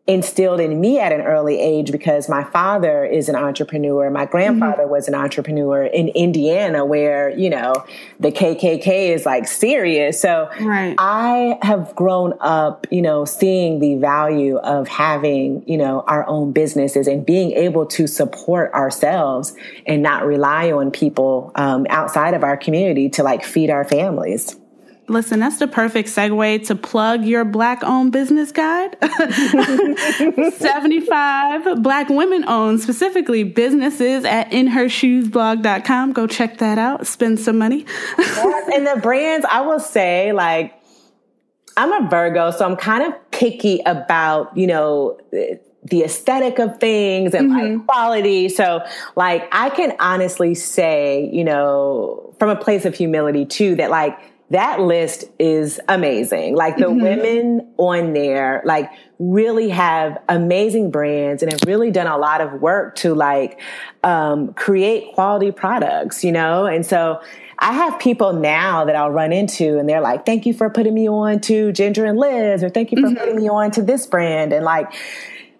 instilled 0.08 0.58
in 0.58 0.80
me 0.80 0.98
at 0.98 1.12
an 1.12 1.20
early 1.20 1.60
age 1.60 1.92
because 1.92 2.30
my 2.30 2.42
father 2.42 3.04
is 3.04 3.28
an 3.28 3.36
entrepreneur. 3.36 4.08
My 4.08 4.24
grandfather 4.24 4.84
mm-hmm. 4.84 4.92
was 4.92 5.06
an 5.06 5.14
entrepreneur 5.14 5.84
in 5.84 6.08
Indiana 6.08 6.86
where, 6.86 7.28
you 7.28 7.50
know, 7.50 7.74
the 8.18 8.32
KKK 8.32 9.10
is 9.14 9.26
like 9.26 9.46
serious. 9.46 10.18
So 10.18 10.48
right. 10.62 10.94
I 10.96 11.58
have 11.60 11.94
grown 11.94 12.32
up, 12.40 12.86
you 12.90 13.02
know, 13.02 13.26
seeing 13.26 13.80
the 13.80 13.96
value 13.96 14.56
of 14.56 14.88
having, 14.88 15.62
you 15.68 15.76
know, 15.76 16.02
our 16.06 16.26
own 16.26 16.52
businesses 16.52 17.06
and 17.06 17.26
being 17.26 17.52
able 17.52 17.84
to 17.84 18.06
support 18.06 18.72
ourselves 18.72 19.54
and 19.84 20.02
not 20.02 20.24
rely 20.24 20.72
on 20.72 20.90
people 20.90 21.52
um, 21.54 21.86
outside 21.90 22.32
of 22.32 22.42
our 22.42 22.56
community 22.56 23.10
to 23.10 23.22
like 23.22 23.44
feed 23.44 23.68
our 23.68 23.84
families. 23.84 24.56
Listen, 25.08 25.40
that's 25.40 25.58
the 25.58 25.66
perfect 25.66 26.08
segue 26.08 26.66
to 26.66 26.74
plug 26.74 27.24
your 27.24 27.44
black 27.44 27.82
owned 27.82 28.12
business 28.12 28.52
guide. 28.52 28.96
75 30.58 31.82
black 31.82 32.08
women 32.08 32.44
owned, 32.46 32.80
specifically 32.80 33.42
businesses 33.42 34.24
at 34.24 34.50
inhershoesblog.com. 34.50 36.12
Go 36.12 36.26
check 36.26 36.58
that 36.58 36.78
out. 36.78 37.06
Spend 37.06 37.40
some 37.40 37.58
money. 37.58 37.86
yes, 38.18 38.70
and 38.74 38.86
the 38.86 39.00
brands, 39.00 39.46
I 39.50 39.62
will 39.62 39.80
say, 39.80 40.32
like, 40.32 40.74
I'm 41.76 41.92
a 41.92 42.08
Virgo, 42.08 42.50
so 42.50 42.66
I'm 42.66 42.76
kind 42.76 43.04
of 43.04 43.30
picky 43.30 43.80
about, 43.86 44.56
you 44.56 44.66
know, 44.66 45.18
the 45.84 46.02
aesthetic 46.02 46.58
of 46.58 46.78
things 46.78 47.34
and 47.34 47.50
mm-hmm. 47.50 47.76
like 47.76 47.86
quality. 47.86 48.48
So 48.48 48.84
like 49.16 49.48
I 49.52 49.70
can 49.70 49.94
honestly 50.00 50.54
say, 50.54 51.30
you 51.32 51.44
know, 51.44 52.34
from 52.38 52.50
a 52.50 52.56
place 52.56 52.84
of 52.84 52.94
humility 52.94 53.46
too, 53.46 53.76
that 53.76 53.90
like 53.90 54.18
that 54.50 54.80
list 54.80 55.24
is 55.38 55.78
amazing. 55.88 56.56
Like 56.56 56.76
the 56.78 56.86
mm-hmm. 56.86 57.02
women 57.02 57.74
on 57.76 58.14
there, 58.14 58.62
like 58.64 58.90
really 59.18 59.68
have 59.68 60.18
amazing 60.28 60.90
brands 60.90 61.42
and 61.42 61.52
have 61.52 61.62
really 61.66 61.90
done 61.90 62.06
a 62.06 62.16
lot 62.16 62.40
of 62.40 62.60
work 62.60 62.94
to 62.96 63.14
like 63.14 63.60
um, 64.02 64.54
create 64.54 65.12
quality 65.14 65.50
products, 65.50 66.24
you 66.24 66.32
know? 66.32 66.64
And 66.64 66.86
so 66.86 67.20
I 67.58 67.72
have 67.72 67.98
people 67.98 68.32
now 68.32 68.84
that 68.86 68.96
I'll 68.96 69.10
run 69.10 69.32
into 69.32 69.78
and 69.78 69.88
they're 69.88 70.00
like, 70.00 70.24
thank 70.24 70.46
you 70.46 70.54
for 70.54 70.70
putting 70.70 70.94
me 70.94 71.08
on 71.08 71.40
to 71.40 71.72
Ginger 71.72 72.06
and 72.06 72.18
Liz, 72.18 72.62
or 72.62 72.70
thank 72.70 72.90
you 72.92 73.00
for 73.00 73.08
mm-hmm. 73.08 73.18
putting 73.18 73.36
me 73.36 73.48
on 73.48 73.70
to 73.72 73.82
this 73.82 74.06
brand. 74.06 74.52
And 74.52 74.64
like, 74.64 74.92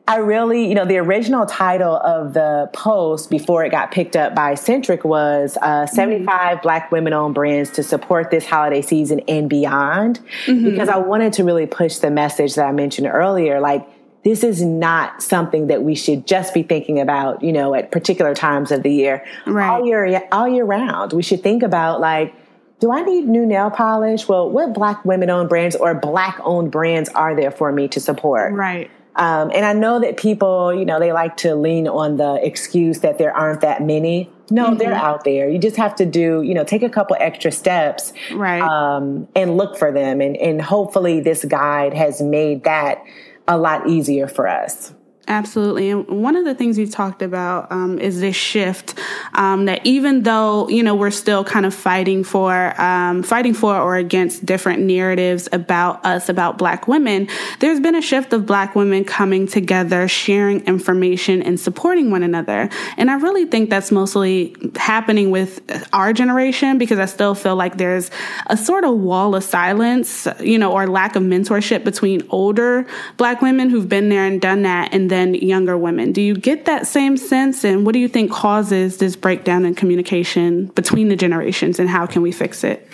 I 0.09 0.16
really, 0.16 0.66
you 0.66 0.74
know, 0.74 0.86
the 0.86 0.96
original 0.96 1.44
title 1.44 1.96
of 1.98 2.32
the 2.32 2.70
post 2.72 3.28
before 3.28 3.62
it 3.66 3.70
got 3.70 3.92
picked 3.92 4.16
up 4.16 4.34
by 4.34 4.54
Centric 4.54 5.04
was 5.04 5.59
uh, 5.61 5.84
mm-hmm. 5.84 5.94
75 5.94 6.26
mm-hmm. 6.26 6.62
Black 6.62 6.90
women 6.90 7.12
owned 7.12 7.34
brands 7.34 7.68
to 7.72 7.82
support 7.82 8.30
this 8.30 8.46
holiday 8.46 8.80
season 8.80 9.20
and 9.28 9.50
beyond. 9.50 10.20
Mm-hmm. 10.46 10.64
Because 10.64 10.88
I 10.88 10.96
wanted 10.96 11.34
to 11.34 11.44
really 11.44 11.66
push 11.66 11.96
the 11.98 12.11
message 12.11 12.54
that 12.54 12.66
I 12.66 12.72
mentioned 12.72 13.06
earlier. 13.06 13.61
Like, 13.61 13.86
this 14.24 14.42
is 14.42 14.62
not 14.62 15.22
something 15.22 15.66
that 15.66 15.82
we 15.82 15.94
should 15.94 16.26
just 16.26 16.54
be 16.54 16.62
thinking 16.62 16.98
about, 17.00 17.42
you 17.42 17.52
know, 17.52 17.74
at 17.74 17.92
particular 17.92 18.34
times 18.34 18.72
of 18.72 18.82
the 18.82 18.90
year. 18.90 19.26
Right. 19.46 19.68
All 19.68 19.86
year, 19.86 20.26
all 20.32 20.48
year 20.48 20.64
round. 20.64 21.12
We 21.12 21.22
should 21.22 21.42
think 21.42 21.62
about 21.62 22.00
like, 22.00 22.34
do 22.80 22.90
I 22.90 23.02
need 23.02 23.28
new 23.28 23.44
nail 23.44 23.70
polish? 23.70 24.26
Well, 24.26 24.48
what 24.48 24.72
black 24.72 25.04
women 25.04 25.28
owned 25.28 25.50
brands 25.50 25.76
or 25.76 25.94
black 25.94 26.40
owned 26.44 26.70
brands 26.70 27.11
are 27.11 27.36
there 27.36 27.50
for 27.50 27.72
me 27.72 27.88
to 27.88 28.00
support? 28.00 28.54
Right. 28.54 28.90
Um, 29.18 29.50
and 29.52 29.66
I 29.66 29.72
know 29.72 30.00
that 30.00 30.16
people, 30.16 30.72
you 30.72 30.84
know, 30.84 31.00
they 31.00 31.12
like 31.12 31.36
to 31.38 31.56
lean 31.56 31.88
on 31.88 32.16
the 32.16 32.38
excuse 32.42 33.00
that 33.00 33.18
there 33.18 33.36
aren't 33.36 33.60
that 33.62 33.82
many. 33.82 34.30
No, 34.50 34.68
mm-hmm. 34.68 34.76
they're 34.76 34.94
out 34.94 35.24
there. 35.24 35.50
You 35.50 35.58
just 35.58 35.76
have 35.76 35.96
to 35.96 36.06
do, 36.06 36.42
you 36.42 36.54
know, 36.54 36.64
take 36.64 36.82
a 36.84 36.88
couple 36.88 37.16
extra 37.18 37.50
steps, 37.50 38.12
right? 38.32 38.62
Um, 38.62 39.26
and 39.34 39.56
look 39.56 39.76
for 39.76 39.92
them. 39.92 40.20
And, 40.20 40.36
and 40.36 40.62
hopefully, 40.62 41.20
this 41.20 41.44
guide 41.44 41.94
has 41.94 42.22
made 42.22 42.64
that 42.64 43.02
a 43.48 43.58
lot 43.58 43.88
easier 43.88 44.28
for 44.28 44.46
us. 44.46 44.94
Absolutely. 45.28 45.90
And 45.90 46.08
one 46.08 46.36
of 46.36 46.46
the 46.46 46.54
things 46.54 46.78
you 46.78 46.86
talked 46.86 47.20
about 47.20 47.70
um, 47.70 47.98
is 47.98 48.18
this 48.18 48.34
shift 48.34 48.98
um, 49.34 49.66
that 49.66 49.84
even 49.84 50.22
though, 50.22 50.66
you 50.70 50.82
know, 50.82 50.94
we're 50.94 51.10
still 51.10 51.44
kind 51.44 51.66
of 51.66 51.74
fighting 51.74 52.24
for, 52.24 52.80
um, 52.80 53.22
fighting 53.22 53.52
for 53.52 53.76
or 53.76 53.96
against 53.96 54.46
different 54.46 54.80
narratives 54.80 55.46
about 55.52 56.02
us, 56.06 56.30
about 56.30 56.56
Black 56.56 56.88
women, 56.88 57.28
there's 57.60 57.78
been 57.78 57.94
a 57.94 58.00
shift 58.00 58.32
of 58.32 58.46
Black 58.46 58.74
women 58.74 59.04
coming 59.04 59.46
together, 59.46 60.08
sharing 60.08 60.64
information 60.64 61.42
and 61.42 61.60
supporting 61.60 62.10
one 62.10 62.22
another. 62.22 62.70
And 62.96 63.10
I 63.10 63.16
really 63.16 63.44
think 63.44 63.68
that's 63.68 63.92
mostly 63.92 64.56
happening 64.76 65.30
with 65.30 65.60
our 65.92 66.14
generation 66.14 66.78
because 66.78 66.98
I 66.98 67.04
still 67.04 67.34
feel 67.34 67.54
like 67.54 67.76
there's 67.76 68.10
a 68.46 68.56
sort 68.56 68.84
of 68.84 68.96
wall 68.96 69.34
of 69.34 69.44
silence, 69.44 70.26
you 70.40 70.58
know, 70.58 70.72
or 70.72 70.86
lack 70.86 71.16
of 71.16 71.22
mentorship 71.22 71.84
between 71.84 72.26
older 72.30 72.86
Black 73.18 73.42
women 73.42 73.68
who've 73.68 73.90
been 73.90 74.08
there 74.08 74.24
and 74.24 74.40
done 74.40 74.62
that 74.62 74.94
and 74.94 75.10
then 75.10 75.17
than 75.18 75.34
younger 75.34 75.76
women. 75.76 76.12
Do 76.12 76.22
you 76.22 76.34
get 76.34 76.64
that 76.66 76.86
same 76.86 77.16
sense? 77.16 77.64
And 77.64 77.84
what 77.84 77.92
do 77.92 77.98
you 77.98 78.08
think 78.08 78.30
causes 78.30 78.98
this 78.98 79.16
breakdown 79.16 79.64
in 79.64 79.74
communication 79.74 80.66
between 80.66 81.08
the 81.08 81.16
generations 81.16 81.78
and 81.78 81.88
how 81.88 82.06
can 82.06 82.22
we 82.22 82.30
fix 82.30 82.62
it? 82.62 82.88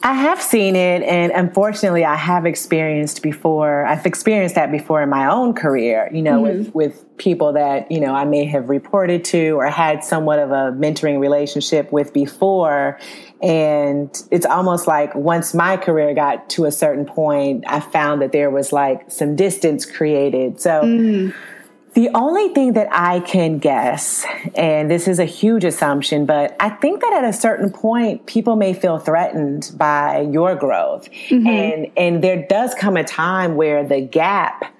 I 0.00 0.12
have 0.12 0.40
seen 0.40 0.76
it, 0.76 1.02
and 1.02 1.32
unfortunately, 1.32 2.04
I 2.04 2.14
have 2.14 2.46
experienced 2.46 3.20
before. 3.20 3.84
I've 3.84 4.06
experienced 4.06 4.54
that 4.54 4.70
before 4.70 5.02
in 5.02 5.08
my 5.08 5.28
own 5.28 5.54
career, 5.54 6.08
you 6.12 6.22
know, 6.22 6.40
mm-hmm. 6.42 6.58
with, 6.58 6.74
with 6.74 7.16
people 7.16 7.54
that, 7.54 7.90
you 7.90 7.98
know, 7.98 8.14
I 8.14 8.24
may 8.24 8.44
have 8.44 8.68
reported 8.68 9.24
to 9.26 9.58
or 9.58 9.66
had 9.66 10.04
somewhat 10.04 10.38
of 10.38 10.52
a 10.52 10.70
mentoring 10.70 11.18
relationship 11.18 11.90
with 11.90 12.12
before. 12.12 13.00
And 13.42 14.08
it's 14.30 14.46
almost 14.46 14.86
like 14.86 15.16
once 15.16 15.52
my 15.52 15.76
career 15.76 16.14
got 16.14 16.48
to 16.50 16.66
a 16.66 16.70
certain 16.70 17.04
point, 17.04 17.64
I 17.66 17.80
found 17.80 18.22
that 18.22 18.30
there 18.30 18.50
was 18.50 18.72
like 18.72 19.10
some 19.10 19.34
distance 19.34 19.84
created. 19.84 20.60
So, 20.60 20.82
mm-hmm 20.82 21.30
the 21.94 22.10
only 22.14 22.48
thing 22.54 22.74
that 22.74 22.88
I 22.90 23.20
can 23.20 23.58
guess, 23.58 24.24
and 24.54 24.90
this 24.90 25.08
is 25.08 25.18
a 25.18 25.24
huge 25.24 25.64
assumption, 25.64 26.26
but 26.26 26.56
I 26.60 26.70
think 26.70 27.00
that 27.00 27.12
at 27.12 27.24
a 27.24 27.32
certain 27.32 27.70
point, 27.70 28.26
people 28.26 28.56
may 28.56 28.74
feel 28.74 28.98
threatened 28.98 29.72
by 29.74 30.20
your 30.20 30.54
growth. 30.54 31.08
Mm-hmm. 31.28 31.46
And, 31.46 31.86
and 31.96 32.24
there 32.24 32.46
does 32.48 32.74
come 32.74 32.96
a 32.96 33.04
time 33.04 33.56
where 33.56 33.84
the 33.86 34.00
gap 34.00 34.74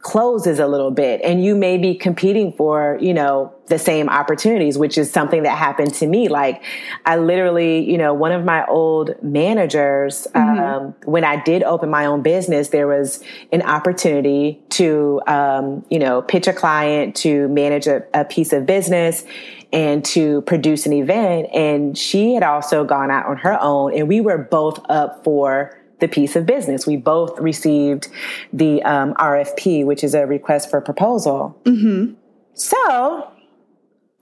closes 0.00 0.60
a 0.60 0.66
little 0.66 0.92
bit 0.92 1.20
and 1.22 1.42
you 1.44 1.56
may 1.56 1.76
be 1.76 1.94
competing 1.94 2.52
for, 2.52 2.96
you 3.00 3.12
know, 3.12 3.52
the 3.66 3.78
same 3.78 4.08
opportunities, 4.08 4.78
which 4.78 4.96
is 4.96 5.10
something 5.10 5.42
that 5.42 5.58
happened 5.58 5.92
to 5.92 6.06
me. 6.06 6.28
Like 6.28 6.62
I 7.04 7.16
literally, 7.16 7.90
you 7.90 7.98
know, 7.98 8.14
one 8.14 8.32
of 8.32 8.44
my 8.44 8.64
old 8.66 9.20
managers, 9.22 10.26
mm-hmm. 10.34 10.58
um, 10.58 10.94
when 11.04 11.24
I 11.24 11.42
did 11.42 11.64
open 11.64 11.90
my 11.90 12.06
own 12.06 12.22
business, 12.22 12.68
there 12.68 12.86
was 12.86 13.22
an 13.52 13.62
opportunity 13.62 14.62
to, 14.70 15.20
um, 15.26 15.84
you 15.90 15.98
know, 15.98 16.22
pitch 16.22 16.46
a 16.46 16.52
client 16.52 17.16
to 17.16 17.48
manage 17.48 17.86
a, 17.86 18.04
a 18.14 18.24
piece 18.24 18.52
of 18.52 18.66
business 18.66 19.24
and 19.72 20.04
to 20.04 20.42
produce 20.42 20.86
an 20.86 20.92
event. 20.92 21.48
And 21.52 21.98
she 21.98 22.34
had 22.34 22.42
also 22.42 22.84
gone 22.84 23.10
out 23.10 23.26
on 23.26 23.36
her 23.38 23.60
own 23.60 23.94
and 23.94 24.08
we 24.08 24.20
were 24.20 24.38
both 24.38 24.80
up 24.88 25.24
for 25.24 25.77
the 26.00 26.08
piece 26.08 26.36
of 26.36 26.46
business. 26.46 26.86
We 26.86 26.96
both 26.96 27.38
received 27.38 28.08
the 28.52 28.82
um, 28.82 29.14
RFP, 29.14 29.84
which 29.84 30.04
is 30.04 30.14
a 30.14 30.26
request 30.26 30.70
for 30.70 30.80
proposal. 30.80 31.60
Mm-hmm. 31.64 32.14
So 32.54 33.32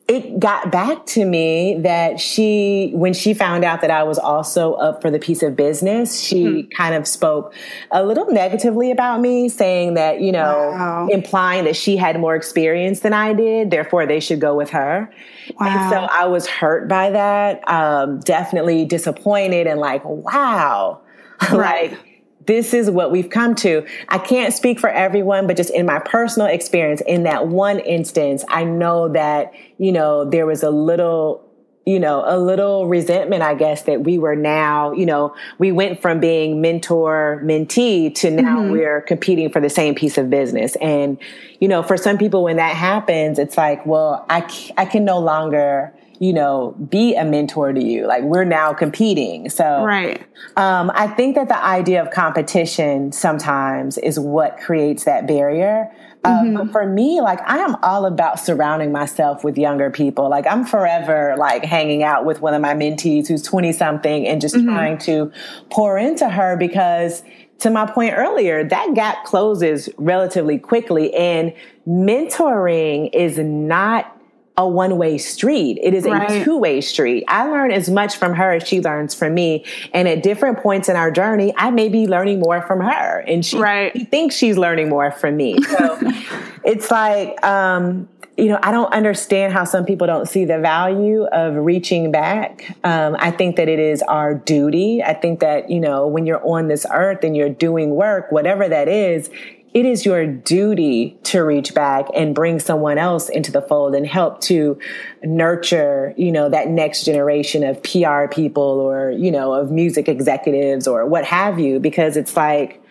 it 0.08 0.38
got 0.38 0.70
back 0.70 1.04
to 1.04 1.24
me 1.24 1.78
that 1.80 2.20
she, 2.20 2.92
when 2.94 3.12
she 3.12 3.34
found 3.34 3.64
out 3.64 3.80
that 3.80 3.90
I 3.90 4.04
was 4.04 4.18
also 4.18 4.74
up 4.74 5.02
for 5.02 5.10
the 5.10 5.18
piece 5.18 5.42
of 5.42 5.56
business, 5.56 6.20
she 6.20 6.44
mm-hmm. 6.44 6.68
kind 6.76 6.94
of 6.94 7.08
spoke 7.08 7.52
a 7.90 8.04
little 8.04 8.26
negatively 8.26 8.92
about 8.92 9.20
me, 9.20 9.48
saying 9.48 9.94
that, 9.94 10.20
you 10.20 10.30
know, 10.30 10.70
wow. 10.72 11.08
implying 11.10 11.64
that 11.64 11.74
she 11.74 11.96
had 11.96 12.20
more 12.20 12.36
experience 12.36 13.00
than 13.00 13.12
I 13.12 13.32
did, 13.32 13.72
therefore 13.72 14.06
they 14.06 14.20
should 14.20 14.40
go 14.40 14.54
with 14.54 14.70
her. 14.70 15.12
Wow. 15.58 15.66
And 15.66 15.90
so 15.90 15.96
I 15.96 16.26
was 16.26 16.46
hurt 16.46 16.88
by 16.88 17.10
that, 17.10 17.68
um, 17.68 18.20
definitely 18.20 18.84
disappointed 18.84 19.66
and 19.66 19.80
like, 19.80 20.04
wow. 20.04 21.00
Right. 21.52 21.92
like 21.92 22.16
this 22.46 22.72
is 22.72 22.90
what 22.90 23.10
we've 23.10 23.28
come 23.28 23.54
to. 23.56 23.84
I 24.08 24.18
can't 24.18 24.54
speak 24.54 24.78
for 24.78 24.88
everyone, 24.88 25.46
but 25.46 25.56
just 25.56 25.70
in 25.70 25.84
my 25.84 25.98
personal 25.98 26.48
experience, 26.48 27.02
in 27.06 27.24
that 27.24 27.48
one 27.48 27.80
instance, 27.80 28.44
I 28.48 28.64
know 28.64 29.08
that, 29.08 29.52
you 29.78 29.92
know, 29.92 30.24
there 30.24 30.46
was 30.46 30.62
a 30.62 30.70
little 30.70 31.46
you 31.88 32.00
know, 32.00 32.24
a 32.26 32.36
little 32.36 32.88
resentment, 32.88 33.44
I 33.44 33.54
guess, 33.54 33.82
that 33.82 34.02
we 34.02 34.18
were 34.18 34.34
now, 34.34 34.90
you 34.90 35.06
know, 35.06 35.36
we 35.58 35.70
went 35.70 36.02
from 36.02 36.18
being 36.18 36.60
mentor 36.60 37.40
mentee 37.44 38.12
to 38.16 38.30
now 38.32 38.58
mm-hmm. 38.58 38.72
we're 38.72 39.00
competing 39.02 39.50
for 39.50 39.60
the 39.60 39.70
same 39.70 39.94
piece 39.94 40.18
of 40.18 40.28
business. 40.28 40.74
And, 40.76 41.16
you 41.60 41.68
know, 41.68 41.84
for 41.84 41.96
some 41.96 42.18
people, 42.18 42.42
when 42.42 42.56
that 42.56 42.74
happens, 42.74 43.38
it's 43.38 43.56
like, 43.56 43.86
well, 43.86 44.26
I, 44.28 44.40
I 44.76 44.84
can 44.84 45.04
no 45.04 45.20
longer, 45.20 45.94
you 46.18 46.32
know, 46.32 46.74
be 46.88 47.14
a 47.14 47.24
mentor 47.24 47.72
to 47.72 47.82
you. 47.82 48.06
Like 48.06 48.22
we're 48.22 48.44
now 48.44 48.72
competing. 48.72 49.48
So, 49.50 49.84
right. 49.84 50.24
Um, 50.56 50.90
I 50.94 51.06
think 51.08 51.34
that 51.36 51.48
the 51.48 51.62
idea 51.62 52.02
of 52.02 52.10
competition 52.10 53.12
sometimes 53.12 53.98
is 53.98 54.18
what 54.18 54.58
creates 54.58 55.04
that 55.04 55.26
barrier. 55.26 55.92
Um, 56.24 56.32
mm-hmm. 56.32 56.56
But 56.56 56.72
for 56.72 56.86
me, 56.86 57.20
like 57.20 57.40
I 57.46 57.58
am 57.58 57.76
all 57.82 58.06
about 58.06 58.40
surrounding 58.40 58.90
myself 58.90 59.44
with 59.44 59.56
younger 59.56 59.90
people. 59.90 60.28
Like 60.28 60.46
I'm 60.46 60.64
forever 60.64 61.34
like 61.38 61.64
hanging 61.64 62.02
out 62.02 62.24
with 62.24 62.40
one 62.40 62.54
of 62.54 62.60
my 62.60 62.74
mentees 62.74 63.28
who's 63.28 63.42
20 63.42 63.72
something 63.72 64.26
and 64.26 64.40
just 64.40 64.54
mm-hmm. 64.54 64.68
trying 64.68 64.98
to 64.98 65.30
pour 65.70 65.98
into 65.98 66.28
her 66.28 66.56
because 66.56 67.22
to 67.58 67.70
my 67.70 67.90
point 67.90 68.14
earlier, 68.16 68.64
that 68.64 68.94
gap 68.94 69.24
closes 69.24 69.88
relatively 69.96 70.58
quickly 70.58 71.14
and 71.14 71.54
mentoring 71.86 73.08
is 73.14 73.38
not 73.38 74.15
a 74.56 74.66
one 74.66 74.96
way 74.96 75.18
street. 75.18 75.78
It 75.82 75.94
is 75.94 76.04
right. 76.04 76.30
a 76.30 76.44
two 76.44 76.56
way 76.56 76.80
street. 76.80 77.24
I 77.28 77.48
learn 77.48 77.70
as 77.70 77.90
much 77.90 78.16
from 78.16 78.34
her 78.34 78.52
as 78.52 78.66
she 78.66 78.80
learns 78.80 79.14
from 79.14 79.34
me. 79.34 79.64
And 79.92 80.08
at 80.08 80.22
different 80.22 80.58
points 80.58 80.88
in 80.88 80.96
our 80.96 81.10
journey, 81.10 81.52
I 81.56 81.70
may 81.70 81.88
be 81.88 82.06
learning 82.06 82.40
more 82.40 82.62
from 82.62 82.80
her 82.80 83.20
and 83.20 83.44
she, 83.44 83.58
right. 83.58 83.92
she 83.94 84.04
thinks 84.04 84.36
she's 84.36 84.56
learning 84.56 84.88
more 84.88 85.10
from 85.10 85.36
me. 85.36 85.60
So 85.62 85.98
it's 86.64 86.90
like, 86.90 87.44
um, 87.44 88.08
you 88.36 88.48
know, 88.48 88.58
I 88.62 88.70
don't 88.70 88.92
understand 88.92 89.52
how 89.52 89.64
some 89.64 89.86
people 89.86 90.06
don't 90.06 90.28
see 90.28 90.44
the 90.44 90.58
value 90.58 91.24
of 91.24 91.54
reaching 91.54 92.10
back. 92.10 92.76
Um, 92.84 93.16
I 93.18 93.30
think 93.30 93.56
that 93.56 93.68
it 93.68 93.78
is 93.78 94.02
our 94.02 94.34
duty. 94.34 95.02
I 95.02 95.14
think 95.14 95.40
that, 95.40 95.70
you 95.70 95.80
know, 95.80 96.06
when 96.06 96.26
you're 96.26 96.46
on 96.46 96.68
this 96.68 96.84
earth 96.92 97.24
and 97.24 97.34
you're 97.34 97.48
doing 97.48 97.90
work, 97.90 98.30
whatever 98.30 98.68
that 98.68 98.88
is, 98.88 99.30
it 99.76 99.84
is 99.84 100.06
your 100.06 100.26
duty 100.26 101.18
to 101.22 101.40
reach 101.40 101.74
back 101.74 102.06
and 102.14 102.34
bring 102.34 102.58
someone 102.58 102.96
else 102.96 103.28
into 103.28 103.52
the 103.52 103.60
fold 103.60 103.94
and 103.94 104.06
help 104.06 104.40
to 104.40 104.78
nurture, 105.22 106.14
you 106.16 106.32
know, 106.32 106.48
that 106.48 106.68
next 106.68 107.04
generation 107.04 107.62
of 107.62 107.82
PR 107.82 108.26
people 108.26 108.62
or, 108.62 109.10
you 109.10 109.30
know, 109.30 109.52
of 109.52 109.70
music 109.70 110.08
executives 110.08 110.88
or 110.88 111.04
what 111.04 111.26
have 111.26 111.58
you, 111.58 111.78
because 111.78 112.16
it's 112.16 112.34
like, 112.34 112.82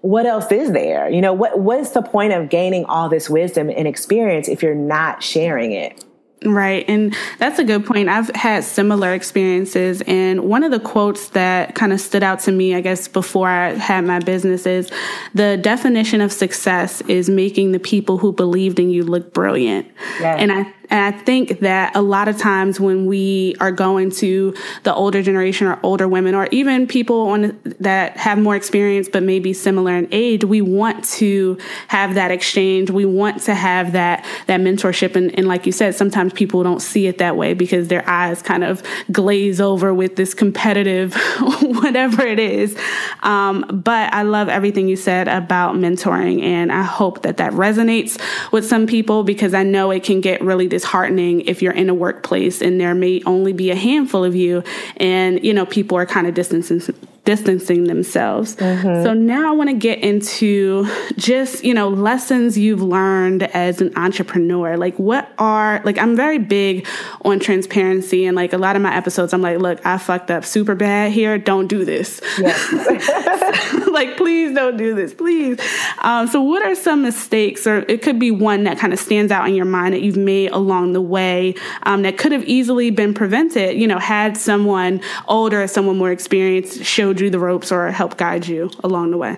what 0.00 0.24
else 0.24 0.50
is 0.50 0.72
there? 0.72 1.10
You 1.10 1.20
know, 1.20 1.34
what 1.34 1.60
what's 1.60 1.90
the 1.90 2.00
point 2.00 2.32
of 2.32 2.48
gaining 2.48 2.86
all 2.86 3.10
this 3.10 3.28
wisdom 3.28 3.68
and 3.68 3.86
experience 3.86 4.48
if 4.48 4.62
you're 4.62 4.74
not 4.74 5.22
sharing 5.22 5.72
it? 5.72 6.02
Right. 6.44 6.84
And 6.88 7.16
that's 7.38 7.58
a 7.58 7.64
good 7.64 7.86
point. 7.86 8.08
I've 8.08 8.28
had 8.34 8.64
similar 8.64 9.12
experiences. 9.12 10.02
And 10.06 10.40
one 10.42 10.64
of 10.64 10.70
the 10.70 10.80
quotes 10.80 11.28
that 11.30 11.74
kind 11.74 11.92
of 11.92 12.00
stood 12.00 12.22
out 12.22 12.40
to 12.40 12.52
me, 12.52 12.74
I 12.74 12.80
guess, 12.80 13.08
before 13.08 13.48
I 13.48 13.74
had 13.74 14.04
my 14.04 14.18
business 14.18 14.66
is 14.66 14.90
the 15.34 15.56
definition 15.56 16.20
of 16.20 16.32
success 16.32 17.00
is 17.02 17.28
making 17.28 17.72
the 17.72 17.78
people 17.78 18.18
who 18.18 18.32
believed 18.32 18.78
in 18.78 18.90
you 18.90 19.04
look 19.04 19.32
brilliant. 19.32 19.86
Yes. 20.20 20.40
And 20.40 20.52
I 20.52 20.72
and 20.92 21.14
I 21.14 21.18
think 21.18 21.60
that 21.60 21.96
a 21.96 22.02
lot 22.02 22.28
of 22.28 22.36
times 22.36 22.78
when 22.78 23.06
we 23.06 23.56
are 23.60 23.72
going 23.72 24.10
to 24.10 24.54
the 24.82 24.94
older 24.94 25.22
generation 25.22 25.66
or 25.66 25.80
older 25.82 26.06
women 26.06 26.34
or 26.34 26.48
even 26.50 26.86
people 26.86 27.28
on 27.28 27.58
that 27.80 28.18
have 28.18 28.36
more 28.36 28.54
experience 28.54 29.08
but 29.08 29.22
maybe 29.22 29.54
similar 29.54 29.96
in 29.96 30.06
age, 30.12 30.44
we 30.44 30.60
want 30.60 31.02
to 31.04 31.56
have 31.88 32.16
that 32.16 32.30
exchange. 32.30 32.90
We 32.90 33.06
want 33.06 33.40
to 33.44 33.54
have 33.54 33.92
that 33.92 34.26
that 34.48 34.60
mentorship. 34.60 35.16
And, 35.16 35.34
and 35.38 35.48
like 35.48 35.64
you 35.64 35.72
said, 35.72 35.94
sometimes 35.94 36.34
people 36.34 36.62
don't 36.62 36.82
see 36.82 37.06
it 37.06 37.16
that 37.18 37.38
way 37.38 37.54
because 37.54 37.88
their 37.88 38.06
eyes 38.06 38.42
kind 38.42 38.62
of 38.62 38.82
glaze 39.10 39.62
over 39.62 39.94
with 39.94 40.16
this 40.16 40.34
competitive 40.34 41.14
whatever 41.62 42.26
it 42.26 42.38
is. 42.38 42.76
Um, 43.22 43.64
but 43.82 44.12
I 44.12 44.24
love 44.24 44.50
everything 44.50 44.88
you 44.88 44.96
said 44.96 45.26
about 45.26 45.74
mentoring, 45.74 46.42
and 46.42 46.70
I 46.70 46.82
hope 46.82 47.22
that 47.22 47.38
that 47.38 47.52
resonates 47.52 48.20
with 48.52 48.66
some 48.66 48.86
people 48.86 49.24
because 49.24 49.54
I 49.54 49.62
know 49.62 49.90
it 49.90 50.04
can 50.04 50.20
get 50.20 50.42
really 50.42 50.68
dis- 50.68 50.81
disheartening 50.82 51.42
if 51.42 51.62
you're 51.62 51.72
in 51.72 51.88
a 51.88 51.94
workplace 51.94 52.60
and 52.60 52.80
there 52.80 52.94
may 52.94 53.22
only 53.24 53.52
be 53.52 53.70
a 53.70 53.74
handful 53.76 54.24
of 54.24 54.34
you 54.34 54.64
and 54.96 55.44
you 55.44 55.54
know 55.54 55.64
people 55.64 55.96
are 55.96 56.06
kind 56.06 56.26
of 56.26 56.34
distancing 56.34 56.80
distancing 57.24 57.84
themselves. 57.84 58.56
Mm-hmm. 58.56 59.04
So 59.04 59.14
now 59.14 59.48
I 59.48 59.52
want 59.54 59.70
to 59.70 59.76
get 59.76 60.00
into 60.00 60.88
just, 61.16 61.62
you 61.62 61.72
know, 61.72 61.88
lessons 61.88 62.58
you've 62.58 62.82
learned 62.82 63.44
as 63.44 63.80
an 63.80 63.96
entrepreneur. 63.96 64.76
Like 64.76 64.98
what 64.98 65.30
are 65.38 65.80
like 65.84 65.98
I'm 65.98 66.16
very 66.16 66.38
big 66.38 66.86
on 67.24 67.38
transparency 67.38 68.26
and 68.26 68.34
like 68.34 68.52
a 68.52 68.58
lot 68.58 68.74
of 68.74 68.82
my 68.82 68.94
episodes 68.94 69.32
I'm 69.32 69.40
like, 69.40 69.58
look, 69.58 69.84
I 69.86 69.98
fucked 69.98 70.32
up 70.32 70.44
super 70.44 70.74
bad 70.74 71.12
here. 71.12 71.38
Don't 71.38 71.68
do 71.68 71.84
this. 71.84 72.20
Yes. 72.38 73.86
like 73.88 74.16
please 74.16 74.52
don't 74.52 74.76
do 74.76 74.94
this. 74.96 75.14
Please. 75.14 75.60
Um, 76.00 76.26
so 76.26 76.42
what 76.42 76.64
are 76.64 76.74
some 76.74 77.02
mistakes 77.02 77.68
or 77.68 77.78
it 77.88 78.02
could 78.02 78.18
be 78.18 78.32
one 78.32 78.64
that 78.64 78.78
kind 78.78 78.92
of 78.92 78.98
stands 78.98 79.30
out 79.30 79.48
in 79.48 79.54
your 79.54 79.64
mind 79.64 79.94
that 79.94 80.02
you've 80.02 80.16
made 80.16 80.50
along 80.50 80.92
the 80.92 81.00
way 81.00 81.54
um, 81.84 82.02
that 82.02 82.18
could 82.18 82.32
have 82.32 82.44
easily 82.44 82.90
been 82.90 83.14
prevented, 83.14 83.76
you 83.76 83.86
know, 83.86 84.00
had 84.00 84.36
someone 84.36 85.00
older, 85.28 85.62
or 85.62 85.68
someone 85.68 85.96
more 85.96 86.10
experienced 86.10 86.84
show 86.84 87.11
showed 87.12 87.20
you 87.20 87.30
the 87.30 87.38
ropes 87.38 87.70
or 87.70 87.90
helped 87.90 88.16
guide 88.16 88.46
you 88.46 88.70
along 88.82 89.10
the 89.10 89.18
way? 89.18 89.36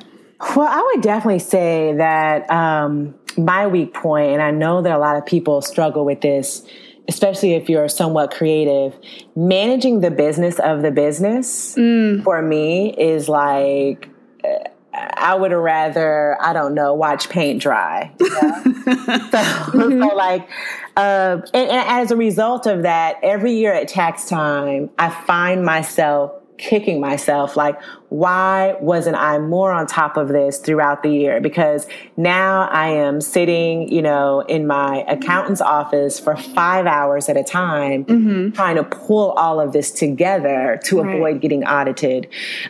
Well, 0.55 0.69
I 0.69 0.81
would 0.93 1.03
definitely 1.03 1.41
say 1.41 1.95
that 1.97 2.49
um, 2.51 3.15
my 3.37 3.67
weak 3.67 3.95
point, 3.95 4.33
and 4.33 4.43
I 4.43 4.51
know 4.51 4.83
that 4.83 4.95
a 4.95 4.99
lot 4.99 5.17
of 5.17 5.27
people 5.27 5.61
struggle 5.61 6.05
with 6.05 6.21
this, 6.21 6.65
especially 7.09 7.55
if 7.55 7.69
you're 7.69 7.89
somewhat 7.89 8.31
creative, 8.31 8.97
managing 9.35 10.01
the 10.01 10.11
business 10.11 10.59
of 10.61 10.83
the 10.83 10.91
business 10.91 11.75
mm. 11.75 12.23
for 12.23 12.43
me 12.43 12.95
is 12.97 13.29
like, 13.29 14.09
uh, 14.45 14.69
I 14.93 15.35
would 15.35 15.51
rather, 15.51 16.37
I 16.41 16.53
don't 16.53 16.75
know, 16.75 16.95
watch 16.95 17.29
paint 17.29 17.61
dry. 17.61 18.13
so, 18.21 18.27
mm-hmm. 18.27 20.03
so, 20.03 20.15
like, 20.15 20.49
uh, 20.97 21.41
and, 21.53 21.71
and 21.71 21.89
as 21.89 22.13
a 22.13 22.17
result 22.17 22.67
of 22.67 22.83
that, 22.83 23.17
every 23.25 23.55
year 23.55 23.73
at 23.73 23.89
tax 23.89 24.29
time, 24.29 24.91
I 24.97 25.11
find 25.11 25.65
myself 25.65 26.33
kicking 26.57 27.01
myself 27.01 27.57
like 27.57 27.81
why 28.11 28.77
wasn't 28.81 29.17
i 29.17 29.39
more 29.39 29.73
on 29.73 29.87
top 29.87 30.17
of 30.17 30.29
this 30.29 30.59
throughout 30.59 31.03
the 31.03 31.09
year 31.09 31.41
because 31.41 31.89
now 32.17 32.69
i 32.71 32.89
am 32.89 33.21
sitting 33.21 33.91
you 33.93 34.01
know 34.01 34.41
in 34.43 34.67
my 34.67 35.05
accountant's 35.09 35.61
office 35.61 36.21
for 36.21 36.37
five 36.37 36.87
hours 36.87 37.29
at 37.29 37.37
a 37.37 37.43
time 37.43 38.05
mm-hmm. 38.05 38.51
trying 38.51 38.77
to 38.77 38.85
pull 38.85 39.33
all 39.33 39.59
of 39.59 39.73
this 39.73 39.91
together 39.91 40.79
to 40.85 41.03
right. 41.03 41.17
avoid 41.17 41.41
getting 41.41 41.65
audited 41.65 42.29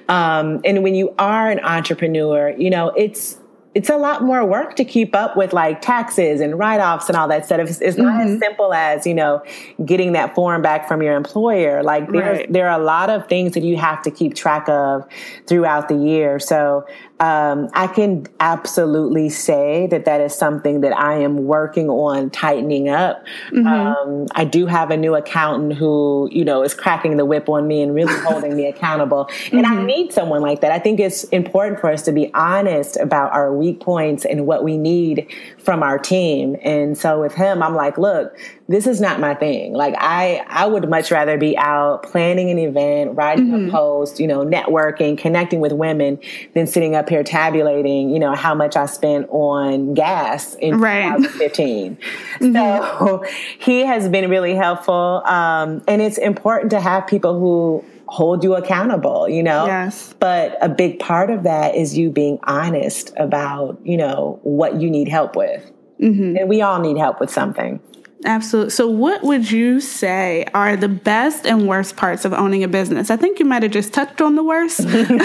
um, 0.08 0.60
and 0.64 0.82
when 0.82 0.94
you 0.94 1.14
are 1.18 1.50
an 1.50 1.60
entrepreneur 1.60 2.54
you 2.56 2.70
know 2.70 2.88
it's 2.90 3.38
it's 3.74 3.90
a 3.90 3.96
lot 3.96 4.22
more 4.22 4.44
work 4.44 4.76
to 4.76 4.84
keep 4.84 5.14
up 5.14 5.36
with 5.36 5.52
like 5.52 5.80
taxes 5.80 6.40
and 6.40 6.58
write-offs 6.58 7.08
and 7.08 7.16
all 7.16 7.26
that 7.28 7.44
stuff. 7.44 7.58
It's, 7.60 7.80
it's 7.80 7.96
not 7.96 8.20
mm-hmm. 8.20 8.34
as 8.34 8.38
simple 8.38 8.72
as, 8.72 9.06
you 9.06 9.14
know, 9.14 9.42
getting 9.84 10.12
that 10.12 10.34
form 10.34 10.62
back 10.62 10.86
from 10.86 11.02
your 11.02 11.16
employer. 11.16 11.82
Like 11.82 12.08
there's, 12.10 12.38
right. 12.38 12.52
there 12.52 12.68
are 12.68 12.80
a 12.80 12.82
lot 12.82 13.10
of 13.10 13.28
things 13.28 13.54
that 13.54 13.64
you 13.64 13.76
have 13.76 14.00
to 14.02 14.10
keep 14.12 14.34
track 14.34 14.68
of 14.68 15.04
throughout 15.48 15.88
the 15.88 15.96
year. 15.96 16.38
So 16.38 16.86
um, 17.20 17.70
I 17.74 17.86
can 17.86 18.26
absolutely 18.40 19.28
say 19.28 19.86
that 19.86 20.04
that 20.04 20.20
is 20.20 20.34
something 20.34 20.80
that 20.80 20.96
I 20.96 21.18
am 21.18 21.44
working 21.44 21.88
on 21.88 22.28
tightening 22.30 22.88
up. 22.88 23.24
Mm-hmm. 23.52 23.66
Um, 23.66 24.26
I 24.34 24.44
do 24.44 24.66
have 24.66 24.90
a 24.90 24.96
new 24.96 25.14
accountant 25.14 25.74
who, 25.74 26.28
you 26.32 26.44
know, 26.44 26.64
is 26.64 26.74
cracking 26.74 27.16
the 27.16 27.24
whip 27.24 27.48
on 27.48 27.68
me 27.68 27.82
and 27.82 27.94
really 27.94 28.14
holding 28.22 28.56
me 28.56 28.66
accountable. 28.68 29.28
And 29.52 29.64
mm-hmm. 29.64 29.78
I 29.78 29.84
need 29.84 30.12
someone 30.12 30.42
like 30.42 30.60
that. 30.62 30.72
I 30.72 30.80
think 30.80 30.98
it's 30.98 31.22
important 31.24 31.80
for 31.80 31.88
us 31.88 32.02
to 32.02 32.12
be 32.12 32.34
honest 32.34 32.96
about 32.96 33.32
our 33.32 33.54
weak 33.54 33.78
points 33.78 34.24
and 34.24 34.44
what 34.44 34.64
we 34.64 34.76
need 34.76 35.32
from 35.58 35.84
our 35.84 35.98
team. 35.98 36.56
And 36.62 36.98
so 36.98 37.20
with 37.20 37.34
him, 37.34 37.62
I'm 37.62 37.76
like, 37.76 37.96
look, 37.96 38.36
this 38.66 38.86
is 38.86 39.00
not 39.00 39.20
my 39.20 39.34
thing. 39.34 39.74
Like 39.74 39.94
I, 39.98 40.42
I 40.46 40.66
would 40.66 40.88
much 40.88 41.10
rather 41.10 41.36
be 41.36 41.56
out 41.56 42.02
planning 42.04 42.50
an 42.50 42.58
event, 42.58 43.14
writing 43.14 43.48
mm-hmm. 43.48 43.68
a 43.68 43.70
post, 43.70 44.18
you 44.18 44.26
know, 44.26 44.44
networking, 44.44 45.18
connecting 45.18 45.60
with 45.60 45.72
women 45.72 46.18
than 46.54 46.66
sitting 46.66 46.94
up 46.94 47.08
here 47.08 47.22
tabulating, 47.22 48.08
you 48.10 48.18
know, 48.18 48.34
how 48.34 48.54
much 48.54 48.74
I 48.74 48.86
spent 48.86 49.28
on 49.30 49.92
gas 49.92 50.54
in 50.54 50.80
right. 50.80 51.16
2015. 51.16 51.96
mm-hmm. 52.40 52.52
So 52.52 53.24
he 53.58 53.80
has 53.80 54.08
been 54.08 54.30
really 54.30 54.54
helpful. 54.54 55.22
Um, 55.26 55.82
and 55.86 56.00
it's 56.00 56.18
important 56.18 56.70
to 56.70 56.80
have 56.80 57.06
people 57.06 57.38
who 57.38 57.84
hold 58.06 58.44
you 58.44 58.54
accountable, 58.54 59.28
you 59.28 59.42
know? 59.42 59.66
Yes. 59.66 60.14
But 60.18 60.56
a 60.62 60.68
big 60.70 61.00
part 61.00 61.30
of 61.30 61.42
that 61.42 61.74
is 61.74 61.98
you 61.98 62.10
being 62.10 62.38
honest 62.44 63.12
about, 63.18 63.78
you 63.84 63.98
know, 63.98 64.38
what 64.42 64.80
you 64.80 64.90
need 64.90 65.08
help 65.08 65.36
with. 65.36 65.70
Mm-hmm. 66.00 66.36
And 66.36 66.48
we 66.48 66.62
all 66.62 66.80
need 66.80 66.96
help 66.96 67.20
with 67.20 67.30
something. 67.30 67.80
Absolutely. 68.24 68.70
So, 68.70 68.88
what 68.88 69.22
would 69.22 69.50
you 69.50 69.80
say 69.80 70.46
are 70.54 70.76
the 70.76 70.88
best 70.88 71.46
and 71.46 71.68
worst 71.68 71.96
parts 71.96 72.24
of 72.24 72.32
owning 72.32 72.64
a 72.64 72.68
business? 72.68 73.10
I 73.10 73.16
think 73.16 73.38
you 73.38 73.44
might 73.44 73.62
have 73.62 73.72
just 73.72 73.92
touched 73.92 74.22
on 74.22 74.34
the 74.34 74.42
worst. 74.42 74.80
yeah, 74.84 75.18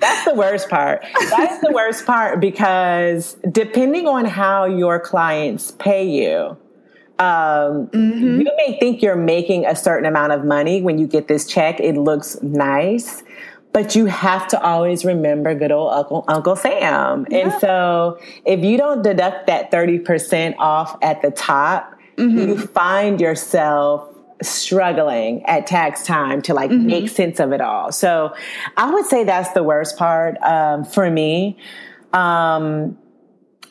that's 0.00 0.24
the 0.24 0.34
worst 0.36 0.68
part. 0.68 1.04
That's 1.30 1.60
the 1.60 1.72
worst 1.72 2.06
part 2.06 2.40
because 2.40 3.36
depending 3.50 4.06
on 4.06 4.24
how 4.26 4.64
your 4.64 5.00
clients 5.00 5.72
pay 5.72 6.08
you, 6.08 6.56
um, 7.18 7.88
mm-hmm. 7.88 8.40
you 8.40 8.52
may 8.56 8.78
think 8.78 9.02
you're 9.02 9.16
making 9.16 9.66
a 9.66 9.74
certain 9.74 10.06
amount 10.06 10.32
of 10.32 10.44
money 10.44 10.80
when 10.80 10.98
you 10.98 11.08
get 11.08 11.26
this 11.26 11.48
check. 11.48 11.80
It 11.80 11.96
looks 11.96 12.40
nice 12.42 13.24
but 13.72 13.94
you 13.94 14.06
have 14.06 14.48
to 14.48 14.62
always 14.62 15.04
remember 15.04 15.54
good 15.54 15.72
old 15.72 15.92
Uncle, 15.92 16.24
Uncle 16.28 16.56
Sam. 16.56 17.26
Yeah. 17.30 17.38
And 17.38 17.60
so 17.60 18.18
if 18.44 18.64
you 18.64 18.76
don't 18.76 19.02
deduct 19.02 19.46
that 19.46 19.70
30% 19.70 20.56
off 20.58 20.96
at 21.02 21.22
the 21.22 21.30
top, 21.30 21.94
mm-hmm. 22.16 22.38
you 22.38 22.58
find 22.58 23.20
yourself 23.20 24.14
struggling 24.42 25.44
at 25.46 25.66
tax 25.66 26.04
time 26.06 26.40
to 26.42 26.54
like 26.54 26.70
mm-hmm. 26.70 26.86
make 26.86 27.08
sense 27.08 27.40
of 27.40 27.52
it 27.52 27.60
all. 27.60 27.92
So 27.92 28.34
I 28.76 28.90
would 28.90 29.06
say 29.06 29.24
that's 29.24 29.52
the 29.52 29.62
worst 29.62 29.98
part 29.98 30.40
um, 30.42 30.84
for 30.84 31.10
me. 31.10 31.58
Um, 32.12 32.96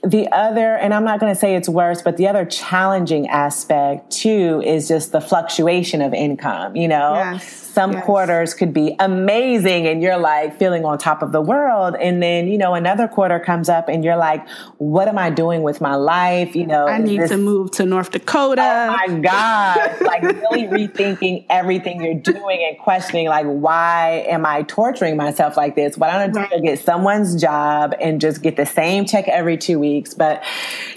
the 0.04 0.28
other, 0.32 0.76
and 0.76 0.94
I'm 0.94 1.04
not 1.04 1.20
going 1.20 1.34
to 1.34 1.40
say 1.40 1.56
it's 1.56 1.70
worse, 1.70 2.02
but 2.02 2.18
the 2.18 2.28
other 2.28 2.46
challenging 2.46 3.28
aspect 3.28 4.12
too 4.12 4.62
is 4.66 4.88
just 4.88 5.12
the 5.12 5.22
fluctuation 5.22 6.02
of 6.02 6.14
income. 6.14 6.76
You 6.76 6.88
know, 6.88 7.14
yes 7.16 7.68
some 7.78 7.94
yes. 7.94 8.06
quarters 8.06 8.56
could 8.56 8.74
be 8.74 8.96
amazing 8.98 9.86
and 9.86 10.02
you're 10.02 10.18
like 10.18 10.58
feeling 10.58 10.84
on 10.84 10.98
top 10.98 11.22
of 11.22 11.32
the 11.32 11.40
world. 11.40 11.96
And 12.02 12.24
then, 12.24 12.48
you 12.48 12.58
know, 12.58 12.74
another 12.74 13.08
quarter 13.08 13.40
comes 13.40 13.70
up 13.70 13.88
and 13.88 14.04
you're 14.04 14.18
like, 14.18 14.50
what 14.80 15.08
am 15.08 15.20
I 15.20 15.30
doing 15.30 15.62
with 15.62 15.80
my 15.80 15.94
life? 15.94 16.56
You 16.56 16.66
know, 16.66 16.88
I 16.88 16.98
need 16.98 17.22
this- 17.22 17.30
to 17.30 17.38
move 17.38 17.70
to 17.74 17.86
North 17.86 18.10
Dakota. 18.10 18.64
Oh 18.64 19.08
my 19.08 19.20
God. 19.20 20.02
like 20.02 20.24
really 20.24 20.64
rethinking 20.64 21.46
everything 21.52 22.02
you're 22.04 22.16
doing 22.16 22.66
and 22.68 22.80
questioning, 22.80 23.28
like, 23.28 23.46
why 23.46 24.26
am 24.28 24.44
I 24.44 24.64
torturing 24.64 25.16
myself 25.16 25.56
like 25.56 25.76
this? 25.76 26.00
Why 26.00 26.26
don't 26.26 26.36
I 26.36 26.48
right. 26.50 26.64
get 26.64 26.80
someone's 26.80 27.40
job 27.40 27.94
and 28.02 28.20
just 28.20 28.42
get 28.42 28.56
the 28.56 28.66
same 28.66 29.06
check 29.06 29.28
every 29.28 29.56
two 29.56 29.78
weeks? 29.78 29.87
But, 30.18 30.44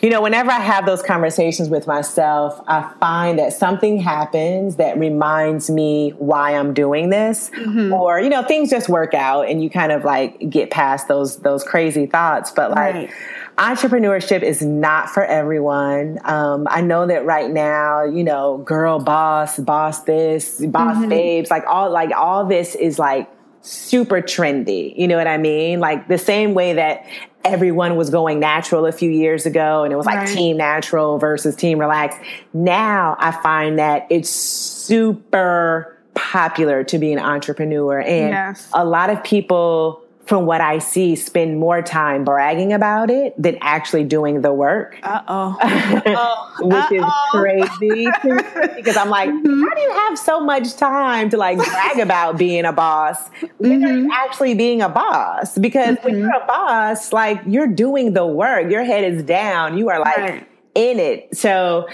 you 0.02 0.10
know, 0.10 0.22
whenever 0.22 0.50
I 0.50 0.60
have 0.60 0.86
those 0.86 1.02
conversations 1.02 1.68
with 1.68 1.86
myself, 1.86 2.60
I 2.66 2.90
find 3.00 3.38
that 3.38 3.52
something 3.52 3.98
happens 3.98 4.76
that 4.76 4.98
reminds 4.98 5.70
me 5.70 6.10
why 6.18 6.54
I'm 6.54 6.74
doing 6.74 7.10
this 7.10 7.50
mm-hmm. 7.50 7.92
or 7.92 8.20
you 8.20 8.28
know 8.28 8.42
things 8.42 8.70
just 8.70 8.88
work 8.88 9.14
out 9.14 9.48
and 9.48 9.62
you 9.62 9.70
kind 9.70 9.92
of 9.92 10.04
like 10.04 10.50
get 10.50 10.70
past 10.70 11.08
those 11.08 11.38
those 11.38 11.62
crazy 11.64 12.06
thoughts 12.06 12.50
but 12.50 12.70
like 12.70 12.94
right. 12.94 13.10
entrepreneurship 13.58 14.42
is 14.42 14.62
not 14.62 15.08
for 15.10 15.24
everyone 15.24 16.18
um, 16.24 16.66
i 16.70 16.80
know 16.80 17.06
that 17.06 17.24
right 17.24 17.50
now 17.50 18.02
you 18.02 18.24
know 18.24 18.58
girl 18.58 18.98
boss 18.98 19.58
boss 19.58 20.02
this 20.02 20.64
boss 20.66 20.96
mm-hmm. 20.96 21.08
babes 21.08 21.50
like 21.50 21.64
all 21.66 21.90
like 21.90 22.10
all 22.16 22.44
this 22.46 22.74
is 22.74 22.98
like 22.98 23.28
super 23.62 24.22
trendy 24.22 24.96
you 24.96 25.06
know 25.06 25.16
what 25.16 25.26
i 25.26 25.36
mean 25.36 25.80
like 25.80 26.08
the 26.08 26.18
same 26.18 26.54
way 26.54 26.72
that 26.72 27.04
everyone 27.44 27.96
was 27.96 28.10
going 28.10 28.38
natural 28.38 28.86
a 28.86 28.92
few 28.92 29.10
years 29.10 29.46
ago 29.46 29.84
and 29.84 29.92
it 29.92 29.96
was 29.96 30.06
like 30.06 30.16
right. 30.16 30.28
team 30.28 30.56
natural 30.56 31.18
versus 31.18 31.54
team 31.56 31.78
relaxed 31.78 32.18
now 32.52 33.16
i 33.18 33.30
find 33.30 33.78
that 33.78 34.06
it's 34.10 34.30
super 34.30 35.96
popular 36.14 36.84
to 36.84 36.98
be 36.98 37.12
an 37.12 37.18
entrepreneur. 37.18 38.00
And 38.00 38.30
yes. 38.30 38.68
a 38.72 38.84
lot 38.84 39.10
of 39.10 39.22
people, 39.24 40.02
from 40.30 40.46
what 40.46 40.60
I 40.60 40.78
see, 40.78 41.16
spend 41.16 41.58
more 41.58 41.82
time 41.82 42.22
bragging 42.24 42.72
about 42.72 43.10
it 43.10 43.34
than 43.36 43.58
actually 43.62 44.04
doing 44.04 44.42
the 44.42 44.52
work. 44.52 44.96
Uh 45.02 45.22
oh. 45.26 46.52
Which 46.60 47.00
is 47.00 47.04
crazy 47.32 48.06
because 48.76 48.96
I'm 48.96 49.10
like, 49.10 49.28
mm-hmm. 49.28 49.62
how 49.64 49.74
do 49.74 49.80
you 49.80 49.90
have 49.90 50.16
so 50.16 50.38
much 50.38 50.76
time 50.76 51.30
to 51.30 51.36
like 51.36 51.58
brag 51.58 51.98
about 52.02 52.38
being 52.38 52.64
a 52.64 52.72
boss 52.72 53.28
when 53.58 53.80
mm-hmm. 53.80 54.04
you're 54.04 54.12
actually 54.12 54.54
being 54.54 54.82
a 54.82 54.88
boss? 54.88 55.58
Because 55.58 55.96
mm-hmm. 55.96 56.04
when 56.04 56.18
you're 56.18 56.36
a 56.36 56.46
boss, 56.46 57.12
like 57.12 57.40
you're 57.44 57.66
doing 57.66 58.12
the 58.12 58.24
work, 58.24 58.70
your 58.70 58.84
head 58.84 59.02
is 59.02 59.24
down, 59.24 59.76
you 59.76 59.88
are 59.88 59.98
like 59.98 60.16
right. 60.16 60.48
in 60.76 61.00
it. 61.00 61.36
So, 61.36 61.88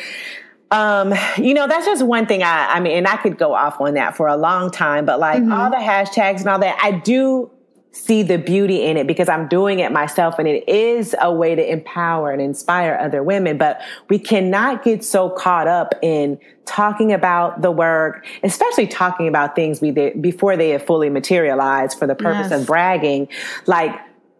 um, 0.70 1.14
you 1.38 1.54
know, 1.54 1.66
that's 1.66 1.86
just 1.86 2.04
one 2.04 2.26
thing 2.26 2.42
I, 2.42 2.66
I 2.74 2.80
mean, 2.80 2.98
and 2.98 3.08
I 3.08 3.16
could 3.16 3.38
go 3.38 3.54
off 3.54 3.80
on 3.80 3.94
that 3.94 4.14
for 4.14 4.26
a 4.28 4.36
long 4.36 4.70
time, 4.70 5.06
but 5.06 5.18
like 5.18 5.40
mm-hmm. 5.40 5.54
all 5.54 5.70
the 5.70 5.76
hashtags 5.76 6.40
and 6.40 6.48
all 6.48 6.58
that, 6.58 6.78
I 6.82 6.90
do 6.90 7.50
see 7.96 8.22
the 8.22 8.38
beauty 8.38 8.84
in 8.84 8.96
it 8.96 9.06
because 9.06 9.28
I'm 9.28 9.48
doing 9.48 9.78
it 9.78 9.90
myself 9.90 10.38
and 10.38 10.46
it 10.46 10.68
is 10.68 11.14
a 11.20 11.32
way 11.32 11.54
to 11.54 11.72
empower 11.72 12.30
and 12.30 12.40
inspire 12.42 12.98
other 13.00 13.22
women. 13.22 13.58
But 13.58 13.80
we 14.08 14.18
cannot 14.18 14.84
get 14.84 15.04
so 15.04 15.30
caught 15.30 15.66
up 15.66 15.94
in 16.02 16.38
talking 16.66 17.12
about 17.12 17.62
the 17.62 17.70
work, 17.70 18.26
especially 18.42 18.86
talking 18.86 19.28
about 19.28 19.56
things 19.56 19.80
we 19.80 19.90
did 19.90 20.20
before 20.20 20.56
they 20.56 20.70
have 20.70 20.84
fully 20.84 21.08
materialized 21.08 21.98
for 21.98 22.06
the 22.06 22.14
purpose 22.14 22.50
yes. 22.50 22.60
of 22.60 22.66
bragging. 22.66 23.28
Like 23.66 23.98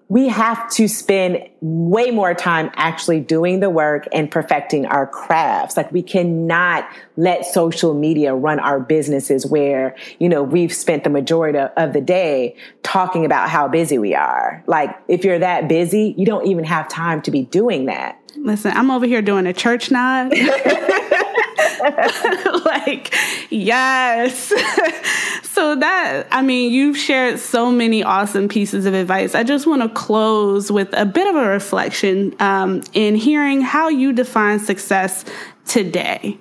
we 0.08 0.28
have 0.28 0.70
to 0.70 0.86
spend 0.86 1.48
way 1.60 2.12
more 2.12 2.32
time 2.32 2.70
actually 2.74 3.18
doing 3.18 3.58
the 3.58 3.68
work 3.68 4.06
and 4.12 4.30
perfecting 4.30 4.86
our 4.86 5.06
crafts. 5.06 5.76
Like 5.76 5.90
we 5.90 6.02
cannot 6.02 6.88
let 7.16 7.44
social 7.44 7.92
media 7.92 8.32
run 8.34 8.60
our 8.60 8.78
businesses 8.78 9.44
where, 9.44 9.96
you 10.20 10.28
know, 10.28 10.44
we've 10.44 10.72
spent 10.72 11.02
the 11.02 11.10
majority 11.10 11.58
of 11.58 11.92
the 11.92 12.00
day 12.00 12.54
talking 12.84 13.24
about 13.24 13.50
how 13.50 13.66
busy 13.66 13.98
we 13.98 14.14
are. 14.14 14.62
Like 14.66 14.96
if 15.08 15.24
you're 15.24 15.40
that 15.40 15.66
busy, 15.66 16.14
you 16.16 16.24
don't 16.24 16.46
even 16.46 16.64
have 16.64 16.88
time 16.88 17.20
to 17.22 17.32
be 17.32 17.42
doing 17.42 17.86
that. 17.86 18.20
Listen, 18.36 18.76
I'm 18.76 18.92
over 18.92 19.06
here 19.06 19.22
doing 19.22 19.46
a 19.46 19.52
church 19.52 19.90
nod. 19.90 20.32
like, 22.64 23.14
yes. 23.50 24.48
so 25.42 25.76
that, 25.76 26.26
I 26.30 26.42
mean, 26.42 26.72
you've 26.72 26.96
shared 26.96 27.38
so 27.38 27.70
many 27.70 28.02
awesome 28.02 28.48
pieces 28.48 28.86
of 28.86 28.94
advice. 28.94 29.34
I 29.34 29.42
just 29.42 29.66
want 29.66 29.82
to 29.82 29.88
close 29.88 30.70
with 30.70 30.88
a 30.92 31.06
bit 31.06 31.26
of 31.26 31.36
a 31.36 31.48
reflection 31.48 32.34
um, 32.40 32.82
in 32.92 33.14
hearing 33.14 33.60
how 33.60 33.88
you 33.88 34.12
define 34.12 34.58
success 34.58 35.24
today. 35.64 36.38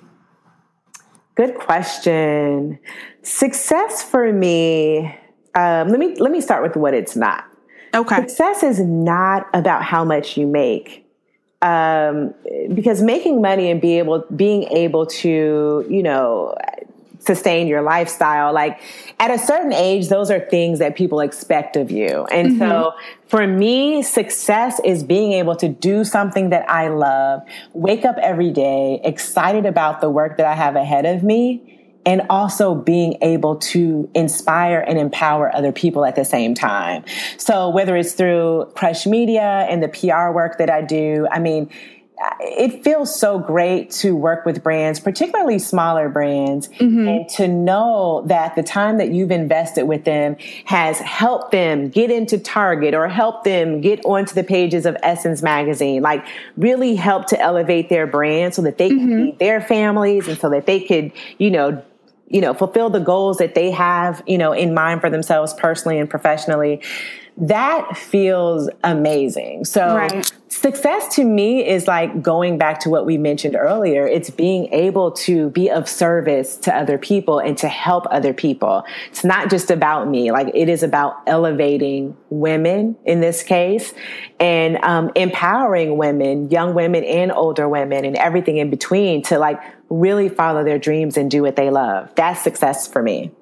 Good 1.34 1.56
question. 1.56 2.78
Success 3.22 4.02
for 4.02 4.32
me, 4.32 5.14
um, 5.54 5.88
let 5.88 5.98
me 5.98 6.14
let 6.16 6.30
me 6.30 6.40
start 6.40 6.62
with 6.62 6.76
what 6.76 6.94
it's 6.94 7.16
not. 7.16 7.44
Okay. 7.94 8.16
Success 8.16 8.62
is 8.62 8.80
not 8.80 9.46
about 9.54 9.82
how 9.82 10.04
much 10.04 10.36
you 10.36 10.46
make 10.46 11.05
um, 11.62 12.34
because 12.74 13.02
making 13.02 13.40
money 13.40 13.70
and 13.70 13.80
be 13.80 13.98
able 13.98 14.24
being 14.34 14.64
able 14.64 15.06
to 15.06 15.86
you 15.88 16.02
know 16.02 16.54
sustain 17.20 17.66
your 17.66 17.82
lifestyle 17.82 18.52
like 18.52 18.80
at 19.18 19.30
a 19.30 19.38
certain 19.38 19.72
age 19.72 20.08
those 20.08 20.30
are 20.30 20.38
things 20.38 20.78
that 20.78 20.94
people 20.94 21.20
expect 21.20 21.76
of 21.76 21.90
you 21.90 22.24
and 22.26 22.50
mm-hmm. 22.50 22.58
so 22.60 22.92
for 23.26 23.46
me 23.46 24.00
success 24.02 24.80
is 24.84 25.02
being 25.02 25.32
able 25.32 25.56
to 25.56 25.68
do 25.68 26.04
something 26.04 26.50
that 26.50 26.68
i 26.70 26.88
love 26.88 27.42
wake 27.72 28.04
up 28.04 28.16
every 28.22 28.52
day 28.52 29.00
excited 29.02 29.66
about 29.66 30.00
the 30.00 30.08
work 30.08 30.36
that 30.36 30.46
i 30.46 30.54
have 30.54 30.76
ahead 30.76 31.04
of 31.04 31.24
me 31.24 31.75
and 32.06 32.22
also 32.30 32.74
being 32.74 33.18
able 33.20 33.56
to 33.56 34.08
inspire 34.14 34.80
and 34.80 34.98
empower 34.98 35.54
other 35.54 35.72
people 35.72 36.04
at 36.04 36.14
the 36.14 36.24
same 36.24 36.54
time. 36.54 37.04
So 37.36 37.68
whether 37.68 37.96
it's 37.96 38.12
through 38.12 38.70
Crush 38.76 39.06
Media 39.06 39.66
and 39.68 39.82
the 39.82 39.88
PR 39.88 40.32
work 40.32 40.58
that 40.58 40.70
I 40.70 40.80
do, 40.80 41.26
I 41.30 41.40
mean, 41.40 41.68
it 42.40 42.82
feels 42.82 43.14
so 43.14 43.38
great 43.38 43.90
to 43.90 44.16
work 44.16 44.46
with 44.46 44.62
brands, 44.62 45.00
particularly 45.00 45.58
smaller 45.58 46.08
brands, 46.08 46.68
mm-hmm. 46.68 47.08
and 47.08 47.28
to 47.30 47.46
know 47.46 48.24
that 48.26 48.54
the 48.54 48.62
time 48.62 48.96
that 48.98 49.10
you've 49.10 49.30
invested 49.30 49.84
with 49.84 50.04
them 50.04 50.36
has 50.64 50.98
helped 50.98 51.52
them 51.52 51.88
get 51.88 52.10
into 52.10 52.38
Target 52.38 52.94
or 52.94 53.06
helped 53.08 53.44
them 53.44 53.80
get 53.80 54.02
onto 54.04 54.34
the 54.34 54.44
pages 54.44 54.86
of 54.86 54.96
Essence 55.02 55.42
magazine, 55.42 56.02
like 56.02 56.24
really 56.56 56.94
help 56.94 57.26
to 57.26 57.40
elevate 57.40 57.90
their 57.90 58.06
brand 58.06 58.54
so 58.54 58.62
that 58.62 58.78
they 58.78 58.90
mm-hmm. 58.90 59.08
can 59.08 59.26
feed 59.26 59.38
their 59.38 59.60
families 59.60 60.26
and 60.26 60.38
so 60.38 60.48
that 60.48 60.64
they 60.64 60.80
could, 60.80 61.12
you 61.38 61.50
know, 61.50 61.82
you 62.28 62.40
know, 62.40 62.54
fulfill 62.54 62.90
the 62.90 63.00
goals 63.00 63.38
that 63.38 63.54
they 63.54 63.70
have, 63.70 64.22
you 64.26 64.38
know, 64.38 64.52
in 64.52 64.74
mind 64.74 65.00
for 65.00 65.10
themselves 65.10 65.54
personally 65.54 65.98
and 65.98 66.10
professionally, 66.10 66.82
that 67.38 67.96
feels 67.96 68.70
amazing. 68.82 69.66
So 69.66 69.96
right. 69.96 70.32
success 70.48 71.14
to 71.16 71.24
me 71.24 71.68
is 71.68 71.86
like 71.86 72.22
going 72.22 72.56
back 72.56 72.80
to 72.80 72.88
what 72.88 73.04
we 73.04 73.18
mentioned 73.18 73.54
earlier. 73.54 74.06
It's 74.06 74.30
being 74.30 74.72
able 74.72 75.12
to 75.12 75.50
be 75.50 75.70
of 75.70 75.86
service 75.86 76.56
to 76.58 76.74
other 76.74 76.96
people 76.96 77.38
and 77.38 77.56
to 77.58 77.68
help 77.68 78.06
other 78.10 78.32
people. 78.32 78.84
It's 79.10 79.22
not 79.22 79.50
just 79.50 79.70
about 79.70 80.08
me. 80.08 80.32
Like 80.32 80.50
it 80.54 80.70
is 80.70 80.82
about 80.82 81.22
elevating 81.26 82.16
women 82.30 82.96
in 83.04 83.20
this 83.20 83.42
case 83.42 83.92
and 84.40 84.78
um, 84.78 85.10
empowering 85.14 85.98
women, 85.98 86.50
young 86.50 86.72
women 86.72 87.04
and 87.04 87.30
older 87.30 87.68
women 87.68 88.06
and 88.06 88.16
everything 88.16 88.56
in 88.56 88.70
between 88.70 89.22
to 89.24 89.38
like 89.38 89.60
really 89.88 90.28
follow 90.28 90.64
their 90.64 90.78
dreams 90.78 91.16
and 91.16 91.30
do 91.30 91.42
what 91.42 91.56
they 91.56 91.70
love. 91.70 92.14
That's 92.14 92.42
success 92.42 92.88
for 92.88 93.02
me. 93.02 93.32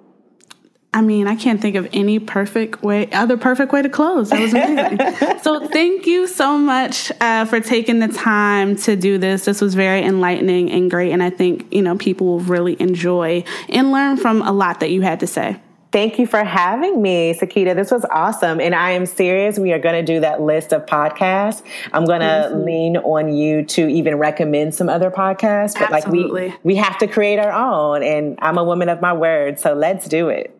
I 0.94 1.00
mean, 1.00 1.26
I 1.26 1.34
can't 1.34 1.60
think 1.60 1.74
of 1.74 1.88
any 1.92 2.20
perfect 2.20 2.84
way, 2.84 3.10
other 3.10 3.36
perfect 3.36 3.72
way 3.72 3.82
to 3.82 3.88
close. 3.88 4.30
That 4.30 4.40
was 4.40 4.54
amazing. 4.54 5.38
so, 5.42 5.66
thank 5.66 6.06
you 6.06 6.28
so 6.28 6.56
much 6.56 7.10
uh, 7.20 7.46
for 7.46 7.58
taking 7.60 7.98
the 7.98 8.06
time 8.06 8.76
to 8.76 8.94
do 8.94 9.18
this. 9.18 9.44
This 9.44 9.60
was 9.60 9.74
very 9.74 10.04
enlightening 10.04 10.70
and 10.70 10.88
great. 10.88 11.10
And 11.10 11.20
I 11.20 11.30
think, 11.30 11.66
you 11.74 11.82
know, 11.82 11.96
people 11.96 12.28
will 12.28 12.40
really 12.40 12.80
enjoy 12.80 13.42
and 13.68 13.90
learn 13.90 14.16
from 14.18 14.40
a 14.42 14.52
lot 14.52 14.78
that 14.80 14.92
you 14.92 15.00
had 15.00 15.18
to 15.20 15.26
say. 15.26 15.60
Thank 15.94 16.18
you 16.18 16.26
for 16.26 16.42
having 16.42 17.00
me, 17.00 17.34
Sakita. 17.34 17.72
This 17.76 17.92
was 17.92 18.04
awesome. 18.10 18.60
And 18.60 18.74
I 18.74 18.90
am 18.90 19.06
serious. 19.06 19.60
We 19.60 19.72
are 19.72 19.78
going 19.78 19.94
to 19.94 20.02
do 20.02 20.18
that 20.18 20.40
list 20.40 20.72
of 20.72 20.86
podcasts. 20.86 21.62
I'm 21.92 22.04
going 22.04 22.18
to 22.18 22.50
mm-hmm. 22.50 22.64
lean 22.64 22.96
on 22.96 23.32
you 23.32 23.64
to 23.66 23.86
even 23.86 24.16
recommend 24.16 24.74
some 24.74 24.88
other 24.88 25.08
podcasts. 25.08 25.78
But 25.78 25.92
Absolutely. 25.92 26.48
like 26.48 26.64
we, 26.64 26.74
we 26.74 26.76
have 26.78 26.98
to 26.98 27.06
create 27.06 27.38
our 27.38 27.52
own. 27.52 28.02
And 28.02 28.36
I'm 28.42 28.58
a 28.58 28.64
woman 28.64 28.88
of 28.88 29.00
my 29.00 29.12
word. 29.12 29.60
So 29.60 29.72
let's 29.72 30.08
do 30.08 30.30
it. 30.30 30.58